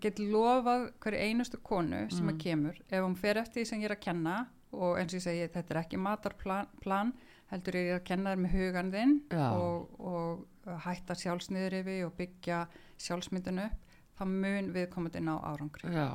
get 0.00 0.18
lofað 0.20 0.90
hverju 1.00 1.20
einustu 1.24 1.58
konu 1.64 2.06
sem 2.12 2.24
Mm. 2.26 2.32
að 2.32 2.38
kemur 2.42 2.76
ef 2.90 3.00
hún 3.04 3.16
fer 3.16 3.38
eftir 3.40 3.62
því 3.62 3.66
sem 3.66 3.80
ég 3.80 3.90
er 3.90 3.96
að 3.96 4.00
kenna 4.04 4.34
og 4.72 4.98
eins 5.00 5.12
og 5.14 5.18
ég 5.18 5.24
segi 5.24 5.48
þetta 5.54 5.74
er 5.74 5.80
ekki 5.82 6.00
matarplan 6.00 6.70
plan, 6.82 7.12
heldur 7.50 7.78
ég 7.80 7.94
að 7.96 8.04
kenna 8.10 8.34
þér 8.34 8.42
með 8.44 8.56
hugan 8.56 8.92
þinn 8.94 9.16
og, 9.34 9.94
og 9.98 10.74
hætta 10.84 11.16
sjálfsniður 11.18 11.80
yfir 11.80 12.04
og 12.06 12.14
byggja 12.18 12.60
sjálfsmyndinu 13.00 13.66
upp. 13.66 13.96
Þá 14.20 14.24
mun 14.28 14.66
við 14.74 14.90
komað 14.92 15.16
inn 15.16 15.32
á 15.32 15.36
árangri. 15.48 15.90
Já, 15.96 16.08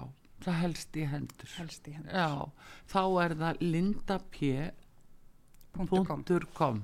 það 0.46 0.60
helst 0.62 0.98
í 1.02 1.06
hendur. 1.10 1.54
Helst 1.58 1.88
í 1.90 1.96
hendur. 1.96 2.14
Já, 2.14 2.30
þá 2.92 3.02
er 3.26 3.38
það 3.42 3.64
lindap.com 3.66 4.85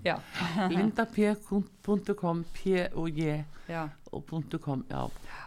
já, 0.05 0.15
lindap.com 0.75 2.43
p 2.53 2.87
og 2.93 3.09
já, 3.71 3.89
og 4.11 4.33
.com, 4.61 4.83
já, 4.89 5.01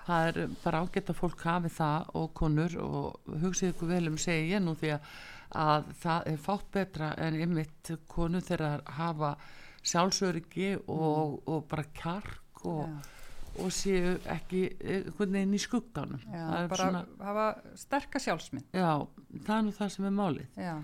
það 0.07 0.29
er 0.29 0.41
bara 0.65 0.83
ágætt 0.85 1.13
að 1.13 1.21
fólk 1.21 1.45
hafi 1.45 1.73
það 1.77 2.11
og 2.21 2.31
konur 2.35 2.77
og 2.81 3.35
hugsið 3.43 3.75
ykkur 3.75 3.93
vel 3.93 4.09
um 4.13 4.19
segi 4.19 4.55
ég 4.55 4.65
nú 4.65 4.77
því 4.81 4.95
að, 4.97 5.11
að 5.65 5.91
það 6.05 6.31
er 6.33 6.39
fátt 6.47 6.71
betra 6.73 7.11
en 7.21 7.41
ymmit 7.47 7.93
konur 8.09 8.45
þeirra 8.45 8.79
hafa 8.99 9.35
sjálfsöryggi 9.85 10.71
og, 10.89 11.43
og 11.45 11.67
bara 11.69 11.85
kjark 11.93 12.65
og, 12.65 12.89
já, 12.89 13.15
og 13.61 13.71
séu 13.75 14.17
ekki 14.33 14.65
einhvern 14.81 15.37
veginn 15.37 15.55
í 15.55 15.61
skugganum. 15.63 16.23
Bara 16.33 16.79
svona, 16.81 17.03
hafa 17.23 17.47
sterka 17.79 18.23
sjálfsmynd. 18.23 18.67
Já, 18.75 19.05
það 19.45 19.57
er 19.57 19.67
nú 19.67 19.75
það 19.77 19.93
sem 19.95 20.09
er 20.09 20.15
málið. 20.17 20.49
Já, 20.59 20.75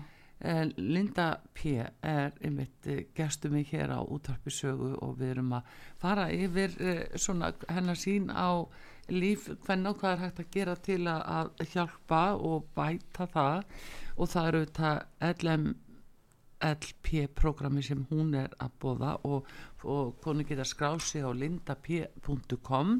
Linda 0.77 1.39
P. 1.53 1.75
er 2.01 2.31
einmitt 2.41 2.87
eh, 2.89 3.05
gestur 3.13 3.51
mig 3.53 3.69
hér 3.69 3.91
á 3.93 4.01
útvarpisögu 4.01 4.95
og 5.05 5.19
við 5.19 5.35
erum 5.35 5.51
að 5.53 5.67
fara 6.01 6.31
yfir 6.33 6.73
eh, 6.81 7.03
svona 7.13 7.51
hennar 7.69 7.99
sín 7.99 8.31
á 8.33 8.65
líf, 9.11 9.49
hvernig 9.65 9.91
og 9.91 9.99
hvað 10.01 10.15
er 10.15 10.23
hægt 10.23 10.41
að 10.41 10.51
gera 10.55 10.75
til 10.75 11.05
að, 11.11 11.51
hjálpa 11.73 12.21
og 12.37 12.71
bæta 12.73 13.27
það. 13.29 13.65
Og 14.17 14.31
það 14.31 14.47
eru 14.47 14.63
þetta 14.65 15.33
LM 15.41 15.67
LP 16.61 17.27
programmi 17.35 17.83
sem 17.85 18.05
hún 18.09 18.33
er 18.37 18.49
að 18.61 18.73
bóða 18.81 19.15
og, 19.25 19.47
og 19.83 20.15
konu 20.21 20.45
geta 20.45 20.65
skráð 20.65 21.01
sig 21.05 21.25
á 21.25 21.31
lindap.com 21.33 22.97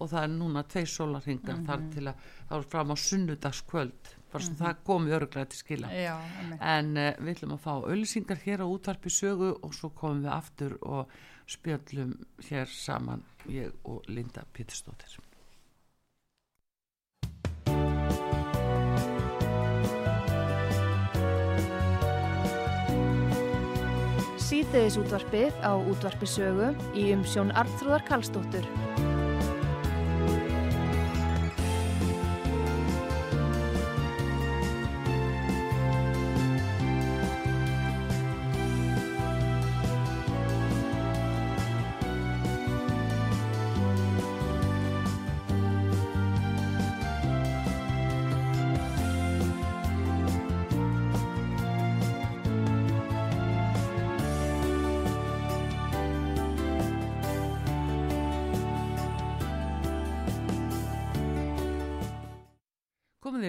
og 0.00 0.08
það 0.08 0.22
er 0.22 0.32
núna 0.32 0.64
tvei 0.68 0.86
sólarhingar 0.88 1.62
þar 1.68 1.86
til 1.92 2.06
að 2.08 2.26
það 2.48 2.56
er 2.58 2.68
fram 2.72 2.92
á 2.92 2.96
sunnudagskvöld 3.04 4.12
bara 4.32 4.46
svo 4.46 4.56
það 4.60 4.84
komi 4.86 5.14
öruglega 5.16 5.50
til 5.50 5.60
skila. 5.62 5.90
Já, 5.94 6.14
en 6.60 6.92
uh, 6.96 7.10
við 7.18 7.32
ætlum 7.34 7.56
að 7.56 7.64
fá 7.64 7.72
öllisingar 7.94 8.42
hér 8.44 8.64
á 8.64 8.66
útvarpi 8.66 9.12
sögu 9.12 9.54
og 9.58 9.74
svo 9.76 9.92
komum 9.96 10.24
við 10.26 10.34
aftur 10.36 10.76
og 10.82 11.16
spjöllum 11.50 12.14
hér 12.50 12.70
saman 12.70 13.24
ég 13.50 13.74
og 13.84 14.06
Linda 14.08 14.46
Pétursdóttir. 14.54 15.18
Sítiðis 24.50 24.96
útvarpið 24.98 25.54
á 25.62 25.78
útvarpi 25.78 26.26
sögu 26.26 26.72
í 26.98 27.12
umsjón 27.14 27.54
Arnþróðar 27.54 28.06
Karlsdóttur. 28.08 28.66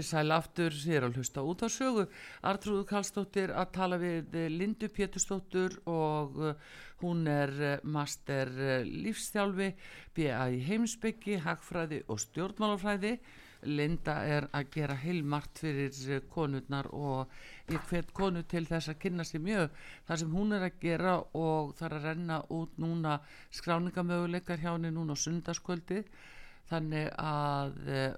Komið 0.02 0.10
sæl 0.10 0.34
aftur 0.34 0.74
þér 0.74 1.06
að 1.06 1.18
hlusta 1.20 1.42
út 1.46 1.62
á 1.62 1.70
sögu. 1.70 2.08
Artrúðu 2.42 2.86
Kallstóttir 2.90 3.52
að 3.54 3.68
tala 3.76 4.00
við 4.02 4.34
eh, 4.34 4.50
Lindu 4.50 4.90
Péturstóttur 4.90 5.78
og 5.86 6.40
eh, 6.42 6.56
hún 7.04 7.28
er 7.30 7.52
eh, 7.62 7.84
master 7.84 8.50
lífstjálfi, 8.82 9.70
B.A. 10.16 10.50
í 10.50 10.64
heimsbyggi, 10.66 11.38
hagfræði 11.46 12.02
og 12.10 12.20
stjórnmálafræði. 12.24 13.20
Linda 13.70 14.24
er 14.26 14.48
að 14.58 14.72
gera 14.74 14.98
heilmart 14.98 15.62
fyrir 15.62 16.26
konurnar 16.34 16.90
og 16.90 17.30
ég 17.70 17.78
hvet 17.92 18.10
konu 18.10 18.42
til 18.42 18.66
þess 18.66 18.90
að 18.90 19.02
kynna 19.04 19.22
sér 19.22 19.44
mjög 19.46 19.68
það 20.08 20.24
sem 20.24 20.34
hún 20.34 20.58
er 20.58 20.66
að 20.66 20.80
gera 20.82 21.20
og 21.38 21.76
þarf 21.78 22.00
að 22.00 22.08
renna 22.08 22.42
út 22.50 22.82
núna 22.82 23.20
skráningamöguleikar 23.54 24.66
hjá 24.66 24.72
henni 24.72 24.90
núna 24.90 25.14
á 25.14 25.22
sundarskvöldið 25.22 26.10
þannig 26.72 27.08
að 27.22 27.76
uh, 27.88 28.14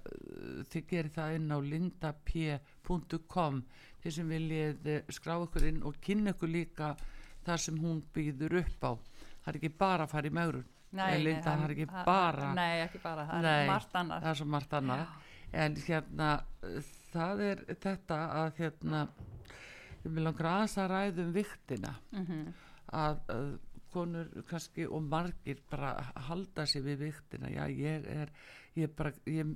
þið 0.72 0.84
gerir 0.92 1.12
það 1.16 1.38
inn 1.40 1.50
á 1.52 1.58
lindap.com 1.72 3.56
þeir 4.04 4.14
sem 4.18 4.28
viljið 4.36 4.78
uh, 4.94 5.02
skrá 5.18 5.34
ykkur 5.40 5.68
inn 5.72 5.82
og 5.88 5.98
kynna 6.04 6.36
ykkur 6.36 6.52
líka 6.54 6.94
það 7.44 7.58
sem 7.66 7.82
hún 7.82 8.00
býður 8.14 8.62
upp 8.64 8.88
á. 8.88 8.92
Það 9.44 9.50
er 9.52 9.60
ekki 9.60 9.74
bara 9.84 10.08
að 10.08 10.14
fara 10.14 10.30
í 10.30 10.38
maurun 10.38 10.70
það 10.94 11.64
er 11.66 11.74
ekki 11.74 11.88
bara 12.06 12.54
Nei, 12.54 12.82
ekki 12.86 13.00
bara, 13.04 13.26
það 13.30 13.48
er 13.50 13.70
margt 13.70 13.96
annað. 13.98 14.24
Það 14.24 14.32
er 14.32 14.40
svo 14.40 14.50
margt 14.54 14.76
annað. 14.78 15.04
Já. 15.04 15.08
En 15.64 15.76
hérna, 15.86 16.30
það 17.14 17.44
er 17.48 17.64
þetta 17.82 18.20
að 18.42 18.60
hérna 18.60 19.02
ég 20.04 20.16
vil 20.16 20.26
langra 20.26 20.56
aðeins 20.58 20.78
að 20.82 20.90
ræðum 20.92 21.34
viktina 21.36 21.94
mm 22.12 22.26
-hmm. 22.26 22.48
að, 23.04 23.20
að 23.36 23.52
konur 23.94 24.30
kannski 24.50 24.88
og 24.88 25.04
margir 25.04 25.62
bara 25.70 25.94
halda 26.30 26.66
sér 26.70 26.86
við 26.88 27.06
viktina 27.08 27.52
já 27.54 27.64
ég 27.70 28.08
er 28.10 28.34
ég 28.76 28.96
bara 28.98 29.14
ég, 29.30 29.54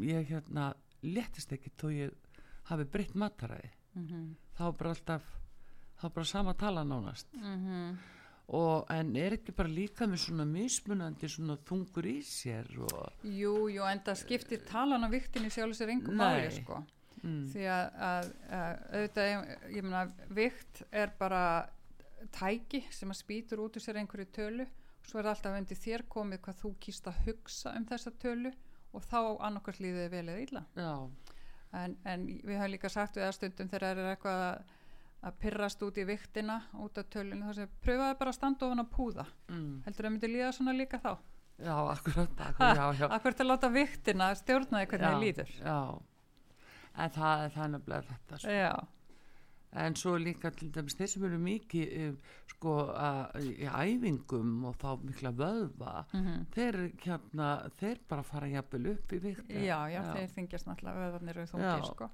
ég 0.00 0.32
hérna 0.32 0.72
letist 1.02 1.52
ekki 1.52 1.72
þó 1.76 1.90
ég 1.92 2.14
hafi 2.70 2.88
breytt 2.88 3.14
mataræði 3.18 3.70
mm 3.94 4.06
-hmm. 4.06 4.34
þá 4.58 4.64
bara 4.78 4.90
alltaf 4.90 5.22
þá 6.00 6.08
bara 6.14 6.24
sama 6.24 6.54
tala 6.54 6.84
nánast 6.84 7.26
mm 7.34 7.58
-hmm. 7.58 7.96
og 8.46 8.86
en 8.90 9.16
er 9.16 9.32
ekki 9.32 9.52
bara 9.52 9.68
líka 9.68 10.06
með 10.06 10.16
svona 10.16 10.44
mismunandi 10.44 11.28
svona 11.28 11.56
þungur 11.56 12.06
í 12.06 12.22
sér 12.22 12.66
og... 12.78 13.12
Jú, 13.22 13.68
jú, 13.68 13.82
en 13.84 14.00
það 14.00 14.14
skiptir 14.14 14.64
talan 14.66 15.04
á 15.04 15.08
viktinni 15.10 15.50
sjálf 15.50 15.76
sér 15.76 15.88
engum 15.88 16.16
máli 16.16 16.50
sko 16.50 16.84
mm. 17.22 17.46
því 17.52 17.66
að, 17.66 17.86
að, 18.08 18.32
að 18.50 18.82
auðvitað, 18.92 19.28
ég 19.76 19.82
meina 19.82 20.04
vikt 20.28 20.82
er 20.90 21.12
bara 21.18 21.68
tæki 22.30 22.82
sem 22.94 23.10
að 23.12 23.20
spýtur 23.22 23.62
út 23.64 23.76
úr 23.76 23.84
sér 23.84 23.98
einhverju 24.00 24.28
tölu 24.34 24.66
svo 25.06 25.20
er 25.20 25.30
alltaf 25.32 25.56
undir 25.56 25.78
þér 25.78 26.04
komið 26.10 26.42
hvað 26.44 26.60
þú 26.60 26.70
kýrst 26.82 27.08
að 27.10 27.24
hugsa 27.26 27.72
um 27.78 27.86
þessa 27.88 28.12
tölu 28.22 28.52
og 28.92 29.08
þá 29.08 29.18
annarkvært 29.48 29.80
líðið 29.82 30.12
vel 30.12 30.22
eða 30.28 30.44
illa. 30.44 30.62
En, 31.72 31.96
en 32.04 32.26
við 32.44 32.58
höfum 32.60 32.72
líka 32.74 32.90
sagt 32.92 33.16
við 33.16 33.26
að 33.26 33.36
stundum 33.38 33.70
þegar 33.72 33.86
það 33.86 34.02
er 34.02 34.10
eitthvað 34.12 34.44
að, 34.46 34.72
að 35.28 35.36
pyrrast 35.42 35.84
út 35.86 35.98
í 35.98 36.06
viktina 36.06 36.58
út 36.84 37.00
af 37.00 37.10
tölunum 37.14 37.48
þá 37.48 37.60
sem 37.62 37.76
pröfaði 37.84 38.18
bara 38.20 38.34
að 38.34 38.38
standa 38.38 38.68
ofan 38.68 38.84
að 38.84 38.90
púða. 38.92 39.26
Mm. 39.48 39.76
heldur 39.86 40.08
það 40.08 40.14
myndi 40.16 40.32
líða 40.34 40.54
svona 40.58 40.76
líka 40.76 41.00
þá? 41.02 41.12
Já, 41.62 41.76
akkurat 41.92 42.42
Akkurat 43.16 43.44
að 43.44 43.48
láta 43.48 43.70
viktina 43.72 44.32
stjórnaði 44.36 44.90
hvernig 44.92 45.08
það 45.08 45.22
líður? 45.24 45.54
Já, 45.62 45.78
en 46.92 47.14
það 47.16 47.46
er 47.46 47.56
þannig 47.56 47.94
að 47.96 48.10
þetta 48.12 48.42
sko. 48.42 48.58
Já 48.60 48.74
en 49.72 49.96
svo 49.96 50.16
líka 50.20 50.50
til 50.52 50.68
dæmis 50.74 50.96
þeir 50.98 51.10
sem 51.12 51.24
eru 51.28 51.38
mikið 51.40 51.92
um, 52.06 52.16
sko 52.52 52.74
að, 52.92 53.46
í 53.48 53.68
æfingum 53.68 54.66
og 54.68 54.76
þá 54.82 54.90
mikla 55.06 55.32
vöðva 55.36 55.94
mm 56.12 56.26
-hmm. 56.26 56.44
þeir 56.56 56.78
hérna 57.04 57.48
þeir 57.80 58.02
bara 58.08 58.22
fara 58.22 58.50
jafnvel 58.52 58.92
upp 58.92 59.12
í 59.12 59.22
vikt 59.22 59.48
já, 59.48 59.62
já, 59.64 59.78
já, 59.94 60.02
þeir 60.12 60.34
þingjast 60.36 60.68
náttúrulega 60.68 61.06
vöðvarnir 61.06 61.42
og 61.42 61.48
þungir 61.54 61.88
sko. 61.88 62.10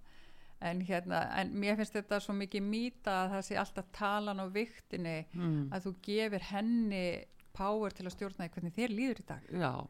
En 0.60 0.80
hérna, 0.82 1.20
en 1.38 1.52
mér 1.54 1.76
finnst 1.76 1.94
þetta 1.94 2.18
svo 2.20 2.34
mikið 2.34 2.62
mýta 2.62 3.12
að 3.24 3.30
það 3.30 3.42
sé 3.46 3.56
alltaf 3.56 3.84
talan 3.92 4.40
á 4.42 4.46
viktinni 4.50 5.26
mm. 5.32 5.68
að 5.70 5.84
þú 5.84 5.92
gefir 6.02 6.42
henni 6.50 7.24
power 7.52 7.90
til 7.90 8.06
að 8.06 8.12
stjórna 8.12 8.44
því 8.44 8.50
hvernig 8.54 8.74
þér 8.74 8.90
líður 8.90 9.20
í 9.20 9.26
dag. 9.28 9.42
Já 9.54 9.86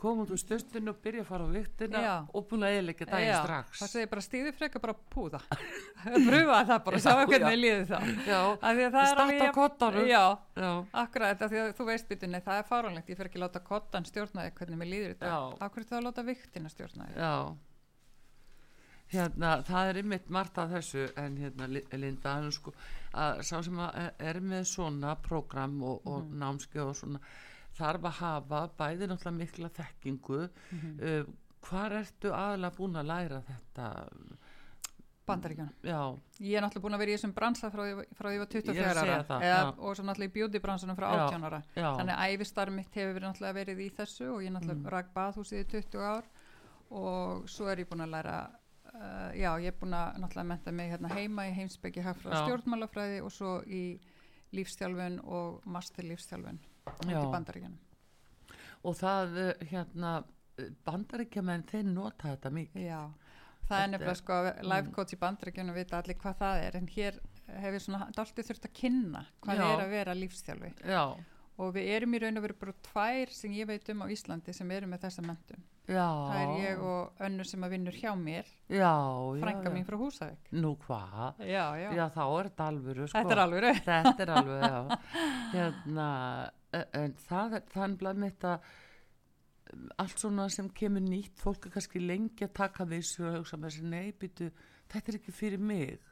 koma 0.00 0.24
út 0.24 0.32
úr 0.34 0.40
stustinu 0.40 0.92
og 0.94 1.00
byrja 1.04 1.24
að 1.24 1.28
fara 1.28 1.46
á 1.46 1.50
viktina 1.52 2.02
já. 2.04 2.14
og 2.32 2.46
búin 2.50 2.66
að 2.66 2.76
eðleika 2.78 3.06
daginn 3.08 3.30
já. 3.30 3.38
strax. 3.44 3.80
Það 3.82 3.92
segir 3.92 4.10
bara 4.14 4.24
stíði 4.24 4.52
freka 4.56 4.82
bara 4.82 4.96
púða. 5.14 5.40
Pröfa 6.28 6.60
það 6.70 6.82
bara, 6.88 7.00
sjá 7.04 7.12
hvernig 7.20 7.46
þið 7.46 7.60
líði 7.60 7.86
það 8.96 9.10
starta 9.14 9.50
kottarum 9.56 10.10
já, 10.10 10.22
akkurat, 11.04 11.46
því 11.46 11.64
að 11.64 11.72
þú 11.78 11.88
veist 11.90 12.10
byttinni, 12.10 12.42
það 12.44 12.62
er 12.62 12.70
fáránlegt, 12.70 13.10
ég 13.12 13.18
fer 13.18 13.30
ekki 13.30 13.40
að 13.40 13.46
láta 13.46 13.64
kottan 13.64 14.08
stjórna 14.08 14.46
þig 14.46 14.60
hvernig 14.60 14.80
mér 14.80 14.90
líður 14.94 15.16
þetta 15.16 15.66
akkur 15.66 15.88
þá 15.88 15.98
að 15.98 16.06
láta 16.08 16.24
viktina 16.30 16.72
stjórna 16.72 17.10
þig 17.10 17.20
já. 17.20 17.34
Hérna, 19.10 19.56
það 19.66 19.88
er 19.90 19.98
ymitt 20.04 20.28
margt 20.30 20.58
af 20.62 20.70
þessu 20.70 21.08
en 21.18 21.36
hérna, 21.40 21.66
Linda, 21.98 22.34
sko, 22.54 22.72
að 23.18 23.40
sá 23.48 23.56
sem 23.66 23.78
að 23.82 23.96
er 24.22 24.38
með 24.44 24.68
svona 24.70 25.16
program 25.24 25.80
og, 25.82 26.04
og 26.06 26.28
mm. 26.28 26.36
námskeið 26.38 26.84
og 26.84 26.98
svona 27.00 27.22
þarf 27.80 28.08
að 28.10 28.18
hafa 28.20 28.62
bæði 28.78 29.10
náttúrulega 29.10 29.38
mikla 29.38 29.72
þekkingu 29.80 30.40
mm 30.44 30.78
-hmm. 30.80 31.00
uh, 31.08 31.34
hvar 31.68 31.98
ertu 32.00 32.32
aðalega 32.32 32.76
búin 32.76 33.00
að 33.00 33.10
læra 33.10 33.42
þetta? 33.48 33.88
Bandaríkjana 35.30 35.72
ég 36.40 36.56
er 36.56 36.64
náttúrulega 36.64 36.84
búin 36.84 36.96
að 36.96 37.02
vera 37.04 37.12
í 37.12 37.16
þessum 37.16 37.34
bransa 37.36 37.70
frá 37.70 37.82
því 37.84 37.90
ég 38.34 38.42
var 38.42 38.50
24 38.54 39.02
ára. 39.04 39.74
og 39.76 39.96
svo 39.96 40.04
náttúrulega 40.04 40.30
í 40.30 40.34
beauty 40.36 40.62
bransunum 40.62 40.96
frá 40.98 41.08
18 41.10 41.44
ára. 41.48 41.60
þannig 41.74 42.14
að 42.14 42.34
æfistarf 42.34 42.74
mitt 42.74 42.94
hefur 42.94 43.14
verið 43.14 43.28
náttúrulega 43.28 43.58
verið 43.60 43.82
í 43.84 43.90
þessu 43.98 44.30
og 44.34 44.40
ég 44.42 44.50
er 44.50 44.56
náttúrulega 44.56 44.80
mm. 44.80 44.88
ræk 44.94 45.12
bathúsið 45.14 45.60
í 45.60 45.68
20 45.74 46.08
ár 46.14 46.24
og 46.90 47.48
svo 47.50 47.68
er 47.70 47.84
ég 47.84 47.90
búin 47.90 48.06
að 48.06 48.14
læra 48.16 48.38
uh, 48.94 49.30
já 49.36 49.50
ég 49.60 49.70
er 49.70 49.78
búin 49.78 49.94
að 49.94 50.18
náttúrulega 50.24 50.48
menta 50.54 50.72
mig 50.72 50.90
hérna 50.90 51.12
heima 51.14 51.46
í 51.46 51.54
heimsbyggi 51.54 52.06
hafra 52.06 52.42
stjórnmálafræði 52.44 53.22
og 53.22 53.32
svo 53.34 53.60
í 53.66 53.84
lífstjálfun 54.56 55.20
og 55.24 55.66
master 55.70 56.06
lífstjálfun 56.08 56.58
út 56.88 57.08
í 57.10 57.32
bandaríkjanum 57.34 57.78
og 58.80 58.96
það 58.96 59.40
eh, 59.42 59.66
hérna 59.72 60.12
bandaríkjaman 60.86 61.66
þeir 61.70 61.88
nota 61.88 62.34
þetta 62.34 62.52
mikið 62.56 62.86
já, 62.86 63.00
það 63.68 63.82
er 63.82 63.92
nefnilega 63.94 64.20
sko 64.20 64.38
life 64.44 64.86
mm. 64.86 64.94
coach 64.96 65.16
í 65.16 65.20
bandaríkjanum 65.20 65.76
vita 65.76 66.00
allir 66.00 66.18
hvað 66.20 66.38
það 66.40 66.62
er 66.66 66.78
en 66.80 66.88
hér 66.94 67.20
hefur 67.50 67.84
svona 67.84 68.06
alltaf 68.06 68.32
þurft 68.36 68.68
að 68.68 68.76
kynna 68.80 69.24
hvað 69.44 69.60
já. 69.62 69.66
er 69.66 69.84
að 69.84 69.94
vera 69.94 70.16
lífstjálfi 70.16 70.72
já. 70.84 71.02
og 71.60 71.74
við 71.76 71.92
erum 71.96 72.16
í 72.16 72.22
raun 72.22 72.40
og 72.40 72.46
veru 72.46 72.58
bara 72.60 72.76
tvær 72.90 73.34
sem 73.34 73.56
ég 73.58 73.68
veit 73.70 73.92
um 73.94 74.04
á 74.04 74.06
Íslandi 74.12 74.54
sem 74.56 74.76
eru 74.76 74.90
með 74.90 75.06
þessa 75.06 75.26
mentum 75.26 75.64
það 75.90 76.38
er 76.40 76.54
ég 76.62 76.84
og 76.92 77.26
önnur 77.26 77.50
sem 77.50 77.66
að 77.66 77.74
vinnur 77.74 77.98
hjá 77.98 78.12
mér 78.18 78.54
frænga 78.68 79.74
mín 79.74 79.88
frá 79.88 79.98
Húsavík 80.00 80.54
nú 80.54 80.76
hvað, 80.86 81.42
já, 81.42 81.66
já. 81.80 82.06
þá 82.14 82.24
er 82.28 82.50
þetta 82.52 82.70
alvöru 82.70 83.10
sko. 83.10 83.18
þetta 83.18 83.36
er 83.36 83.44
alvöru 83.44 83.74
þetta 83.90 84.24
er 84.26 84.34
alvöru, 84.38 84.98
hérna 85.56 86.08
E, 86.70 86.84
en 86.94 87.16
það 87.18 87.56
er 87.58 87.66
þannig 87.72 88.20
mitt 88.22 88.46
að 88.46 88.68
allt 90.02 90.22
svona 90.22 90.46
sem 90.50 90.68
kemur 90.74 91.02
nýtt 91.02 91.38
fólk 91.38 91.66
er 91.66 91.74
kannski 91.76 92.02
lengi 92.02 92.46
að 92.46 92.54
taka 92.58 92.86
þessu 92.90 93.26
og 93.26 93.36
hugsa 93.38 93.58
með 93.58 93.74
þessi 93.74 93.90
neybyttu 93.90 94.48
þetta 94.90 95.12
er 95.12 95.18
ekki 95.20 95.34
fyrir 95.34 95.62
mig 95.62 96.06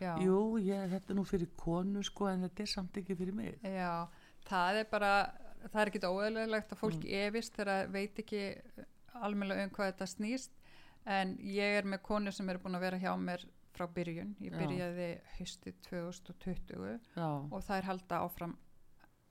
Já. 0.00 0.16
jú, 0.18 0.56
ég, 0.62 0.88
þetta 0.90 1.14
er 1.14 1.18
nú 1.18 1.24
fyrir 1.26 1.50
konu 1.58 2.02
sko 2.06 2.28
en 2.30 2.46
þetta 2.46 2.64
er 2.64 2.70
samt 2.72 2.98
ekki 2.98 3.16
fyrir 3.18 3.36
mig 3.38 3.58
Já, 3.62 4.06
það 4.46 4.80
er 4.82 4.88
bara 4.90 5.12
það 5.64 5.80
er 5.82 5.92
ekki 5.92 6.02
óeðlilegt 6.10 6.74
að 6.74 6.82
fólk 6.82 6.98
mm. 6.98 7.12
efist 7.26 7.58
þegar 7.58 7.92
veit 7.94 8.18
ekki 8.24 8.42
almenna 9.22 9.58
um 9.62 9.72
hvað 9.74 9.92
þetta 9.92 10.10
snýst 10.10 10.58
en 11.04 11.36
ég 11.44 11.78
er 11.80 11.88
með 11.88 12.02
konu 12.06 12.32
sem 12.32 12.48
er 12.48 12.60
búin 12.62 12.78
að 12.78 12.86
vera 12.86 13.00
hjá 13.02 13.12
mér 13.20 13.44
frá 13.74 13.88
byrjun, 13.90 14.36
ég 14.42 14.54
byrjaði 14.54 15.08
höstu 15.38 15.72
2020 15.88 17.00
Já. 17.16 17.26
og 17.26 17.58
það 17.66 17.76
er 17.76 17.88
halda 17.88 18.20
áfram 18.22 18.54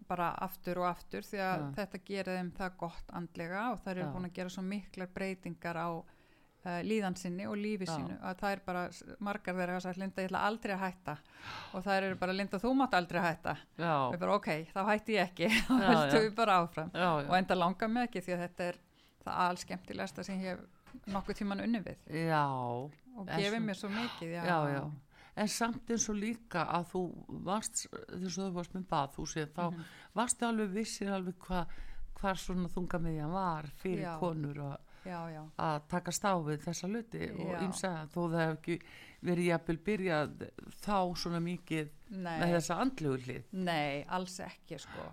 bara 0.07 0.33
aftur 0.43 0.81
og 0.81 0.89
aftur 0.89 1.23
því 1.23 1.39
að 1.39 1.61
ja. 1.61 1.69
þetta 1.77 2.01
gerir 2.07 2.39
þeim 2.39 2.49
það 2.57 2.75
gott 2.81 3.13
andlega 3.15 3.69
og 3.71 3.79
það 3.83 3.93
eru 3.93 4.09
búin 4.11 4.27
að 4.27 4.35
gera 4.35 4.51
svo 4.51 4.63
miklar 4.67 5.11
breytingar 5.15 5.79
á 5.79 5.89
uh, 5.95 6.79
líðansinni 6.83 7.47
og 7.49 7.57
lífi 7.59 7.87
sínu 7.87 8.17
að 8.19 8.39
það 8.41 8.55
er 8.55 8.63
bara, 8.67 8.83
margar 9.23 9.57
þeirra 9.59 9.79
að 9.79 9.99
Linda 10.01 10.25
ég 10.25 10.29
ætla 10.29 10.43
aldrei 10.49 10.73
að 10.75 10.83
hætta. 10.83 11.17
Og 11.71 11.85
það 11.85 11.99
eru 11.99 12.19
bara 12.23 12.35
Linda 12.35 12.61
þú 12.61 12.73
mátt 12.79 12.97
aldrei 12.99 13.21
að 13.21 13.27
hætta. 13.29 13.55
Og 13.79 14.15
við 14.15 14.23
bara 14.25 14.37
ok, 14.39 14.49
þá 14.73 14.81
hætti 14.91 15.17
ég 15.17 15.29
ekki. 15.29 15.51
Og 15.73 15.85
heldur 15.87 16.25
við 16.27 16.33
bara 16.39 16.59
áfram. 16.63 16.91
Og 17.27 17.37
enda 17.39 17.59
langa 17.59 17.91
mig 17.91 18.09
ekki 18.09 18.25
því 18.27 18.35
að 18.37 18.43
þetta 18.47 18.69
er 18.71 18.81
það 19.23 19.41
allskemtilegsta 19.47 20.23
sem 20.23 20.41
ég 20.43 20.53
hef 20.53 21.07
nokkuð 21.13 21.39
tíman 21.41 21.63
unni 21.63 21.81
við 21.83 22.13
og 23.17 23.27
gefið 23.29 23.65
mér 23.65 23.79
svo 23.79 23.89
mikið 23.93 24.37
já, 24.37 24.59
já 24.73 24.83
en 25.33 25.49
samt 25.49 25.89
eins 25.89 26.05
og 26.11 26.19
líka 26.19 26.67
að 26.69 26.91
þú 26.91 27.01
varst 27.47 27.87
þess 27.89 28.37
að 28.37 28.43
þú 28.43 28.51
varst 28.57 28.75
með 28.77 28.85
bathúsi 28.91 29.45
þá 29.47 29.63
mm 29.63 29.73
-hmm. 29.73 29.91
varstu 30.13 30.45
alveg 30.45 30.69
vissir 30.69 31.11
alveg 31.11 31.37
hvað 31.47 31.73
hva 32.19 32.35
svona 32.35 32.69
þungamiðjan 32.69 33.31
var 33.31 33.67
fyrir 33.81 34.05
já. 34.05 34.19
konur 34.19 34.59
já, 35.05 35.31
já. 35.31 35.43
að 35.57 35.81
taka 35.87 36.11
stáfið 36.11 36.61
þessa 36.63 36.87
luti 36.87 37.31
og 37.31 37.61
ymsa 37.61 38.07
þó 38.13 38.19
það 38.31 38.39
hef 38.39 38.53
ekki 38.57 38.79
verið 39.21 39.45
jafnvel 39.45 39.77
byrjað 39.77 40.45
þá 40.85 41.15
svona 41.15 41.39
mikið 41.39 41.91
Nei. 42.09 42.39
með 42.39 42.55
þessa 42.55 42.79
andluglið 42.79 43.43
Nei, 43.51 44.05
alls 44.07 44.39
ekki 44.39 44.79
sko 44.79 45.09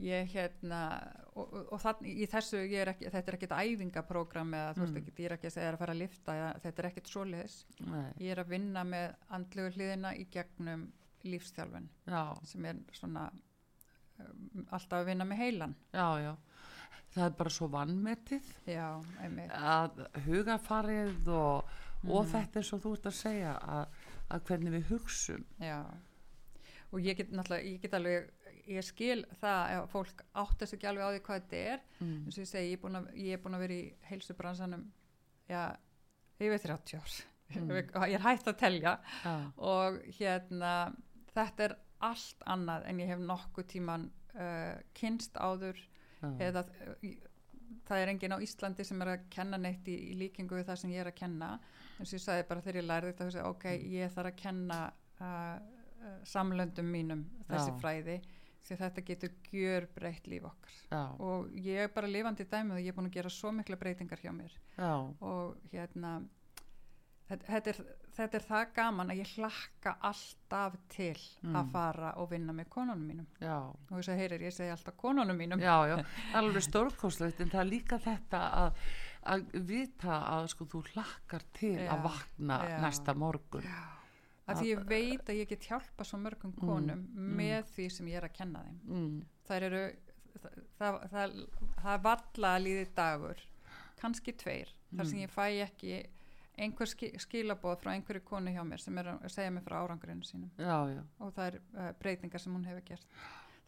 ég 0.00 0.30
hérna 0.32 0.78
og, 1.34 1.44
og, 1.52 1.66
og 1.72 1.80
þannig 1.82 2.20
í 2.24 2.26
þessu 2.32 2.60
er 2.80 2.90
ekki, 2.94 3.10
þetta 3.12 3.30
er 3.32 3.36
ekkit 3.38 3.54
æfingaprógram 3.56 4.54
eða 4.56 4.74
þú 4.76 4.80
veist 4.84 4.94
Mm. 4.94 5.00
ekki, 5.02 5.14
ég 5.22 5.28
er 5.30 5.34
ekki 5.36 5.46
að 5.50 5.54
segja 5.56 5.72
að 5.74 5.78
fara 5.82 5.94
að 5.94 6.00
lifta 6.02 6.36
eða, 6.38 6.50
þetta 6.64 6.82
er 6.82 6.88
ekkit 6.90 7.10
svoleiðis 7.12 7.56
Nei, 7.86 8.12
ég 8.24 8.32
er 8.34 8.40
að 8.44 8.48
vinna 8.54 8.84
með 8.84 9.14
andlegu 9.38 9.72
hliðina 9.76 10.14
í 10.16 10.26
gegnum 10.32 10.86
lífstjálfun 11.24 11.88
já, 12.08 12.22
sem 12.48 12.64
er 12.70 12.78
svona 12.96 13.26
um, 14.20 14.66
alltaf 14.70 14.98
að 15.02 15.06
vinna 15.12 15.24
með 15.28 15.42
heilan 15.44 15.74
já, 15.92 16.06
já. 16.24 16.32
Það 17.10 17.24
er 17.26 17.32
bara 17.40 17.50
svo 17.50 17.66
vannmetið 17.72 18.50
já, 18.70 18.88
að 19.50 20.04
hugafarið 20.26 21.28
og, 21.34 21.70
og 22.06 22.24
Mhm. 22.24 22.30
þetta 22.32 22.58
er 22.60 22.62
svo 22.68 22.78
þú 22.78 22.92
ert 22.96 23.06
að 23.10 23.16
segja 23.18 23.54
að, 23.58 23.96
að 24.30 24.44
hvernig 24.46 24.72
við 24.76 24.84
hugsum. 24.92 25.44
Já, 25.60 25.80
og 26.92 27.00
ég 27.02 27.16
get 27.18 27.32
náttúrulega, 27.34 27.66
ég 27.66 27.80
get 27.82 27.92
alveg, 27.98 28.30
ég 28.70 28.84
skil 28.86 29.24
það 29.40 29.72
ef 29.76 29.90
fólk 29.94 30.22
áttast 30.42 30.76
ekki 30.76 30.88
alveg 30.90 31.04
á 31.06 31.10
því 31.14 31.20
hvað 31.26 31.40
þetta 31.40 31.60
er, 31.74 31.80
Mm. 32.00 32.16
eins 32.26 32.38
og 32.38 32.44
ég 32.44 32.50
segi, 32.50 32.70
ég 32.70 32.78
er 32.78 32.82
búin 32.84 32.96
að, 33.00 33.08
er 33.34 33.38
að 33.58 33.60
vera 33.64 33.74
í 33.74 33.92
heilsubransanum, 34.10 34.84
já, 35.50 35.62
yfir 36.40 36.58
30 36.66 36.96
ár, 37.00 37.18
Mm. 37.50 37.70
ég 38.12 38.14
er 38.14 38.22
hægt 38.22 38.46
að 38.46 38.58
telja. 38.60 38.92
Já, 39.24 39.32
og 39.58 39.96
hérna, 40.20 40.94
þetta 41.34 41.64
er 41.64 41.74
allt 42.00 42.44
annað 42.46 42.86
en 42.86 43.00
ég 43.02 43.08
hef 43.10 43.18
nokkuð 43.18 43.66
tíman 43.72 44.04
uh, 44.38 44.78
kynst 44.94 45.34
áður 45.36 45.76
já, 46.22 46.28
eða 46.46 46.62
uh, 46.62 47.10
það 47.88 47.98
er 48.04 48.08
enginn 48.12 48.32
á 48.38 48.44
Íslandi 48.44 48.84
sem 48.86 49.02
er 49.02 49.10
að 49.16 49.26
kenna 49.34 49.58
neitt 49.58 49.88
í, 49.90 49.96
í 50.12 50.14
líkingu 50.20 50.54
við 50.60 50.68
það 50.70 50.78
sem 50.84 50.90
ég 50.94 51.00
er 51.02 51.10
að 51.10 51.18
kenna. 51.18 51.50
Eins 51.98 52.12
og 52.14 52.18
ég 52.20 52.22
sagði 52.24 52.46
bara 52.48 52.60
þegar 52.64 52.80
ég 52.80 52.86
lærði 52.88 53.12
þetta 53.18 53.44
ok, 53.50 53.64
ég 53.98 54.14
þarf 54.14 54.30
að 54.30 54.36
kenna 54.44 54.78
uh, 55.20 55.58
uh, 56.06 56.18
samlöndum 56.24 56.86
mínum 56.94 57.26
þessi 57.50 57.74
Já. 57.74 57.78
fræði 57.82 58.20
því 58.66 58.76
þetta 58.82 59.04
getur 59.08 59.30
gjör 59.52 59.86
breytt 59.94 60.26
líf 60.30 60.44
okkar. 60.50 60.74
Já, 60.90 61.02
og 61.20 61.48
ég 61.54 61.84
er 61.86 61.88
bara 61.94 62.06
lifandi 62.10 62.44
dæmið 62.44 62.76
og 62.76 62.82
ég 62.84 62.92
er 62.92 62.98
búin 62.98 63.08
að 63.10 63.16
gera 63.20 63.30
svo 63.32 63.52
mikla 63.52 63.76
breytingar 63.80 64.18
hjá 64.22 64.32
mér. 64.36 64.52
Já, 64.78 64.92
og 65.20 65.56
hérna 65.72 66.20
þetta, 67.30 67.70
er, 67.72 67.78
þetta 68.16 68.38
er 68.40 68.44
það 68.48 68.72
gaman 68.74 69.12
að 69.14 69.20
ég 69.22 69.32
hlakka 69.36 69.96
alltaf 70.10 70.74
til 70.90 71.16
Mm. 71.42 71.54
að 71.56 71.70
fara 71.72 72.10
og 72.20 72.28
vinna 72.30 72.52
með 72.52 72.68
konunum 72.68 73.06
mínum. 73.08 73.26
Já, 73.40 73.54
og 73.70 73.94
þess 73.96 74.08
að 74.12 74.18
heyrir 74.20 74.42
ég 74.44 74.52
segi 74.52 74.70
alltaf 74.74 74.96
konunum 75.00 75.38
mínum. 75.38 75.60
Já, 75.62 75.76
já, 75.88 76.04
alveg 76.34 76.62
stórkostlegt 76.66 77.40
en 77.40 77.48
það 77.50 77.60
er 77.62 77.70
líka 77.70 77.98
þetta 77.98 78.40
að, 78.64 78.82
að 79.24 79.46
vita 79.70 80.18
að 80.36 80.50
sko 80.52 80.66
þú 80.66 80.82
hlakkar 80.92 81.46
til 81.56 81.78
Já, 81.78 81.88
að 81.94 82.02
vakna 82.10 82.58
já. 82.68 82.76
næsta 82.84 83.14
morgun. 83.16 83.64
Að 84.50 84.60
því 84.60 84.70
ég 84.70 84.84
veit 84.90 85.32
að 85.32 85.40
ég 85.40 85.50
get 85.50 85.66
hjálpa 85.70 86.06
svo 86.06 86.20
mörgum 86.20 86.54
konum 86.58 87.02
með 87.40 87.72
því 87.74 87.88
sem 87.96 88.10
ég 88.10 88.20
er 88.20 88.28
að 88.28 88.36
kenna 88.36 88.62
þeim. 88.66 88.78
Mm, 88.86 89.18
þær 89.48 89.66
eru 89.68 89.82
það, 90.36 90.56
það, 90.78 91.00
það, 91.14 91.36
það 91.82 92.06
valla 92.06 92.54
að 92.54 92.64
líði 92.66 92.86
dagur 92.96 93.44
kannski 94.00 94.34
tveir 94.40 94.72
þar 94.94 95.10
sem 95.10 95.22
ég 95.22 95.32
fæ 95.32 95.44
ekki 95.66 96.00
einhver 96.60 96.88
ski, 96.90 97.12
skilaboð 97.20 97.78
frá 97.80 97.92
einhverju 97.94 98.24
konu 98.26 98.52
hjá 98.52 98.62
mér 98.66 98.82
sem 98.82 98.98
er 99.00 99.12
að 99.14 99.28
segja 99.32 99.52
mér 99.54 99.64
frá 99.64 99.78
árangurinn 99.80 100.24
sínum. 100.26 100.50
Já, 100.60 100.76
já, 100.92 101.02
og 101.20 101.30
það 101.36 101.46
er 101.46 101.60
uh, 101.60 101.92
breytingar 102.00 102.42
sem 102.42 102.56
hún 102.56 102.66
hefur 102.68 102.84
gert. 102.90 103.06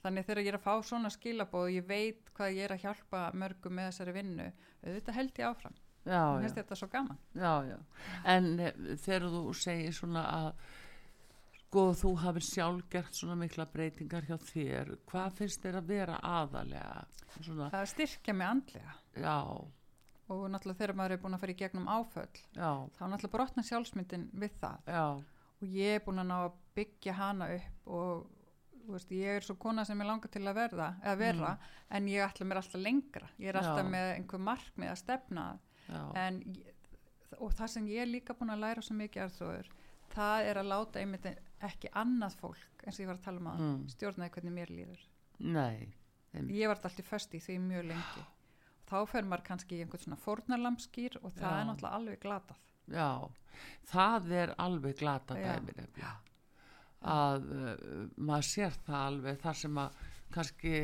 Þannig 0.03 0.27
þegar 0.27 0.43
ég 0.43 0.51
er 0.51 0.59
að 0.59 0.65
fá 0.67 0.75
svona 0.89 1.13
skilaboð 1.15 1.69
og 1.69 1.77
ég 1.77 1.87
veit 1.89 2.33
hvað 2.37 2.57
ég 2.57 2.67
er 2.67 2.75
að 2.75 2.85
hjálpa 2.85 3.23
mörgum 3.39 3.77
með 3.79 3.93
þessari 3.93 4.17
vinnu 4.19 4.49
auðvitað 4.83 5.19
held 5.21 5.39
ég 5.39 5.49
áfram 5.49 5.77
já, 6.05 6.23
mér 6.35 6.43
finnst 6.47 6.57
þetta 6.61 6.79
svo 6.81 6.89
gaman 6.93 7.19
Já, 7.35 7.53
já. 7.69 7.79
En 8.25 8.49
eh, 8.61 8.73
þegar 9.03 9.29
þú 9.35 9.43
segir 9.55 9.93
svona 9.97 10.25
að 10.29 10.49
sko 11.73 11.85
þú 11.97 12.11
hafið 12.21 12.45
sjálf 12.49 12.89
gert 12.93 13.15
svona 13.17 13.37
mikla 13.41 13.65
breytingar 13.73 14.27
hjá 14.29 14.37
þér, 14.37 14.91
hvað 15.09 15.39
finnst 15.39 15.63
þér 15.65 15.79
að 15.81 15.87
vera 15.89 16.19
aðalega? 16.21 17.05
Svona, 17.39 17.71
það 17.73 17.87
styrkja 17.95 18.35
mig 18.37 18.47
andlega 18.47 18.93
já, 19.17 19.37
og 20.33 20.43
náttúrulega 20.53 20.79
þegar 20.83 20.95
maður 21.01 21.15
er 21.17 21.23
búin 21.23 21.37
að 21.39 21.41
fara 21.47 21.55
í 21.55 21.61
gegnum 21.63 21.89
áföll 21.89 22.29
já, 22.53 22.71
þá 22.99 23.03
náttúrulega 23.09 23.33
brotna 23.39 23.65
sjálfsmyndin 23.65 24.27
við 24.43 24.59
það 24.61 24.93
já, 24.93 25.07
og 25.63 25.73
ég 25.79 25.97
er 25.97 26.05
búin 26.05 26.21
að 26.23 26.29
ná 26.29 26.37
að 26.43 26.61
byggja 26.77 27.17
hana 27.17 27.49
upp 27.57 27.89
og 27.97 28.93
veist, 28.93 29.13
ég 29.15 29.39
er 29.39 29.45
svo 29.47 29.57
kona 29.63 29.85
sem 29.89 30.01
ég 30.03 30.09
langar 30.09 30.29
til 30.33 30.43
að 30.45 30.59
verða 30.59 30.89
vera, 31.21 31.57
en 31.89 32.09
ég 32.11 32.25
ætla 32.27 32.47
mér 32.51 32.61
alltaf 32.61 32.81
lengra 32.83 33.29
ég 33.39 33.49
er 33.53 33.61
alltaf 33.63 33.81
Mm. 33.87 33.89
Já. 33.89 33.93
með 33.97 34.15
einhver 34.19 34.41
að 34.91 34.99
stefna 35.01 35.45
að. 35.53 35.59
já, 35.59 35.72
en 36.15 36.43
og 37.41 37.53
það 37.53 37.67
sem 37.69 37.87
ég 37.87 38.03
er 38.03 38.07
líka 38.11 38.35
búin 38.35 38.51
að 38.53 38.61
læra 38.61 38.83
svo 38.83 38.95
mikið 38.97 39.33
þóður 39.39 39.71
það 40.13 40.45
er 40.51 40.57
að 40.61 40.69
láta 40.69 41.01
einmitt 41.01 41.27
ekki 41.63 41.89
annað 41.97 42.37
fólk 42.37 42.85
eins 42.87 42.99
og 42.99 43.05
ég 43.05 43.07
var 43.09 43.17
að 43.17 43.25
tala 43.25 43.41
um 43.41 43.47
að 43.53 43.59
Mm. 43.63 43.89
stjórnaði 43.89 44.31
hvernig 44.31 44.53
mér 44.53 44.71
líður 44.71 45.03
nei, 45.39 45.95
einmitt. 46.35 46.57
ég 46.57 46.69
var 46.69 46.77
alltaf 46.77 47.05
föst 47.09 47.35
í 47.35 47.41
því 47.41 47.59
mjög 47.61 47.87
lengi 47.89 48.25
þá 48.93 49.07
fer 49.09 49.23
maður 49.25 49.43
kannski 49.45 49.79
í 49.79 49.81
einhvern 49.85 50.03
svona 50.05 50.21
fórnarlamskýr 50.21 51.17
og 51.23 51.33
það 51.33 51.51
Já. 51.51 51.61
er 51.61 51.65
náttúrulega 51.71 51.95
alveg 51.97 52.21
glatað 52.21 52.61
já, 52.93 53.29
það 53.93 54.31
er 54.33 54.55
alveg 54.59 54.97
glata 54.99 55.35
Já. 55.39 55.53
dæmi 55.57 55.73
nefnilega. 55.77 56.17
Að 57.03 57.47
uh, 57.51 58.09
maður 58.17 58.47
sér 58.47 58.77
það 58.87 59.07
alveg 59.07 59.39
þar 59.43 59.57
sem 59.59 59.79
að 59.83 59.97
kannski 60.35 60.75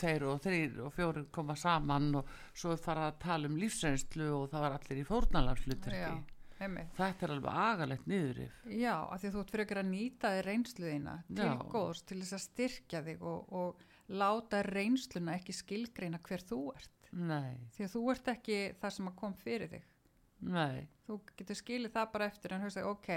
tveir 0.00 0.24
og 0.28 0.40
þrýr 0.44 0.78
og 0.86 0.92
fjórir 0.96 1.26
koma 1.34 1.56
saman 1.56 2.10
og 2.20 2.30
svo 2.56 2.76
fara 2.80 3.10
að 3.10 3.18
tala 3.26 3.50
um 3.50 3.56
lífsreynslu 3.60 4.30
og 4.38 4.48
það 4.52 4.64
var 4.66 4.78
allir 4.78 5.02
í 5.02 5.08
einmitt 6.64 6.92
Þetta 6.98 7.26
er 7.26 7.32
alveg 7.34 7.56
agalegt 7.64 8.06
niðurif. 8.10 8.58
Já, 8.70 8.94
af 9.10 9.20
því 9.22 9.30
þú 9.34 9.40
ert 9.42 9.54
fyrir 9.54 9.80
að 9.80 9.88
nýta 9.90 10.30
reynsluðina 10.46 11.14
til 11.30 11.48
Já. 11.48 11.54
góðs, 11.72 12.02
til 12.08 12.20
þess 12.22 12.36
að 12.38 12.44
styrkja 12.44 13.02
þig 13.08 13.24
og, 13.32 13.52
og 13.52 14.14
láta 14.14 14.60
reynsluna 14.68 15.34
ekki 15.38 15.56
skilgreina 15.56 16.20
hver 16.24 16.44
þú 16.46 16.60
ert. 16.74 17.10
Nei, 17.14 17.58
Því 17.76 17.84
að 17.86 17.92
þú 17.94 18.04
ert 18.14 18.30
ekki 18.34 18.60
það 18.82 18.94
sem 18.96 19.10
að 19.10 19.18
kom 19.20 19.34
fyrir 19.38 19.70
þig. 19.74 19.84
nei, 20.44 20.88
Þú 21.06 21.18
getur 21.38 21.58
skilið 21.60 21.92
það 21.94 22.12
bara 22.14 22.26
eftir 22.30 22.54
en 22.54 22.64
hugsa, 22.64 22.86
ok, 22.90 23.10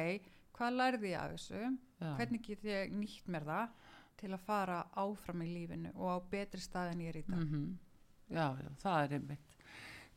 hvað 0.58 0.76
lærði 0.82 1.12
ég 1.14 1.20
af 1.22 1.32
þessu? 1.36 1.62
já, 2.02 2.10
Hvernig 2.20 2.44
get 2.46 2.64
ég 2.68 2.94
nýtt 2.94 3.28
mér 3.32 3.48
það 3.48 3.70
til 4.18 4.32
að 4.34 4.40
fara 4.46 4.80
áfram 4.98 5.42
í 5.46 5.50
lífinu 5.54 5.92
og 5.96 6.10
á 6.10 6.18
betri 6.32 6.62
stað 6.62 6.92
en 6.94 7.00
ég 7.06 7.10
er 7.16 7.18
í 7.22 7.26
dag? 7.28 7.40
mm 7.40 7.78
já, 8.30 8.48
já, 8.64 8.70
það 8.84 9.04
er 9.04 9.14
einmitt 9.20 9.54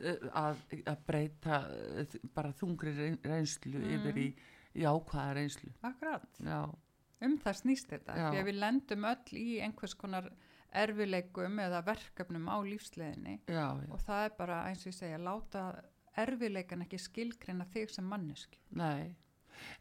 Eh, 0.00 0.16
að, 0.32 0.56
að 0.88 1.00
breyta 1.06 1.56
eh, 2.00 2.14
bara 2.34 2.52
þungri 2.56 2.94
reyn- 2.96 3.18
reynslu 3.22 3.74
Mm. 3.82 3.90
yfir 3.98 4.16
í 4.16 4.28
jákvæða 4.80 5.34
reynslu. 5.36 5.72
Akkurat, 5.84 6.22
Já, 6.40 6.62
um 7.20 7.34
það 7.38 7.58
snýst 7.58 7.90
þetta. 7.90 8.14
Já. 8.16 8.30
Því 8.32 8.38
að 8.40 8.46
við 8.48 8.58
lendum 8.62 9.04
öll 9.04 9.36
í 9.36 9.60
einhvers 9.60 9.94
konar 9.94 10.30
erfileikum 10.72 11.58
eða 11.60 11.82
verkefnum 11.84 12.48
á 12.48 12.56
lífsleðinni 12.64 13.34
og 13.92 14.00
það 14.06 14.24
er 14.24 14.32
bara 14.38 14.62
eins 14.70 14.86
og 14.86 14.92
ég 14.92 14.98
segja 15.02 15.18
láta 15.20 15.64
erfileikan 16.16 16.82
ekki 16.86 16.98
skilgreina 16.98 17.66
þig 17.68 17.90
sem 17.90 18.04
mannesk 18.08 18.56
nei. 18.70 19.14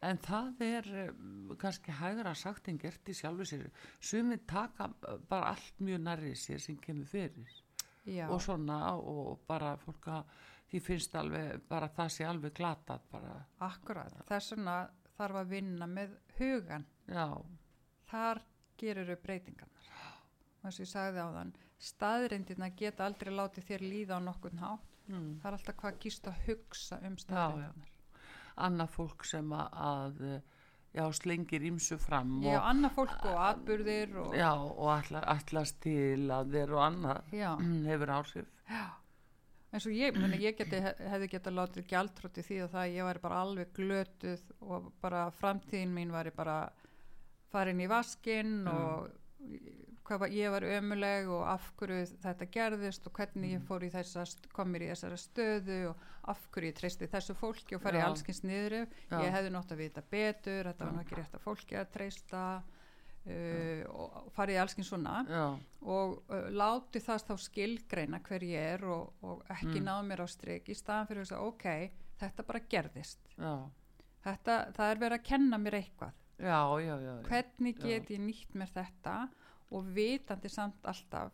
En 0.02 0.18
það 0.18 0.62
er 0.66 0.92
um, 1.08 1.56
kannski 1.62 1.96
hægra 2.02 2.36
sagt 2.36 2.68
en 2.72 2.78
gert 2.82 3.10
í 3.10 3.16
sjálfu 3.18 3.46
sér. 3.50 3.66
Sumið 4.00 4.46
taka 4.50 4.90
eh, 5.08 5.18
bara 5.30 5.54
allt 5.56 5.80
mjög 5.84 6.02
nærri 6.06 6.36
sér 6.36 6.62
sem 6.64 6.78
kemur 6.78 7.06
fyrir. 7.10 7.58
já, 8.06 8.28
Og 8.30 8.42
svona 8.42 8.96
og 8.96 9.40
bara 9.48 9.76
fólk 9.78 10.08
að 10.08 10.24
því 10.70 10.80
finnst 10.86 11.16
alveg, 11.16 11.62
bara 11.70 11.90
það 11.90 12.10
sé 12.14 12.26
alveg 12.26 12.54
glatað 12.58 13.02
bara. 13.12 13.46
akkurat 13.66 14.14
þess 14.30 14.54
vegna 14.54 14.76
þarf 15.18 15.40
að 15.42 15.50
vinna 15.56 15.88
með 15.90 16.16
hugan 16.38 16.86
Já, 17.10 17.26
þar 18.10 18.42
gerur 18.80 19.10
þau 19.10 19.24
breytingarnar 19.24 19.90
og 20.60 20.66
eins 20.70 20.78
og 20.80 20.86
ég 20.86 20.92
sagði 20.92 21.26
á 21.26 21.30
þann 21.38 21.54
staðrindina 21.90 22.70
geta 22.76 23.06
aldrei 23.08 23.32
látið 23.34 23.68
þér 23.72 23.86
líða 23.88 24.20
á 24.20 24.28
nokkurn 24.28 24.62
hátt 24.62 24.98
mm. 25.08 25.32
það 25.42 25.50
er 25.52 25.58
alltaf 25.58 25.80
hvað 25.82 26.00
kýst 26.06 26.30
að 26.30 26.42
hugsa 26.48 27.00
um 27.08 27.18
staðrindirnar 27.18 27.96
annað 28.68 28.94
fólk 28.96 29.26
sem 29.28 29.52
að, 29.56 29.82
að 29.90 30.24
já, 30.96 31.04
slengir 31.16 31.66
ímsu 31.70 31.98
fram 32.02 32.40
ég 32.44 32.58
og, 32.58 32.70
annað 32.72 32.96
fólk 32.98 33.28
og 33.32 33.42
atburðir 33.48 34.16
og, 34.24 34.34
já, 34.38 34.52
og 34.56 34.90
ætla, 34.96 35.24
ætlast 35.36 35.80
til 35.86 36.30
að 36.34 36.56
þeir 36.56 36.74
og 36.78 36.86
annað 36.88 37.36
já, 37.36 37.52
mm, 37.56 37.78
hefur 37.92 38.16
áhrif. 38.18 38.50
Eins 39.70 39.86
og 39.86 39.94
ég, 39.94 40.16
meni, 40.18 40.40
ég 40.42 40.56
geti, 40.58 40.80
hefði 40.82 41.28
getað 41.30 41.58
látið 41.60 41.90
gjaldrótti 41.92 42.44
því 42.46 42.56
að 42.64 42.72
það 42.72 42.84
að 42.84 42.96
ég 42.96 43.06
væri 43.06 43.22
bara 43.22 43.42
alveg 43.44 43.74
glötuð 43.78 44.46
og 44.66 44.88
bara 45.04 45.28
framtíðin 45.38 45.94
mín 45.94 46.14
væri 46.14 46.34
bara 46.34 46.56
farin 47.54 47.84
í 47.84 47.90
vaskinn 47.90 48.56
Já. 48.66 48.74
og 48.74 49.89
var, 50.18 50.32
ég 50.34 50.50
var 50.52 50.64
ömuleg 50.66 51.28
og 51.30 51.44
af 51.48 51.68
hverju 51.78 52.06
þetta 52.24 52.46
gerðist 52.56 53.06
og 53.08 53.14
hvernig 53.20 53.52
ég 53.54 53.62
fór 53.68 53.84
í 53.86 53.92
þessa, 53.94 54.24
kom 54.56 54.72
mér 54.74 54.88
í 54.88 54.90
þessara 54.90 55.18
stöðu 55.22 55.78
og 55.92 56.04
af 56.34 56.42
hverju 56.54 56.72
ég 56.72 56.78
treysti 56.80 57.08
þessu 57.12 57.36
fólki 57.38 57.76
og 57.78 57.82
farið 57.84 58.06
allskins 58.08 58.42
niður. 58.44 58.88
Ég 59.12 59.32
hefði 59.36 59.54
nátt 59.54 59.72
að 59.76 59.82
vita 59.84 60.02
betur 60.12 60.70
þetta 60.72 60.86
var 60.86 60.94
nú 60.98 61.04
ekki 61.04 61.20
rétt 61.20 61.36
að 61.38 61.44
fólki 61.46 61.78
að 61.80 61.92
treysta 61.94 62.44
uh, 63.30 63.84
og 63.94 64.32
farið 64.36 64.58
í 64.58 64.62
allskins 64.64 64.90
svona. 64.92 65.16
Já, 65.30 65.46
og 65.96 66.16
uh, 66.34 66.48
láti 66.52 67.02
það 67.04 67.26
þá 67.30 67.34
skilgreina 67.46 68.22
hver 68.26 68.46
ég 68.50 68.72
er 68.76 68.86
og, 68.90 69.12
og 69.22 69.44
ekki 69.50 69.80
Mm. 69.80 69.86
náðu 69.90 70.08
mér 70.10 70.24
á 70.26 70.28
strik 70.30 70.70
í 70.70 70.76
staðan 70.78 71.08
fyrir 71.10 71.22
að 71.26 71.30
segja 71.34 71.44
ok, 71.52 71.68
þetta 72.20 72.48
bara 72.48 72.64
gerðist. 72.70 73.30
Þetta, 74.24 74.56
það 74.76 74.90
er 74.92 75.00
verið 75.00 75.20
að 75.20 75.28
kenna 75.30 75.58
mér 75.62 75.78
eitthvað. 75.80 76.16
Já, 76.40 76.60
já, 76.80 76.96
já, 77.04 77.12
já. 77.20 77.24
hvernig 77.28 77.80
get 77.84 78.10
ég 78.14 78.20
nýtt 78.24 78.54
mér 78.56 78.70
þetta 78.72 79.14
og 79.76 79.90
vitandi 79.96 80.50
samt 80.52 80.86
alltaf 80.90 81.34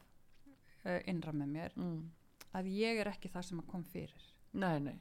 uh, 0.86 1.00
innra 1.10 1.34
með 1.36 1.52
mér 1.58 1.76
mm. 1.80 2.00
að 2.60 2.72
ég 2.76 3.02
er 3.02 3.12
ekki 3.14 3.32
það 3.32 3.48
sem 3.50 3.62
að 3.64 3.70
kom 3.72 3.84
fyrir. 3.92 4.32
Nei, 4.56 4.78
nei. 4.84 4.96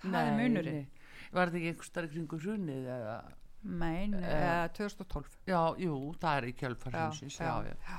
Það 0.00 0.20
er 0.20 0.36
munurinn. 0.38 0.80
nei. 0.80 1.32
var 1.34 1.50
þetta 1.50 1.60
ekki 1.60 1.72
einhver 1.72 1.88
starf 1.90 2.12
kringu 2.14 2.40
hrunið 2.40 2.90
eða? 2.96 3.18
Mein, 3.60 4.14
Eh, 4.16 4.44
uh, 4.64 4.70
2012 4.72 5.34
já, 5.44 5.58
jú, 5.76 5.96
það 6.20 6.36
er 6.38 6.46
í 6.48 6.52
kjölfarhundsins 6.56 7.34
já, 7.36 7.50
já, 7.66 7.74
já. 7.90 7.98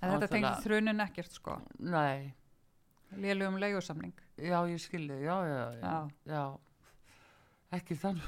en 0.00 0.14
þetta 0.14 0.28
tengist 0.32 0.64
þrunin 0.64 1.04
ekkert 1.04 1.34
sko. 1.36 1.58
Nei. 1.84 2.32
Lélugum 3.20 3.58
leigusamning. 3.60 4.14
Já, 4.40 4.56
ég 4.70 4.80
skilði, 4.80 5.18
já, 5.26 5.34
já, 5.44 5.64
já, 5.82 5.92
Já. 6.32 6.44
ekki 7.76 7.98
þann 8.00 8.22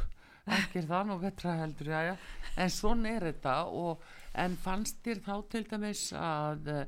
ekki 0.59 0.83
það 0.85 1.07
nú 1.09 1.17
vetra 1.23 1.55
heldur 1.63 1.89
já, 1.89 2.01
já. 2.11 2.15
en 2.61 2.73
svona 2.73 3.15
er 3.17 3.29
þetta 3.31 3.55
og, 3.65 4.05
en 4.35 4.57
fannst 4.57 5.01
þér 5.05 5.21
þá 5.27 5.35
til 5.53 5.65
dæmis 5.71 6.05
að 6.19 6.71
uh, 6.73 6.85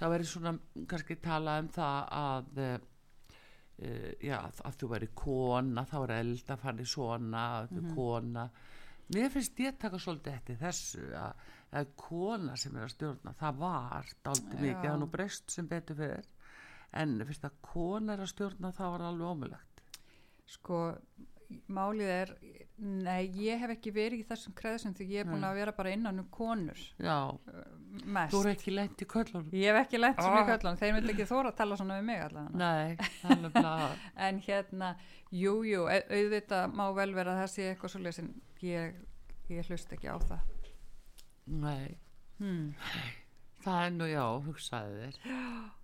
það 0.00 0.10
veri 0.16 0.24
svona 0.28 0.52
kannski 0.90 1.16
tala 1.24 1.58
um 1.62 1.68
það 1.72 2.08
að 2.18 2.62
uh, 2.66 2.78
já, 4.22 4.38
að 4.66 4.76
þú 4.80 4.90
veri 4.92 5.08
kona 5.18 5.84
þá 5.88 5.96
er 6.04 6.14
eld 6.20 6.52
að 6.54 6.60
fara 6.66 6.84
í 6.84 6.88
svona 6.92 7.46
að 7.62 7.72
þú 7.72 7.80
Mhm. 7.82 7.94
kona 7.96 8.44
mér 9.12 9.30
finnst 9.34 9.58
ég 9.60 9.78
taka 9.78 9.98
svolítið 9.98 10.34
eftir 10.36 10.56
þessu 10.60 11.02
að, 11.18 11.32
að 11.72 11.88
kona 11.96 12.56
sem 12.56 12.76
er 12.76 12.84
að 12.86 12.92
stjórna 12.94 13.34
það 13.40 13.56
var 13.58 14.06
dálítið 14.24 14.54
Já. 14.54 14.62
mikið 14.62 14.84
það 14.86 14.92
er 14.94 15.00
nú 15.02 15.08
breyst 15.16 15.50
sem 15.50 15.68
betur 15.68 15.96
fyrir 15.98 16.28
en 17.02 17.18
fyrst 17.26 17.44
að 17.48 17.58
kona 17.62 18.12
er 18.14 18.22
að 18.24 18.30
stjórna 18.34 18.70
það 18.76 18.90
var 18.94 19.04
alveg 19.08 19.32
ómulagt 19.32 19.82
sko 20.52 20.78
málið 21.68 22.10
er 22.14 22.32
nei, 22.82 23.28
ég 23.38 23.60
hef 23.62 23.70
ekki 23.76 23.92
verið 23.94 24.22
í 24.22 24.26
þessum 24.26 24.54
kreðsum 24.58 24.94
því 24.98 25.06
ég 25.12 25.20
er 25.22 25.28
búin 25.30 25.44
að 25.46 25.58
vera 25.60 25.74
bara 25.76 25.92
innan 25.94 26.18
um 26.22 26.28
konur 26.34 26.78
já, 26.98 27.16
mest. 28.04 28.32
Þú 28.34 28.40
er 28.42 28.48
ekki 28.54 28.72
lent 28.74 29.04
í 29.04 29.06
köllunum. 29.12 29.50
Ég 29.54 29.68
hef 29.70 29.80
ekki 29.86 30.00
lent 30.00 30.18
sem 30.22 30.32
Ah. 30.32 30.40
í 30.40 30.48
köllun 30.48 30.78
þeir 30.80 30.94
myndi 30.96 31.12
ekki 31.14 31.26
þóra 31.30 31.52
að 31.52 31.58
tala 31.60 31.76
svona 31.78 31.98
við 32.00 32.06
mig 32.08 32.22
allavega. 32.24 32.58
Nei, 32.58 32.96
er 33.30 33.42
nefnilega 33.44 33.90
en 34.28 34.40
hérna, 34.48 34.88
jú, 35.30 35.54
jú 35.68 35.84
au- 35.86 36.08
auðvitað 36.18 36.74
má 36.80 36.84
vel 36.96 37.12
vera 37.14 37.36
að 37.36 37.42
það 37.44 37.52
sé 37.54 37.68
eitthvað 37.70 37.94
svolítið 37.94 38.16
sem 38.18 38.32
ég, 38.62 38.98
ég 39.52 39.68
hlust 39.70 39.92
ekki 39.92 40.08
á 40.10 40.16
það. 40.18 40.40
Nei, 41.46 41.98
hmm. 42.38 42.74
það 43.62 43.84
er 43.86 43.94
nú 44.00 44.10
já, 44.10 44.24
hugsaði 44.48 44.98
þér. 45.04 45.22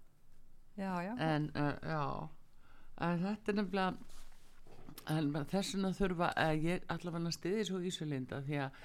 Já, 0.78 0.92
já, 1.02 1.12
en 1.18 1.48
uh, 1.58 1.72
já. 1.82 2.02
En 3.02 3.18
þetta 3.18 3.50
er 3.50 3.56
nefnilega 3.58 4.17
en 5.06 5.30
þess 5.50 5.74
vegna 5.74 5.92
þurfa 5.96 6.32
að 6.36 6.64
ég 6.66 6.88
allavega 6.94 7.34
stiði 7.34 7.68
svo 7.68 7.82
Ísvelinda 7.84 8.40
því 8.46 8.58
að, 8.64 8.80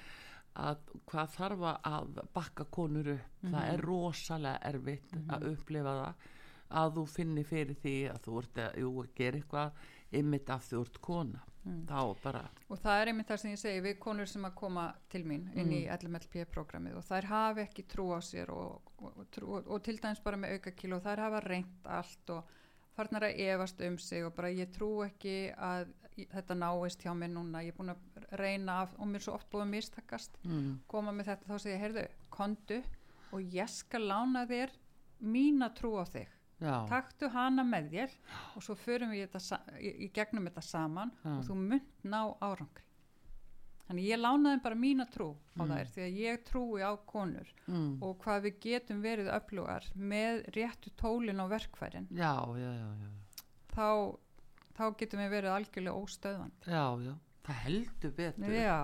að 0.66 0.94
hvað 1.10 1.34
þarf 1.38 1.66
að 1.74 2.22
bakka 2.36 2.68
konur 2.70 3.14
upp 3.16 3.42
það 3.48 3.72
er 3.72 3.84
rosalega 3.88 4.70
erfitt 4.70 5.18
að 5.28 5.50
upplifa 5.52 5.98
það 6.00 6.30
að 6.74 6.94
þú 6.98 7.04
finnir 7.10 7.48
fyrir 7.48 7.76
því 7.82 7.96
að 8.10 8.22
þú 8.24 8.38
ert 8.40 8.62
að, 8.64 8.78
jú, 8.82 8.92
að 9.02 9.10
gera 9.18 9.40
eitthvað 9.40 9.82
ymmit 10.14 10.50
af 10.54 10.70
þú 10.70 10.80
ert 10.84 11.02
kona. 11.04 11.42
Bara 11.64 12.42
og 12.68 12.76
það 12.76 12.98
er 13.00 13.08
einmitt 13.08 13.30
það 13.30 13.38
sem 13.40 13.52
ég 13.54 13.60
segi 13.62 13.84
við 13.86 13.94
konur 14.02 14.28
sem 14.28 14.42
að 14.44 14.56
koma 14.58 14.82
til 15.08 15.22
mín 15.24 15.46
inn 15.56 15.70
í 15.72 15.78
LMLP 15.88 16.42
programmið 16.52 16.98
og 17.00 17.06
þær 17.06 17.28
hafi 17.30 17.62
ekki 17.62 17.86
trú 17.88 18.10
á 18.12 18.20
sér 18.20 18.52
og, 18.52 18.90
og, 18.98 19.14
og, 19.22 19.38
og, 19.46 19.70
og 19.72 19.80
til 19.86 19.96
dæmis 19.96 20.20
bara 20.20 20.36
með 20.42 20.58
auka 20.58 20.74
kíló 20.76 20.98
þær 21.00 21.22
hafa 21.24 21.40
reynt 21.46 21.88
allt 21.88 22.34
og 22.36 22.52
farnar 22.98 23.30
að 23.30 23.40
efast 23.46 23.80
um 23.88 23.96
sig 23.96 24.26
og 24.26 24.34
bara 24.36 24.52
ég 24.52 24.74
trú 24.76 24.90
ekki 25.06 25.38
að 25.56 25.88
þetta 26.16 26.56
náist 26.58 27.02
hjá 27.02 27.12
mér 27.16 27.32
núna. 27.34 27.62
Ég 27.64 27.74
er 27.74 27.78
búin 27.78 27.94
að 27.94 28.28
reyna 28.38 28.80
af, 28.84 28.94
og 28.98 29.10
mér 29.10 29.22
er 29.22 29.26
svo 29.26 29.34
oft 29.38 29.50
búin 29.52 29.66
að 29.66 29.74
mistakast. 29.74 30.38
Mm, 30.46 30.78
koma 30.90 31.14
með 31.14 31.32
þetta 31.32 31.50
þá 31.50 31.64
segja, 31.64 31.80
heyrðu, 31.82 32.06
kondu 32.34 32.80
og 33.34 33.54
ég 33.54 33.70
skal 33.72 34.04
lána 34.06 34.44
þér 34.50 34.72
mína 35.24 35.70
trú 35.74 35.96
á 35.98 36.04
þig. 36.06 36.30
Já, 36.62 36.86
taktu 36.88 37.28
hana 37.34 37.64
með 37.66 37.90
þér 37.92 38.12
og 38.54 38.62
svo 38.62 38.76
förum 38.78 39.10
við 39.12 39.26
þetta, 39.26 39.58
í, 39.82 40.08
gegnum 40.14 40.46
þetta 40.46 40.62
saman 40.64 41.10
Já. 41.18 41.32
og 41.34 41.46
þú 41.48 41.56
munt 41.58 42.04
ná 42.06 42.20
árangri. 42.38 42.84
Þannig 43.84 44.06
ég 44.08 44.20
lánaði 44.20 44.60
bara 44.64 44.78
mína 44.80 45.04
trú 45.12 45.34
á 45.60 45.62
þær 45.66 45.90
því 45.92 46.04
að 46.06 46.20
ég 46.22 46.44
trúi 46.48 46.80
á 46.80 46.92
konur 47.04 47.50
mm, 47.66 47.98
og 48.06 48.14
hvað 48.22 48.46
við 48.46 48.60
getum 48.62 49.02
verið 49.04 49.28
öflugar 49.34 49.90
með 49.92 50.40
réttu 50.56 50.94
tólin 50.96 51.42
og 51.44 51.50
verkfærin. 51.52 52.06
Já, 52.14 52.32
já, 52.56 52.70
já, 52.78 52.88
já. 53.02 53.42
Þá, 53.74 53.88
þá 54.76 54.84
getum 55.00 55.20
við 55.24 55.30
verið 55.36 55.54
algjörlega 55.56 56.00
óstöðvand 56.04 56.68
já, 56.70 56.84
já, 57.08 57.14
það 57.46 57.60
heldur 57.66 58.14
betur. 58.18 58.56
Já, 58.56 58.78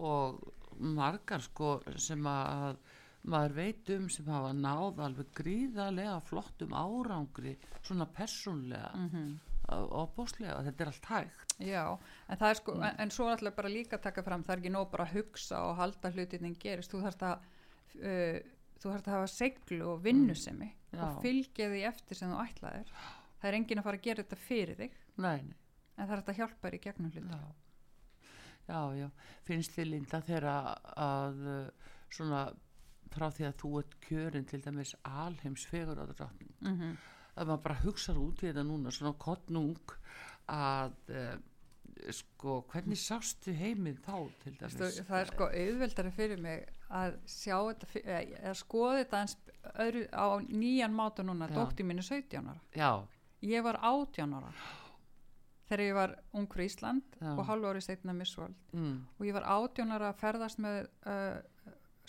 og 0.00 0.40
margar 0.80 1.42
sko 1.44 1.74
sem 2.00 2.24
að 2.30 2.78
maður 3.30 3.52
veit 3.58 3.90
um 3.92 4.06
sem 4.08 4.28
hafa 4.32 4.52
náð 4.56 5.00
alveg 5.04 5.32
gríðarlega 5.36 6.20
flottum 6.24 6.72
árangri 6.72 7.56
svona 7.84 8.06
persónlega 8.16 8.90
mm 8.96 9.08
Mhm. 9.10 9.38
og 9.70 10.14
bóslega, 10.16 10.56
þetta 10.66 10.80
er 10.82 10.88
allt 10.90 11.04
hægt. 11.06 11.52
Já 11.60 11.98
en 12.28 12.36
það 12.40 12.48
er 12.50 12.54
sko, 12.58 12.72
en, 12.80 12.94
en 12.98 13.10
svo 13.10 13.26
ætla 13.30 13.52
bara 13.54 13.68
líka 13.68 14.00
taka 14.02 14.22
fram 14.22 14.42
það 14.42 14.54
er 14.56 14.58
ekki 14.64 14.72
nóg 14.74 14.88
bara 14.90 15.04
að 15.04 15.12
hugsa 15.18 15.60
og 15.68 15.76
halda 15.76 16.10
hlutinni 16.10 16.54
gerist, 16.58 16.90
þú 16.90 17.02
þarft 17.04 17.22
að 17.22 17.44
uh, 18.00 18.40
þú 18.80 18.88
þarft 18.90 19.06
að 19.10 19.14
hafa 19.14 19.28
seglu 19.30 19.84
og 19.92 20.02
vinnusemi 20.02 20.72
Já. 20.90 21.02
og 21.04 21.20
fylgja 21.22 21.68
því 21.70 21.84
eftir 21.86 22.16
sem 22.18 22.32
þú 22.32 22.40
ætlaðir. 22.48 22.90
Það 23.40 23.48
er 23.52 23.58
enginn 23.60 23.78
að 23.78 23.84
fara 23.84 23.96
að 24.00 24.02
gera 24.08 24.22
þetta 24.24 24.36
fyrir 24.48 24.76
þig 24.80 24.96
nei, 25.20 25.42
nei, 25.46 25.58
en 25.96 26.06
það 26.06 26.14
er 26.14 26.22
hægt 26.22 26.32
að 26.32 26.40
hjálpa 26.40 26.66
þér 26.66 26.78
í 26.78 26.82
gegnum 26.86 27.12
hluti. 27.14 27.40
Já. 27.40 27.70
Já, 28.70 28.80
já, 28.94 29.06
finnst 29.46 29.74
þið 29.74 29.88
Linda 29.90 30.20
þegar 30.22 30.46
að 30.94 31.46
uh, 31.50 31.94
svona 32.12 32.42
frá 33.10 33.26
því 33.34 33.46
að 33.48 33.56
þú 33.62 33.70
ert 33.80 33.94
kjörin 34.04 34.46
til 34.46 34.60
dæmis 34.62 34.92
alheims 35.02 35.66
fegur 35.66 35.98
á 35.98 36.06
dráttin 36.06 36.52
mm 36.60 36.76
-hmm. 36.76 36.96
að 37.34 37.46
maður 37.48 37.62
bara 37.64 37.80
hugsar 37.84 38.18
út 38.18 38.42
í 38.42 38.46
þetta 38.46 38.62
núna 38.62 38.90
svona 38.94 39.18
kottnung 39.18 39.94
að 40.46 40.92
uh, 41.10 41.34
sko, 42.10 42.60
hvernig 42.70 42.98
sástu 42.98 43.52
heiminn 43.52 43.98
þá 43.98 44.30
til 44.44 44.54
dæmis? 44.60 45.00
Það 45.08 45.20
er 45.20 45.32
sko 45.32 45.48
auðveldari 45.48 46.10
fyrir 46.10 46.40
mig 46.40 46.68
að 46.88 47.18
sjá 47.26 47.56
þetta 47.58 47.86
fyr- 47.86 48.06
eða 48.06 48.54
skoða 48.54 48.98
þetta 48.98 49.20
eins 49.20 49.36
öðru, 49.74 50.06
á 50.14 50.26
nýjan 50.48 50.94
máta 50.94 51.22
núna 51.22 51.48
Já. 51.48 51.54
dótti 51.54 51.82
mínu 51.82 52.02
17 52.02 52.48
ára. 52.48 52.60
Já, 52.74 53.06
ég 53.42 53.62
var 53.62 53.76
18 53.82 54.34
ára 54.34 54.52
þegar 55.70 55.84
ég 55.84 55.96
var 55.96 56.16
ung 56.36 56.48
fyrir 56.50 56.70
Ísland 56.70 57.18
Já. 57.20 57.30
og 57.36 57.44
hálfu 57.46 57.70
ári 57.70 57.82
setna 57.84 58.14
Miss 58.16 58.38
World 58.38 58.56
mm, 58.74 58.96
og 59.18 59.28
ég 59.28 59.36
var 59.36 59.46
18 59.46 59.94
ára 59.94 60.10
að 60.10 60.18
ferðast 60.24 60.62
með 60.62 60.80
uh, 61.06 61.38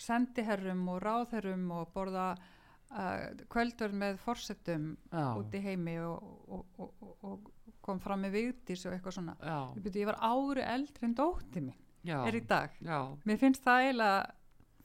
sendiherrum 0.02 0.82
og 0.90 0.98
ráðherrum 1.04 1.68
og 1.76 1.92
borða 1.94 2.32
uh, 2.34 3.42
kvöldverð 3.52 3.98
með 4.02 4.20
forsetum 4.24 4.92
já, 5.12 5.24
út 5.38 5.54
í 5.54 5.62
heimi 5.62 5.96
og, 6.02 6.32
og, 6.48 6.82
og, 6.82 7.18
og, 7.22 7.50
kom 7.82 7.98
fram 7.98 8.20
með 8.22 8.36
vigdís 8.36 8.84
og 8.86 8.92
eitthvað 8.94 9.16
svona. 9.16 9.32
Ég, 9.42 9.80
byrja, 9.82 10.02
ég 10.04 10.08
var 10.12 10.18
ári 10.22 10.62
eldri 10.70 11.08
en 11.08 11.16
dótti 11.18 11.62
mín 11.64 11.74
já, 12.06 12.20
er 12.20 12.36
í 12.38 12.42
dag. 12.46 12.76
Já, 12.78 12.98
mér 13.26 13.40
finnst 13.40 13.64
það 13.64 13.86
eiginlega 13.88 14.20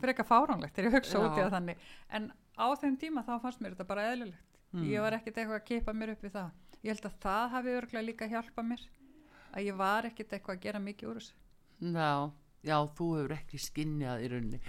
frekar 0.01 0.25
fáránlegt 0.25 0.73
þegar 0.73 0.89
ég 0.89 0.95
hugsa 0.97 1.21
út 1.21 1.37
í 1.37 1.43
það 1.43 1.53
þannig. 1.53 1.83
En 2.17 2.31
á 2.57 2.67
þeim 2.81 2.97
tíma 3.03 3.21
þá 3.27 3.35
fannst 3.43 3.61
mér 3.61 3.75
þetta 3.75 3.89
bara 3.91 4.07
eðlilegt. 4.15 4.47
Mm. 4.73 4.87
ég 4.89 5.03
var 5.03 5.15
ekkert 5.15 5.37
eitthvað 5.37 5.61
að 5.61 5.67
kipa 5.69 5.93
mér 5.95 6.11
upp 6.15 6.23
við 6.25 6.33
það 6.33 6.47
ég 6.83 6.93
held 6.93 7.07
að 7.09 7.19
það 7.23 7.45
hafi 7.55 7.77
örglega 7.77 8.05
líka 8.05 8.29
hjálpa 8.31 8.65
mér 8.65 8.83
að 9.53 9.69
ég 9.69 9.79
var 9.79 10.07
ekkert 10.09 10.35
eitthvað 10.35 10.57
að 10.57 10.65
gera 10.67 10.83
mikið 10.83 11.09
úr 11.09 11.19
þessu. 11.21 11.37
Já, 11.77 12.11
já, 12.67 12.77
þú 12.97 13.07
hefur 13.17 13.35
ekki 13.37 13.59
skinnjað 13.61 14.23
í 14.23 14.31
rauninni. 14.33 14.59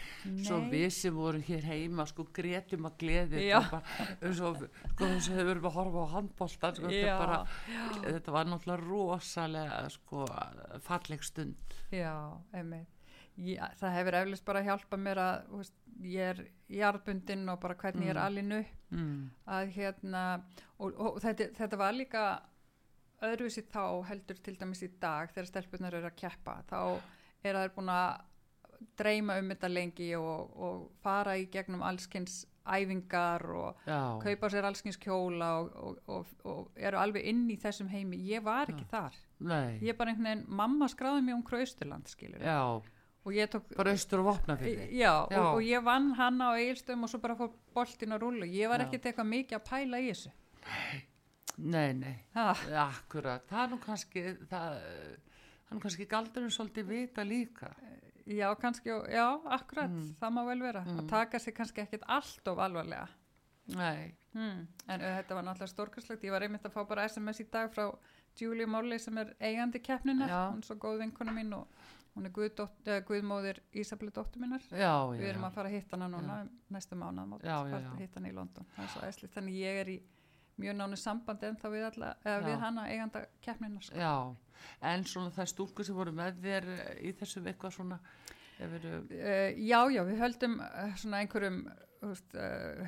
Svo 0.47 0.61
Nei. 0.63 0.69
við 0.75 0.87
sem 0.99 1.17
vorum 1.19 1.47
hér 1.49 1.67
heima 1.69 2.07
sko 2.09 2.29
grétum 2.39 2.89
að 2.89 2.99
gleði 3.03 3.49
og 3.57 4.37
sko, 4.39 4.53
þess 5.01 5.33
að 5.33 5.41
við 5.41 5.51
verum 5.53 5.71
að 5.71 5.79
horfa 5.79 6.05
á 6.05 6.15
handbóltan 6.17 6.79
sko, 6.79 6.93
þetta, 6.93 7.17
bara, 7.23 7.41
þetta 8.05 8.37
var 8.39 8.53
náttúrulega 8.53 8.87
rosalega 8.87 9.83
sko, 9.97 10.29
falleg 10.89 11.27
stund. 11.27 11.81
Já, 11.93 12.15
einmitt 12.53 12.98
Já, 13.39 13.69
það 13.79 13.93
hefur 13.95 14.17
eflust 14.19 14.45
bara 14.49 14.65
hjálpað 14.67 15.03
mér 15.05 15.21
að 15.23 15.51
veist, 15.55 15.75
ég 16.03 16.33
er 16.33 16.41
jarðbundin 16.81 17.45
og 17.53 17.61
bara 17.63 17.77
hvernig 17.79 18.09
ég 18.09 18.15
er 18.15 18.19
Mm. 18.19 18.25
alinu 18.27 18.65
mm. 18.91 19.31
að 19.47 19.73
hérna 19.77 20.23
og, 20.79 20.95
og 20.99 21.21
þetta, 21.23 21.53
þetta 21.55 21.79
var 21.79 21.95
líka 21.95 22.25
öðruvísi 23.23 23.65
þá 23.71 23.85
heldur 24.09 24.39
til 24.43 24.57
dæmis 24.59 24.83
í 24.83 24.91
dag 25.01 25.31
þegar 25.31 25.51
stelpunar 25.53 25.95
eru 25.95 26.11
að 26.11 26.19
keppa. 26.19 26.59
Þá 26.69 27.01
er 27.47 27.55
það 27.55 27.73
búin 27.77 27.95
að 27.95 28.21
dreyma 28.99 29.39
um 29.41 29.49
þetta 29.51 29.71
lengi 29.73 30.13
og, 30.19 30.53
og 30.55 30.85
fara 31.03 31.35
í 31.39 31.49
gegnum 31.51 31.83
allskins 31.83 32.45
æfingar 32.69 33.43
og 33.49 33.87
já, 33.89 34.19
kaupa 34.23 34.51
sér 34.53 34.67
allskins 34.69 34.99
kjóla 35.01 35.49
og, 35.65 35.99
og, 36.07 36.69
eru 36.77 37.01
alveg 37.01 37.25
inn 37.31 37.47
í 37.51 37.57
þessum 37.59 37.89
heimi. 37.91 38.21
Ég 38.29 38.45
var 38.45 38.69
ekki 38.71 38.87
þar. 38.91 39.17
Nei. 39.41 39.79
Ég 39.83 39.97
bara 39.97 40.13
einhvern 40.13 40.29
veginn, 40.29 40.45
mamma 40.61 40.89
skráði 40.91 41.25
mig 41.25 41.35
um 41.39 41.43
Krausturland 41.47 42.11
skilur 42.11 42.43
já, 42.45 42.61
tók 43.53 43.69
bara 43.77 43.91
austur 43.93 44.21
og 44.21 44.25
vopna 44.31 44.57
fyrir 44.57 44.89
já, 44.91 45.13
Já. 45.31 45.39
Og, 45.41 45.55
og 45.55 45.63
ég 45.63 45.83
vann 45.85 46.13
hann 46.19 46.41
á 46.41 46.51
eilstöðum 46.57 47.03
og 47.05 47.11
svo 47.13 47.19
bara 47.21 47.37
fór 47.37 47.51
boltin 47.75 48.13
að 48.17 48.21
rúlu 48.25 48.47
ég 48.49 48.69
var 48.69 48.81
ekkert 48.87 49.07
eitthvað 49.11 49.27
mikið 49.33 49.59
að 49.59 49.69
pæla 49.71 50.01
í 50.01 50.09
þessu 50.13 50.31
nei, 51.59 51.93
nei, 51.99 52.15
ha, 52.37 52.53
akkurat 52.87 53.47
það 53.51 53.63
er 53.65 53.71
nú 53.73 53.79
kannski 53.83 54.23
það, 54.23 54.43
það 54.51 54.75
er 54.79 55.77
nú 55.77 55.81
kannski 55.85 56.07
galdurinn 56.11 56.55
svolítið 56.55 56.87
vita 56.93 57.25
líka 57.27 57.73
já, 58.29 58.49
kannski, 58.61 58.91
já, 59.13 59.27
akkurat 59.59 59.91
Mm. 59.91 60.15
það 60.21 60.31
má 60.37 60.43
vel 60.47 60.61
vera, 60.63 60.85
Mm. 60.85 60.99
að 61.01 61.09
taka 61.09 61.39
sig 61.39 61.55
kannski 61.55 61.81
ekkert 61.87 62.05
allt 62.09 62.49
of 62.49 62.59
alvarlega 62.59 63.09
Nei. 63.69 64.15
Hmm. 64.33 64.67
En 64.89 65.01
þetta 65.01 65.35
var 65.35 65.43
náttúrulega 65.45 65.69
stórkarslegt. 65.69 66.23
Ég 66.25 66.31
var 66.33 66.41
einmitt 66.41 66.63
að 66.65 66.73
fá 66.73 66.87
bara 66.89 67.05
SMS 67.05 67.41
í 67.43 67.45
dag 67.53 67.69
frá 67.71 67.91
Julie 68.41 68.65
Molly 68.67 68.97
sem 68.99 69.19
er 69.19 69.35
eigandi 69.39 69.79
keppninar. 69.85 70.27
Já. 70.31 70.39
Hún 70.55 70.63
er 70.63 70.65
svo 70.65 70.77
góð 70.81 71.03
vinkona 71.03 71.33
mín 71.37 71.53
og 71.53 71.69
hún 72.17 72.29
er 72.29 72.35
guðdótt, 72.35 72.79
uh, 72.89 73.01
guðmóðir 73.09 73.61
Ísabli 73.79 74.13
dóttur 74.15 74.43
minnar. 74.43 74.65
Við 74.71 75.27
erum 75.31 75.49
að 75.49 75.59
fara 75.59 75.71
að 75.71 75.79
hitta 75.79 75.97
hana 75.97 76.09
núna 76.13 76.39
fara 77.71 77.83
já. 77.83 77.91
að 77.93 78.01
hitta 78.03 78.21
hana 78.21 78.31
í 78.31 78.37
London. 78.37 78.71
Þannig 79.37 79.59
ég 79.61 79.83
er 79.83 79.93
í 79.93 79.99
mjög 80.59 80.79
nánu 80.79 80.99
sambandi 80.99 81.47
en 81.49 81.59
þá 81.59 81.69
við, 81.71 81.85
alla, 81.93 82.15
við 82.25 82.57
hana 82.63 82.87
eiganda 82.91 83.25
keppninar. 83.45 83.85
Sko. 83.87 84.01
Já, 84.03 84.65
en 84.91 85.05
svona 85.07 85.35
það 85.35 85.53
stúlkur 85.53 85.87
sem 85.87 85.99
voru 85.99 86.15
með 86.19 86.41
þér 86.43 86.71
eh, 86.75 86.89
í 87.07 87.13
þessu 87.19 87.45
eitthvað 87.45 87.77
svona 87.79 88.01
eru, 88.59 88.97
Uh, 89.07 89.53
já, 89.55 89.79
já, 89.95 90.01
við 90.09 90.19
höldum 90.19 90.57
uh, 90.59 90.97
svona 90.99 91.21
einhverjum 91.23 91.61
veist, 92.03 92.35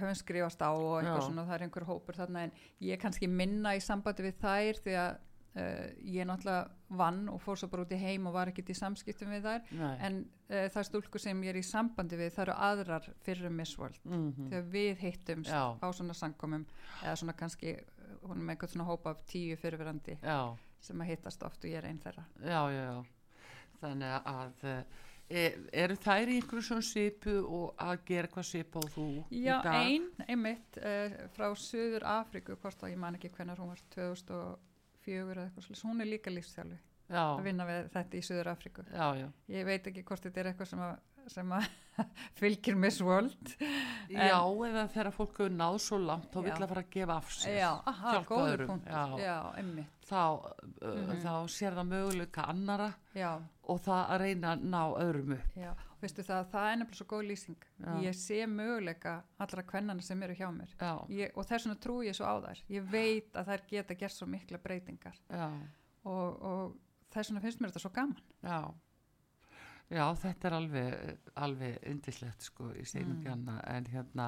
höfum 0.00 0.16
skrifast 0.18 0.62
á 0.62 0.70
og 0.70 0.96
eitthvað 1.00 1.20
Já. 1.20 1.26
svona, 1.28 1.44
það 1.46 1.56
er 1.56 1.64
einhver 1.66 1.86
hópur 1.88 2.18
þarna 2.18 2.44
en 2.46 2.52
ég 2.82 2.94
er 2.94 3.00
kannski 3.02 3.28
minna 3.30 3.76
í 3.78 3.82
sambandi 3.82 4.26
við 4.26 4.36
þær 4.42 4.80
því 4.84 4.96
að 5.02 5.20
uh, 5.56 5.86
ég 6.04 6.26
náttúrulega 6.28 6.96
vann 7.00 7.28
og 7.32 7.40
fór 7.42 7.58
svo 7.60 7.68
bara 7.72 7.84
út 7.86 7.94
í 7.94 8.00
heim 8.00 8.26
og 8.30 8.34
var 8.34 8.50
ekkert 8.50 8.72
í 8.72 8.76
samskiptum 8.78 9.30
við 9.34 9.46
þær 9.46 9.72
nei, 9.78 9.92
en 10.06 10.18
uh, 10.50 10.66
það 10.74 10.88
stúlkur 10.90 11.22
sem 11.22 11.42
ég 11.46 11.54
er 11.54 11.60
í 11.60 11.66
sambandi 11.66 12.18
við 12.20 12.34
það 12.36 12.44
eru 12.46 12.56
aðrar 12.68 13.10
fyrir 13.26 13.54
Miss 13.54 13.78
World 13.78 14.00
mm 14.04 14.50
þegar 14.50 14.66
við 14.74 15.04
hittumst 15.06 15.50
Já. 15.50 15.62
á 15.78 15.86
svona 15.92 16.16
samkomum 16.16 16.66
eða 17.02 17.16
svona 17.16 17.36
kannski 17.38 17.76
hún 18.22 18.36
er 18.36 18.42
með 18.42 18.56
einhvern 18.56 18.74
svona 18.74 18.88
hópa 18.90 19.14
af 19.14 19.22
tíu 19.30 19.56
fyrirverandi 19.60 20.18
sem 20.80 21.00
að 21.00 21.12
hittast 21.12 21.42
oft 21.46 21.64
og 21.64 21.70
ég 21.70 21.78
er 21.80 21.90
einn 21.90 22.00
þeirra 22.02 22.24
já, 22.40 22.60
já, 22.72 22.82
já. 22.90 23.04
Þannig 23.80 24.26
að 24.28 24.64
e, 25.30 25.44
eru 25.84 25.96
þær 25.96 26.32
í 26.32 26.38
einhverju 26.40 26.64
svona 26.66 26.84
svipu 26.84 27.36
og 27.46 27.78
að 27.80 28.02
gera 28.10 28.28
eitthvað 28.28 28.48
svipa 28.50 28.82
og 28.82 28.90
þú 28.94 29.06
Já, 29.30 29.30
í 29.30 29.44
dag? 29.64 29.78
ein, 29.78 30.08
einmitt 30.26 30.80
uh, 30.82 31.14
frá 31.36 31.46
Suður 31.56 32.06
Afríku, 32.10 32.58
hvort 32.60 32.82
að 32.84 32.92
ég 32.94 33.00
man 33.00 33.16
ekki 33.16 33.32
hvernig 33.36 33.60
hún 33.60 33.72
var 33.72 33.84
2004 35.10 35.34
eða 35.34 35.48
eitthvað 35.48 35.66
slis, 35.66 35.84
hún 35.86 36.04
er 36.04 36.10
líka 36.10 36.32
lífstjálfi 36.32 36.78
að 37.10 37.20
Já, 37.20 37.44
vinna 37.44 37.68
við 37.68 37.92
þetta 37.94 38.16
í 38.18 38.24
Suður 38.26 38.52
Afríku 38.54 38.86
já, 38.90 39.28
ég 39.50 39.68
veit 39.68 39.86
ekki 39.90 40.04
hvort 40.06 40.26
þetta 40.26 40.42
er 40.42 40.50
eitthvað 40.52 40.72
sem 40.72 40.84
að, 40.86 40.98
sem 41.34 41.54
að 41.58 41.70
fylgir 42.40 42.78
Miss 42.78 43.02
World 43.04 43.54
Já, 44.10 44.38
eða 44.40 44.86
þegar 44.90 45.12
fólk 45.14 45.36
hefur 45.38 45.52
náð 45.54 45.76
svo 45.84 45.98
langt 46.02 46.30
þá 46.32 46.40
vill 46.40 46.50
Já. 46.50 46.56
að 46.56 46.72
fara 46.72 46.82
að 46.82 46.90
gefa 46.94 47.16
af 47.20 47.28
aha, 47.90 48.14
hjálpa 48.14 48.40
öðrum. 48.46 48.82
Já. 48.86 49.02
Já, 49.20 49.36
einmitt. 49.60 50.08
Þá, 50.10 50.22
þá 51.22 51.34
sér 51.54 51.76
það 51.78 51.88
möguleika 51.92 52.46
annara 52.50 52.88
og 53.70 53.80
það 53.84 54.02
að 54.02 54.24
reyna 54.24 54.52
að 54.54 54.66
ná 54.72 54.80
öðrum 54.88 55.36
upp. 55.36 55.86
Veistu 56.00 56.24
það, 56.24 56.46
það 56.48 56.66
er 56.66 56.78
nefnilega 56.80 56.98
svo 56.98 57.06
góð 57.10 57.24
lýsing. 57.28 57.64
Já. 57.76 57.90
ég 58.06 58.16
sé 58.16 58.38
möguleika 58.48 59.16
allra 59.44 59.64
kvennana 59.68 60.04
sem 60.04 60.22
eru 60.26 60.36
hjá 60.38 60.48
mér. 60.54 60.74
Ég, 61.12 61.34
og 61.36 61.46
þess 61.46 61.68
vegna 61.68 61.80
trúi 61.84 62.08
ég 62.08 62.16
svo 62.16 62.30
á 62.30 62.34
þær. 62.46 62.62
Ég 62.72 62.86
veit 62.90 63.36
að 63.36 63.52
þær 63.52 63.66
geta 63.74 63.98
gert 64.00 64.16
svo 64.16 64.30
mikla 64.30 64.62
breytingar. 64.64 65.20
Og, 66.08 66.40
og 66.40 66.78
þess 67.12 67.30
vegna 67.30 67.40
finnst 67.44 67.60
mér 67.60 67.70
þetta 67.72 67.80
svo 67.84 67.90
gaman 67.90 68.16
Já, 68.42 68.60
já 69.90 70.04
þetta 70.14 70.46
er 70.48 70.54
alveg, 70.54 71.18
alveg 71.42 71.78
yndislegt 71.90 72.42
sko 72.46 72.68
í 72.78 72.84
segjum 72.86 73.16
Mm. 73.24 73.32
annað 73.34 73.60
en 73.74 73.84
hérna 73.90 74.26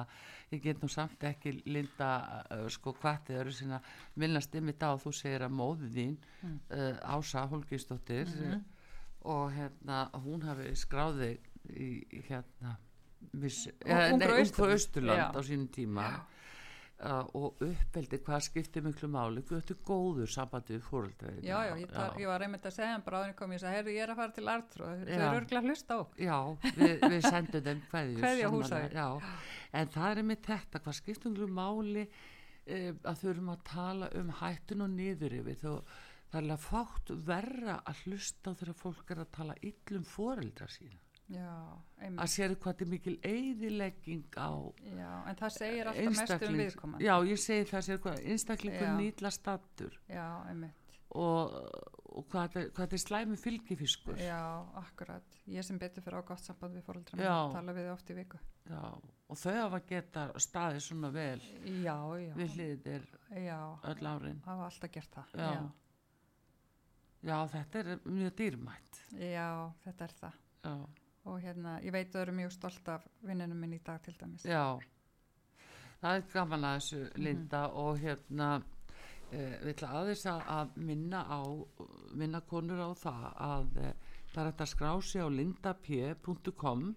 ég 0.51 0.61
get 0.61 0.81
nú 0.83 0.89
samt 0.91 1.23
ekki 1.23 1.53
linda 1.65 2.43
uh, 2.51 2.67
sko 2.69 2.93
hvað 2.99 3.21
þið 3.29 3.39
eru 3.39 3.51
sinna 3.51 3.81
minnast 4.19 4.55
ymmit 4.59 4.83
á 4.83 4.91
að 4.91 5.05
þú 5.05 5.13
segir 5.21 5.41
að 5.47 5.55
móðu 5.55 5.89
þín 5.95 6.17
Mm. 6.43 6.59
uh, 6.69 7.15
Ása 7.15 7.45
Holgistóttir 7.47 8.27
Mhm. 8.27 8.63
og 9.23 9.51
hérna 9.55 10.09
hún 10.25 10.41
hafi 10.43 10.75
skráði 10.75 11.37
í, 11.69 12.03
hérna 12.27 12.75
viss, 13.31 13.67
Ung- 13.67 13.73
eh, 13.85 14.11
nei, 14.17 14.27
Austurland. 14.27 14.51
Ungur 14.51 14.71
Austurland 14.73 15.19
Já. 15.19 15.31
á 15.31 15.39
sínum 15.41 15.67
tíma 15.71 16.25
uh, 17.01 17.23
og 17.37 17.63
uppeldi 17.63 18.19
hvað 18.23 18.45
skiptir 18.47 18.85
miklu 18.85 19.09
máli, 19.11 19.43
þetta 19.47 19.75
er 19.75 19.81
góður 19.87 20.31
sambandi 20.31 20.75
við 20.77 20.85
fóreldra 20.87 21.33
Já, 21.39 21.55
já, 21.67 21.73
ég, 21.81 21.89
tar, 21.91 22.19
ég 22.21 22.31
var 22.31 22.45
einmitt 22.45 22.67
að 22.69 22.75
segja 22.77 22.93
hann 22.93 23.05
bara 23.05 23.19
áður 23.21 23.27
en 23.27 23.33
ég 23.33 23.39
kom, 23.41 23.55
ég 23.55 23.63
sagði, 23.63 23.79
herru, 23.79 23.95
ég 23.95 24.05
er 24.05 24.13
að 24.13 24.21
fara 24.21 24.37
til 24.37 24.47
Artrúð, 24.53 24.93
þau 25.03 25.09
Já. 25.09 25.17
eru 25.17 25.41
örgulega 25.41 25.63
að 25.63 25.69
hlusta 25.71 25.97
á. 25.97 26.01
Já, 26.27 26.37
við, 26.77 26.95
við 27.03 27.27
sendum 27.27 27.67
þeim 27.67 27.83
já. 29.01 29.09
En 29.73 29.93
það 29.97 30.09
er 30.15 30.25
með 30.29 30.47
þetta, 30.47 30.83
hvað 30.85 30.99
skiptum 31.01 31.37
við 31.37 31.53
máli 31.59 32.07
uh, 32.07 32.89
að 33.03 33.21
þurfum 33.25 33.53
að 33.55 33.63
tala 33.73 34.11
um 34.19 34.33
hættun 34.41 34.87
og 34.87 34.97
niður 34.97 35.39
yfir 35.41 35.61
þó 35.63 35.71
það 36.33 36.39
er 36.39 36.45
alveg 36.47 36.61
fátt 36.65 37.09
verra 37.27 37.79
að 37.85 38.05
hlusta 38.07 38.55
þegar 38.57 38.77
fólk 38.79 39.11
er 39.13 39.19
að 39.21 39.33
tala 39.35 39.57
illum 39.69 40.05
foreldra 40.07 40.65
sína 40.71 41.02
Já, 41.31 41.79
að 42.19 42.27
séru 42.29 42.55
hvað 42.59 42.73
þetta 42.73 42.83
er 42.85 42.89
mikil 42.91 43.13
eyðilegging 43.23 44.25
á 44.35 44.51
Já, 44.83 45.11
en 45.29 45.35
það 45.39 45.53
segir 45.55 45.87
alltaf 45.87 46.17
mest 46.19 46.47
um 46.49 46.57
viðkomandi. 46.59 47.05
Já, 47.07 47.13
ég 47.31 47.39
segi 47.39 47.67
það 47.71 47.85
sér 47.87 47.99
hvað 48.03 48.23
einstaklingur 48.33 48.87
nýtla 48.99 49.31
stattur 49.31 49.95
og, 51.15 51.55
og 52.17 52.25
hvað, 52.29 52.49
þetta 52.57 52.83
er- 52.83 52.93
er 52.97 53.01
slæmi 53.05 53.37
fylgifiskur 53.37 54.17
Já, 54.19 54.41
akkurat. 54.81 55.39
Ég 55.47 55.63
sem 55.63 55.77
betur 55.79 56.01
fyrir 56.03 56.19
á 56.19 56.23
gott 56.27 56.39
samband 56.43 56.75
við 56.75 56.83
mér, 57.17 57.53
tala 57.53 57.73
við 57.73 57.87
þau 57.87 57.93
oft 57.93 58.09
í 58.09 58.15
viku. 58.19 58.39
Já, 58.69 58.81
og 59.29 59.37
þau 59.37 59.53
hafa 59.61 59.79
geta 59.87 60.27
staðið 60.37 60.81
svona 60.81 61.11
vel 61.13 61.39
við 62.35 62.57
hliðir 62.57 63.07
já, 63.45 63.59
öll 63.83 64.05
árin 64.11 64.41
hafa 64.45 64.65
alltaf 64.69 64.91
gert 64.91 65.11
það. 65.15 65.25
Já. 67.23 67.47
Þetta 67.47 67.79
er 67.79 67.99
mjög 68.03 68.33
dýrmætt. 68.35 68.99
Já 69.15 69.71
þetta 69.85 70.03
er 70.03 70.13
það. 70.19 70.33
Já, 70.63 70.75
Og 71.25 71.39
hérna, 71.41 71.77
ég 71.81 71.91
veit 71.95 72.07
að 72.09 72.13
þau 72.17 72.21
eru 72.21 72.31
mjög 72.35 72.51
stolt 72.51 72.87
af 72.91 73.05
vinnunum 73.23 73.59
minn 73.63 73.73
í 73.77 73.79
dag 73.83 74.01
til 74.03 74.13
dæmis. 74.19 74.43
já. 74.45 74.79
Það 76.03 76.15
er 76.17 76.23
gaman 76.33 76.63
að 76.67 76.77
þessu, 76.79 76.97
Mhm. 77.13 77.23
Linda, 77.23 77.67
og 77.69 77.97
hérna, 77.99 78.63
eh, 79.31 79.57
við 79.63 79.73
ætla 79.73 79.89
aðeins 79.89 80.25
að, 80.25 80.69
minna 80.75 81.23
á, 81.23 81.39
minna 82.13 82.41
konur 82.41 82.79
á 82.83 82.91
það 82.93 83.35
að 83.37 83.77
eh, 83.77 83.93
það 84.33 84.41
er 84.45 84.51
hægt 84.51 84.61
að 84.61 84.73
skrá 84.75 85.01
sig 85.01 85.21
á 85.21 85.27
lindap.com 85.29 86.95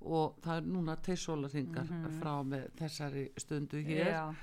og 0.00 0.36
það 0.40 0.56
er 0.56 0.62
núna 0.62 0.96
til 1.02 1.16
sólarhingar 1.16 1.86
frá 2.20 2.42
með 2.46 2.70
þessari 2.78 3.30
stundu 3.36 3.82
hér. 3.84 4.12
Já, 4.12 4.34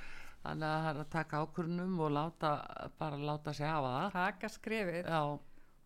Þannig 0.45 0.69
að 0.69 0.83
það 0.83 0.89
er 0.95 0.99
að 1.01 1.09
taka 1.09 1.37
ákvörnum 1.45 1.99
og 1.99 2.11
láta, 2.11 2.89
bara 2.99 3.17
láta 3.17 3.53
sig 3.55 3.65
hafa 3.65 3.87
það. 3.95 4.11
taka 4.11 4.47
skrefið 4.47 5.05
Já, 5.07 5.39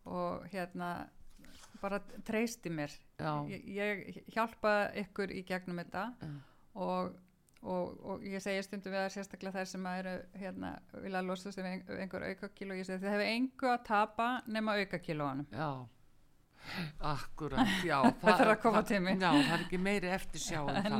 og 0.05 0.43
hérna 0.51 1.07
bara 1.81 1.99
treysti 2.27 2.69
mér 2.69 2.91
ég, 3.49 3.65
ég 3.75 4.21
hjálpa 4.35 4.73
ykkur 5.03 5.31
í 5.31 5.43
gegnum 5.47 5.79
þetta 5.83 6.03
og, 6.75 7.13
og, 7.61 7.99
og 8.05 8.23
ég 8.23 8.41
segi 8.43 8.63
stundum 8.63 8.93
við 8.95 9.01
að 9.05 9.13
sérstaklega 9.17 9.59
þær 9.59 9.69
sem 9.73 9.87
að 9.91 9.99
eru 10.03 10.15
hérna, 10.43 10.73
vilja 11.03 11.21
losa 11.25 11.49
við 11.55 11.69
ein- 11.73 11.85
við 11.87 12.03
einhver 12.05 12.27
aukakíló 12.29 12.77
ég 12.79 12.85
segi 12.87 13.03
þið 13.03 13.13
hefur 13.15 13.31
engu 13.35 13.71
að 13.73 13.83
tapa 13.89 14.29
nema 14.47 14.77
aukakílóanum 14.79 15.47
Já, 15.51 15.71
akkurat, 16.99 17.67
já. 17.87 17.99
Það 18.21 18.33
að 18.33 18.49
það- 18.99 19.05
mín. 19.05 19.21
Já, 19.23 19.29
það 19.31 19.53
er 19.55 19.61
ekki 19.65 19.77
meiri 19.79 20.09
eftir 20.11 20.41
sjá 20.43 20.59
en 20.67 20.83
það. 20.91 20.99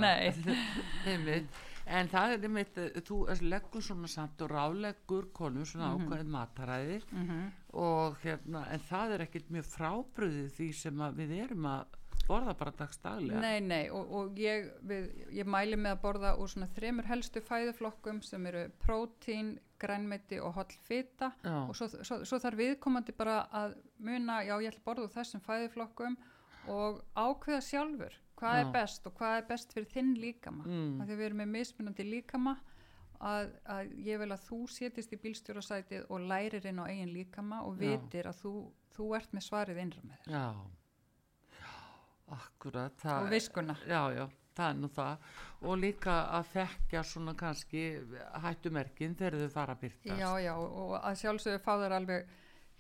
En 1.90 2.08
það 2.12 2.34
er 2.36 2.44
einmitt, 2.46 2.78
eh, 2.78 3.00
þú 3.02 3.16
leggur 3.50 3.82
svona 3.82 4.08
samt 4.08 4.42
og 4.46 4.52
ráleggur 4.52 5.32
konum 5.34 5.66
svona 5.66 5.88
Mhm. 5.96 6.06
ákveðin 6.08 6.34
mataræði 6.36 7.02
og 7.74 8.18
hérna, 8.24 8.66
en 8.72 8.80
það 8.80 9.12
er 9.16 9.20
ekkit 9.26 9.50
mjög 9.50 9.66
frábröðið 9.78 10.52
því 10.58 10.68
sem 10.74 10.94
við 11.18 11.34
erum 11.46 11.66
að 11.66 11.86
borða 12.30 12.54
bara 12.58 12.72
dagstaglega. 12.78 13.40
Nei, 13.42 13.60
nei, 13.60 13.90
og, 13.90 14.12
og 14.14 14.36
ég, 14.38 14.70
við, 14.86 15.08
ég 15.34 15.46
mæli 15.50 15.76
með 15.76 15.96
að 15.96 16.02
borða 16.04 16.34
úr 16.38 16.48
svona 16.52 16.68
þremur 16.76 17.06
helstu 17.10 17.42
fæðuflokkum 17.42 18.22
sem 18.24 18.46
eru 18.46 18.70
prótín, 18.86 19.58
grænmeti 19.80 20.40
og 20.44 20.54
holl 20.54 20.76
fita 20.86 21.32
Já. 21.44 21.68
og 21.70 21.74
svo, 21.76 21.88
svo, 22.04 22.20
svo 22.28 22.38
þarf 22.38 22.58
viðkomandi 22.60 23.16
bara 23.18 23.48
að 23.52 23.78
muna, 24.00 24.44
já 24.46 24.60
ég 24.62 24.74
ætla 24.74 24.82
að 24.82 24.86
borða 24.86 25.06
úr 25.08 25.14
þessum 25.16 25.42
fæðuflokkum 25.42 26.18
og 26.68 27.02
ákveða 27.16 27.62
sjálfur 27.64 28.14
hvað 28.40 28.56
Já. 28.56 28.62
er 28.66 28.72
best 28.74 29.08
og 29.08 29.14
hvað 29.20 29.38
er 29.42 29.48
best 29.50 29.74
fyrir 29.76 29.90
þinn 29.94 30.14
líkama 30.24 30.64
Mm. 30.66 31.00
því 31.06 31.16
við 31.20 31.26
erum 31.30 31.42
með 31.44 31.52
mismunandi 31.58 32.06
líkama 32.10 32.56
að, 33.20 33.50
að 33.68 33.94
ég 34.08 34.20
vil 34.22 34.32
að 34.32 34.44
þú 34.48 34.60
setjist 34.72 35.14
í 35.14 35.18
bílstjórasætið 35.26 36.06
og 36.10 36.22
lærir 36.32 36.66
inn 36.72 36.80
á 36.80 36.86
eigin 36.88 37.12
líkama 37.14 37.62
og 37.68 37.76
Já. 37.76 37.82
vitir 37.98 38.30
að 38.32 38.40
þú, 38.44 38.54
þú 38.96 39.10
ert 39.18 39.34
með 39.36 39.48
svarið 39.50 39.82
innra 39.84 40.02
með 40.08 40.22
þér 40.24 40.38
Já, 40.38 40.46
akkurat. 42.30 43.06
og 43.06 43.30
viskuna 43.32 43.76
Já, 43.88 44.02
já, 44.14 44.26
það 44.56 44.70
er 44.70 44.78
nú 44.80 44.90
það. 44.94 45.18
Og 45.62 45.78
líka 45.80 46.16
að 46.38 46.50
þekkja 46.54 47.04
svona 47.04 47.34
kannski 47.40 47.84
hættumerkin 48.44 49.16
þegar 49.20 49.40
þau 49.44 49.50
fara 49.56 49.76
að 49.76 49.82
byrtast. 49.86 50.20
Já, 50.20 50.30
já, 50.44 50.54
og 50.56 50.94
að 51.00 51.18
sjálfsögðu 51.24 51.62
fá 51.64 51.74
þær 51.84 51.96
alveg 52.00 52.30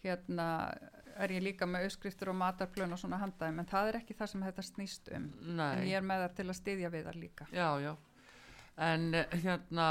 hérna 0.03 0.47
er 1.26 1.34
ég 1.36 1.44
líka 1.44 1.68
með 1.70 1.88
auðskriftur 1.88 2.32
og 2.34 2.38
matarplön 2.40 2.96
og 2.96 3.02
svona 3.02 3.20
handæðum 3.22 3.64
en 3.64 3.70
það 3.70 3.92
er 3.92 3.98
ekki 4.02 4.18
það 4.20 4.32
sem 4.34 4.46
þetta 4.48 4.66
snýst 4.68 5.12
um. 5.16 5.28
Nei. 5.58 5.72
en 5.72 5.84
ég 5.90 6.00
er 6.00 6.06
með 6.06 6.24
það 6.26 6.38
til 6.40 6.48
að 6.48 6.60
styðja 6.60 6.94
við 6.94 7.10
þar 7.10 7.20
líka. 7.24 7.50
Já, 7.56 7.68
já. 7.84 7.92
En 8.90 9.08
eh, 9.20 9.36
hérna, 9.44 9.88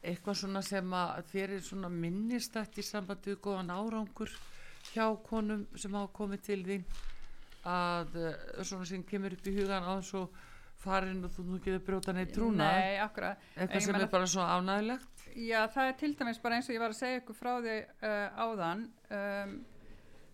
eitthvað 0.00 0.40
svona 0.42 0.64
sem 0.66 0.96
að 0.96 1.24
þér 1.32 1.56
er 1.56 1.64
svona 1.70 1.92
minnistætt 1.92 2.80
í 2.80 2.84
sambandi 2.84 3.34
við 3.34 3.42
góðan 3.46 3.72
árangur 3.72 4.34
hjá 4.90 5.06
konum 5.24 5.66
sem 5.76 5.96
hafa 5.96 6.12
komið 6.16 6.46
til 6.50 6.60
þín? 6.68 6.86
Að 7.68 8.14
eh, 8.20 8.38
svona 8.64 8.88
sem 8.88 9.04
kemur 9.08 9.36
upp 9.36 9.48
í 9.48 9.56
hugan 9.56 9.88
á 9.88 9.92
þessu 9.98 10.26
farin 10.80 11.24
og 11.26 11.32
þú 11.34 11.46
nú 11.46 11.58
getur 11.60 11.82
brjóta 11.84 12.14
neitt 12.16 12.32
trúna 12.34 12.68
Nei, 12.72 12.96
akkurat 13.02 13.40
eitthvað 13.56 13.84
sem 13.84 13.98
er 13.98 14.06
bara 14.12 14.28
svo 14.30 14.46
ánægilegt 14.46 15.26
Já, 15.36 15.60
það 15.70 15.90
er 15.90 15.98
til 16.00 16.14
dæmis 16.18 16.40
bara 16.42 16.56
eins 16.56 16.70
og 16.70 16.74
ég 16.74 16.82
var 16.82 16.94
að 16.94 17.00
segja 17.00 17.20
ykkur 17.20 17.36
frá 17.36 17.50
því 17.60 17.76
uh, 18.08 18.40
áðan 18.46 18.86
um, 19.18 19.52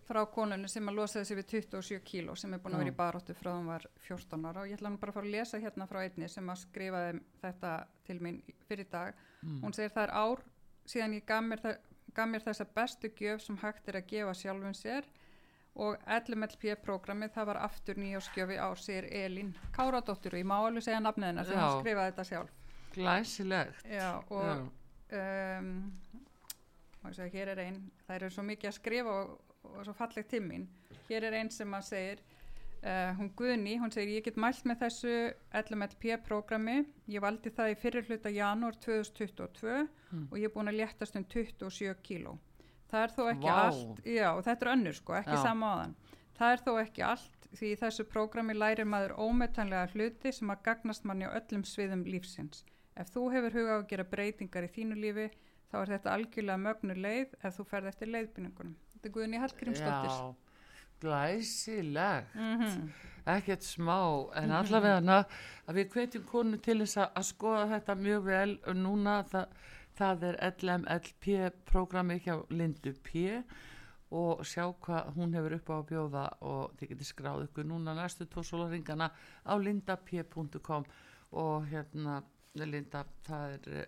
frá 0.07 0.21
konunni 0.31 0.69
sem 0.71 0.87
að 0.87 0.99
losaði 1.01 1.27
sig 1.27 1.37
við 1.39 1.47
27 1.51 2.03
kíló 2.07 2.35
sem 2.39 2.53
er 2.55 2.61
búin 2.63 2.77
að 2.77 2.83
vera 2.85 2.93
í 2.93 2.97
baróttu 2.97 3.35
frá 3.35 3.51
hún 3.51 3.67
var 3.67 3.87
14 4.07 4.45
ára. 4.47 4.63
Og 4.63 4.71
ég 4.71 4.79
ætla 4.79 4.89
hann 4.89 4.99
bara 5.01 5.13
að 5.13 5.19
fara 5.19 5.27
að 5.27 5.35
lesa 5.35 5.59
hérna 5.63 5.87
frá 5.89 5.99
einni 6.03 6.29
sem 6.31 6.51
að 6.53 6.61
skrifaði 6.63 7.19
þetta 7.43 7.73
til 8.07 8.17
mín 8.23 8.39
fyrir 8.69 8.89
dag. 8.91 9.19
Mm. 9.41 9.59
hún 9.61 9.75
segir 9.75 9.93
það 9.93 10.07
er 10.07 10.13
ár 10.17 10.43
síðan 10.89 11.13
ég 11.13 11.25
gaf 11.27 11.43
mér, 11.45 11.61
það, 11.61 11.75
gaf 12.17 12.29
mér 12.31 12.45
þessa 12.47 12.65
bestu 12.79 13.11
gjöf 13.19 13.43
sem 13.43 13.59
hægt 13.61 13.89
er 13.91 13.99
að 13.99 14.07
gefa 14.09 14.33
sjálfum 14.39 14.73
sér 14.77 15.09
og 15.77 15.99
LMLP-programmið 16.09 17.35
það 17.35 17.49
var 17.51 17.59
aftur 17.67 17.99
nýjáskjöfi 18.01 18.57
ár 18.57 18.79
sér 18.81 19.05
Elin 19.13 19.51
Káradóttir. 19.75 20.33
Og 20.33 20.41
ég 20.41 20.49
má 20.49 20.57
alveg 20.57 20.87
segja 20.87 21.03
nafniðina 21.03 21.45
sem 21.45 21.59
hann 21.59 21.81
skrifaði 21.83 22.13
þetta 22.13 22.27
sjálf. 22.31 22.55
Glæsilegt. 22.95 23.83
Já 23.85 24.09
og 24.33 24.71
um, 25.13 25.73
hér 27.35 27.53
er 27.53 27.61
einn 27.67 27.83
það 28.07 28.15
eru 28.15 28.31
svo 28.33 28.47
mikið 28.47 28.71
að 28.71 28.77
skrifa 28.79 29.19
og, 29.21 29.35
og 29.75 29.85
svo 29.85 29.95
fallegt 29.97 30.31
tímin 30.31 30.67
hér 31.09 31.29
er 31.29 31.39
einn 31.41 31.53
sem 31.53 31.77
að 31.77 31.87
segir 31.91 32.25
Uh, 32.77 33.09
hún 33.17 33.31
Guðni, 33.33 33.79
hún 33.81 33.89
segir 33.89 34.19
ég 34.19 34.25
get 34.27 34.35
mælt 34.37 34.61
með 34.69 34.83
þessu 34.83 35.13
LMLP-programmi 35.57 36.75
ég 37.09 37.23
valdi 37.23 37.49
það 37.49 37.71
í 37.71 37.77
fyrir 37.81 38.05
hluta 38.05 38.29
janúar 38.29 38.77
2022 38.85 39.71
mm. 39.73 40.27
og 40.29 40.35
ég 40.37 40.45
er 40.45 40.53
búin 40.53 40.69
að 40.69 40.77
léttast 40.83 41.17
um 41.17 41.25
27 41.25 41.95
kíló 42.05 42.35
það 42.91 43.01
er 43.01 43.15
þó 43.15 43.21
ekki 43.31 43.49
wow. 43.49 43.63
allt 43.63 44.05
já, 44.05 44.27
og 44.29 44.43
þetta 44.45 44.67
er 44.67 44.71
önnur 44.75 44.97
sko, 44.99 45.17
ekki 45.17 45.33
já. 45.33 45.41
sama 45.41 45.71
aðan 45.73 45.97
það 46.37 46.53
er 46.53 46.63
þó 46.67 46.71
ekki 46.83 47.05
allt 47.07 47.49
því 47.57 47.73
í 47.73 47.79
þessu 47.81 48.05
programmi 48.13 48.57
lærir 48.61 48.89
maður 48.93 49.17
ómetanlega 49.25 49.91
hluti 49.95 50.35
sem 50.37 50.53
að 50.53 50.63
gagnast 50.69 51.09
manni 51.09 51.25
á 51.25 51.33
öllum 51.33 51.65
sviðum 51.65 52.05
lífsins 52.05 52.61
ef 52.93 53.09
þú 53.13 53.27
hefur 53.33 53.57
hugað 53.57 53.77
að 53.79 53.87
gera 53.89 54.09
breytingar 54.11 54.69
í 54.69 54.73
þínu 54.77 55.01
lífi 55.01 55.31
þá 55.71 55.79
er 55.81 55.95
þetta 55.95 56.13
algjörlega 56.13 56.63
mögnur 56.69 57.05
leið 57.09 57.33
ef 57.41 57.57
þú 57.57 57.67
ferð 57.73 57.91
eftir 57.91 58.13
leiðbynningunum 58.13 58.77
þetta 59.07 59.15
er 59.15 59.15
Guðni 59.15 59.39
Hallgrímsdóttir. 59.41 60.35
Glæsilegt. 60.99 62.35
Mm 62.35 62.61
-hmm. 62.61 62.89
ekkert 63.25 63.63
smá 63.63 64.31
en 64.35 64.51
allavega 64.51 65.25
að 65.67 65.73
við 65.75 65.89
hvetjum 65.89 66.23
konu 66.25 66.57
til 66.57 66.79
þess 66.79 66.97
að 66.97 67.23
skoða 67.23 67.67
þetta 67.67 67.95
mjög 67.95 68.23
vel. 68.23 68.59
Og 68.67 68.75
núna 68.75 69.23
það, 69.23 69.45
það 69.95 70.23
er 70.23 70.53
LMLP 70.61 71.51
programmi 71.65 72.19
hjá 72.19 72.45
Lindu 72.49 72.93
P. 72.93 73.43
Og 74.09 74.45
sjá 74.45 74.73
hvað 74.79 75.13
hún 75.15 75.33
hefur 75.33 75.53
upp 75.53 75.69
á 75.69 75.75
að 75.77 75.87
bjóða 75.87 76.29
og 76.41 76.71
þið 76.79 76.89
getur 76.89 77.05
skráð 77.05 77.43
ykkur 77.43 77.65
núna 77.65 77.93
næstu 77.93 78.25
tórsólaringana 78.25 79.11
á 79.45 79.53
lindap.com 79.59 80.85
og 81.31 81.65
hérna 81.67 82.23
Linda 82.53 83.03
það 83.23 83.51
er 83.51 83.85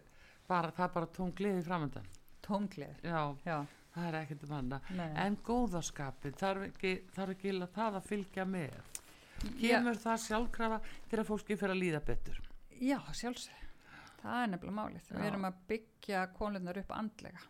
bara, 0.48 0.72
það 0.72 0.86
er 0.86 0.94
bara 0.94 1.06
tóngliði 1.06 1.64
framöndan 1.64 2.06
tóngliði? 2.42 2.96
Já, 3.02 3.36
Já 3.46 3.66
það 4.00 4.10
er 4.10 4.20
ekkert 4.24 4.46
um 4.48 4.56
hana 4.58 4.82
en 5.26 5.38
góðaskapin, 5.46 6.38
þarf 6.40 6.68
ekki, 6.70 6.94
þarf 7.16 7.36
ekki 7.36 7.56
að 7.56 7.72
það 7.78 8.00
að 8.02 8.10
fylgja 8.10 8.46
með? 8.50 8.78
Kemur 9.40 9.96
Já. 9.96 10.04
það 10.04 10.22
sjálfkrafa 10.26 10.80
til 11.10 11.20
að 11.22 11.30
fólki 11.30 11.56
fyrir 11.60 11.76
að 11.76 11.82
líða 11.84 12.04
betur? 12.10 12.40
Já, 12.80 13.00
sjálfsög 13.16 13.60
það 14.20 14.44
er 14.44 14.52
nefnilega 14.54 14.78
málið, 14.78 15.12
við 15.16 15.28
erum 15.30 15.48
að 15.50 15.60
byggja 15.70 16.24
konlunar 16.36 16.80
upp 16.82 16.96
andlega. 16.96 17.44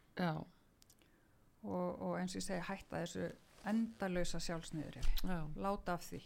Og, 1.60 1.88
og 2.00 2.14
eins 2.20 2.36
og 2.36 2.40
ég 2.40 2.46
segi 2.46 2.68
hætta 2.70 3.02
þessu 3.04 3.30
endalösa 3.68 4.40
sjálfsniður 4.44 5.00
láta 5.60 5.98
af 5.98 6.06
því. 6.08 6.22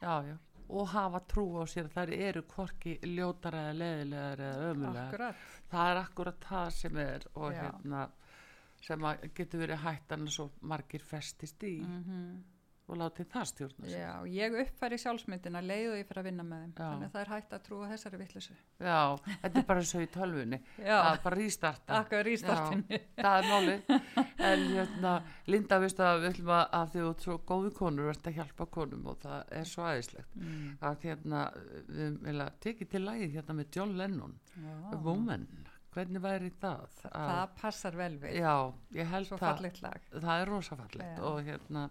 Já, 0.00 0.14
já. 0.30 0.36
Og 0.70 0.86
hafa 0.92 1.18
trú 1.26 1.44
á 1.58 1.66
sér 1.66 1.88
þar 1.90 2.12
eru 2.14 2.44
korki 2.46 2.94
ljótar 3.02 3.56
eða 3.58 3.72
leðilegar 3.74 4.42
eða 4.46 4.68
ömulegar 4.70 5.40
það 5.72 5.90
er 5.90 5.98
akkurat 6.04 6.44
það 6.46 6.68
sem 6.76 7.00
er 7.02 7.26
og 7.34 7.48
Já. 7.50 7.58
hérna 7.64 8.04
sem 8.84 9.10
getur 9.36 9.64
verið 9.64 9.84
hættan 9.84 10.30
svo 10.30 10.50
margir 10.60 11.04
festist 11.04 11.62
í 11.68 11.76
mm 11.82 12.00
-hmm. 12.04 12.40
og 12.90 12.96
látið 12.98 13.26
það 13.32 13.44
stjórna 13.44 13.86
sig. 13.86 14.00
Já, 14.00 14.26
ég 14.26 14.54
uppfæri 14.62 14.98
sjálfsmyndina 14.98 15.60
leiðu 15.60 15.96
ég 15.98 16.06
fyrir 16.08 16.20
að 16.20 16.24
vinna 16.24 16.42
með 16.42 16.62
þeim. 16.62 16.72
Já. 16.76 16.88
þannig 16.90 17.06
að 17.06 17.12
það 17.12 17.20
er 17.20 17.32
hægt 17.34 17.52
að 17.52 17.62
trúa 17.62 17.88
þessari 17.90 18.16
vittlisu 18.18 18.54
Já, 18.80 19.18
þetta 19.42 19.58
er 19.60 19.66
bara 19.66 19.82
svo 19.82 20.00
í 20.00 20.06
tölvunni. 20.06 20.60
Það 20.76 21.12
er 21.12 21.22
bara 21.22 21.36
rístarta 21.36 21.94
Það 23.22 23.38
er 23.38 23.48
máli 23.52 23.76
en 24.50 24.66
hérna, 24.74 25.12
Linda, 25.46 25.78
viðstu 25.82 26.04
að 26.06 26.20
við 26.22 26.30
ætlum 26.30 26.52
að 26.56 26.92
því 26.92 27.00
þú 27.00 27.12
svo 27.24 27.38
góði 27.50 27.72
konur 27.76 28.08
verðt 28.10 28.30
að 28.30 28.38
hjálpa 28.38 28.66
konum 28.66 29.06
og 29.06 29.18
það 29.24 29.52
er 29.60 29.64
svo 29.64 29.84
aðeinslegt 29.84 30.36
mm. 30.36 30.78
að 30.80 31.04
hérna, 31.04 31.42
við 31.88 32.16
vilja 32.26 32.48
tekið 32.66 32.90
til 32.94 33.02
lægið 33.04 33.36
hérna 33.36 33.58
með 33.58 33.76
John 33.76 33.96
Lennon 34.00 34.38
Woman 35.04 35.46
hvernig 35.94 36.22
væri 36.22 36.50
það? 36.60 36.86
Það 37.02 37.34
að, 37.34 37.52
passar 37.60 37.98
vel 37.98 38.14
við 38.22 38.38
Já, 38.40 38.54
ég 38.96 39.10
held 39.10 39.30
það 39.34 39.62
Það 40.14 40.32
er 40.34 40.50
rosafallegt 40.54 41.18
ja. 41.18 41.28
og 41.28 41.38
hérna 41.46 41.84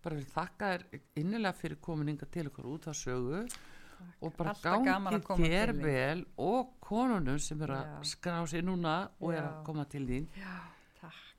bara 0.00 0.16
vil 0.16 0.28
þakka 0.30 0.70
þér 0.72 1.02
innilega 1.20 1.56
fyrir 1.56 1.80
komininga 1.84 2.28
til 2.32 2.46
okkur 2.48 2.70
út 2.72 2.88
á 2.88 2.92
sögu 2.96 3.42
Takk. 3.44 4.22
og 4.24 4.36
bara 4.38 4.54
gangi 4.64 5.50
þér 5.52 5.72
vel 5.76 6.24
og 6.40 6.74
konunum 6.80 7.38
sem 7.42 7.60
eru 7.66 7.76
að 7.76 8.06
skrá 8.08 8.38
sér 8.48 8.64
núna 8.64 8.96
og 9.20 9.34
Já. 9.34 9.36
er 9.38 9.48
að 9.50 9.58
koma 9.68 9.84
til 9.92 10.06
þín 10.08 10.28
Já, 10.40 10.56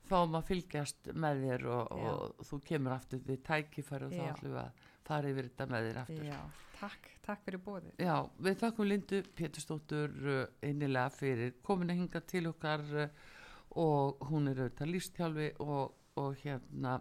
þá 0.06 0.16
maður 0.30 0.48
fylgjast 0.52 1.12
með 1.14 1.44
þér 1.48 1.66
og, 1.74 1.92
og 2.12 2.46
þú 2.46 2.60
kemur 2.70 2.94
aftur 2.94 3.22
við 3.26 3.42
tækifæri 3.48 4.08
og 4.08 4.14
þá 4.14 4.24
ætlum 4.30 4.54
við 4.54 4.62
að 4.62 4.88
fara 5.06 5.30
yfir 5.32 5.48
þetta 5.50 5.66
með 5.72 5.88
þér 5.88 6.00
aftur. 6.02 6.24
Já, 6.28 6.40
takk, 6.78 7.08
takk 7.26 7.44
fyrir 7.46 7.62
bóðið 7.66 8.02
Já, 8.02 8.16
við 8.46 8.58
þakkum 8.62 8.90
Lindu 8.90 9.22
Péturstóttur 9.38 10.18
einilega 10.62 11.08
fyrir 11.14 11.54
komin 11.66 11.92
að 11.94 12.02
hinga 12.02 12.24
til 12.32 12.44
okkar 12.50 12.84
uh, 12.96 13.08
og 13.82 14.26
hún 14.28 14.50
er 14.50 14.62
auðvitað 14.62 14.92
lífstjálfi 14.92 15.48
og, 15.64 15.94
og 16.20 16.36
hérna 16.42 16.98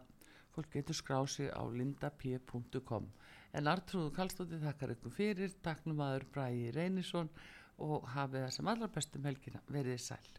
fólk 0.55 0.71
getur 0.75 0.97
skrási 0.97 1.47
á 1.51 1.63
lindap.com 1.71 3.09
en 3.57 3.67
Artrúðu 3.67 4.13
Kallstóttir 4.15 4.61
þakkar 4.63 4.95
ykkur 4.95 5.15
fyrir, 5.15 5.51
takknum 5.63 5.99
aður 6.05 6.27
Bræði 6.31 6.71
Reynisson 6.75 7.31
og 7.81 8.07
hafið 8.13 8.45
það 8.45 8.55
sem 8.55 8.71
allra 8.71 8.89
bestum 8.95 9.27
helgina. 9.27 9.63
Verið 9.71 9.99
sæl 10.03 10.31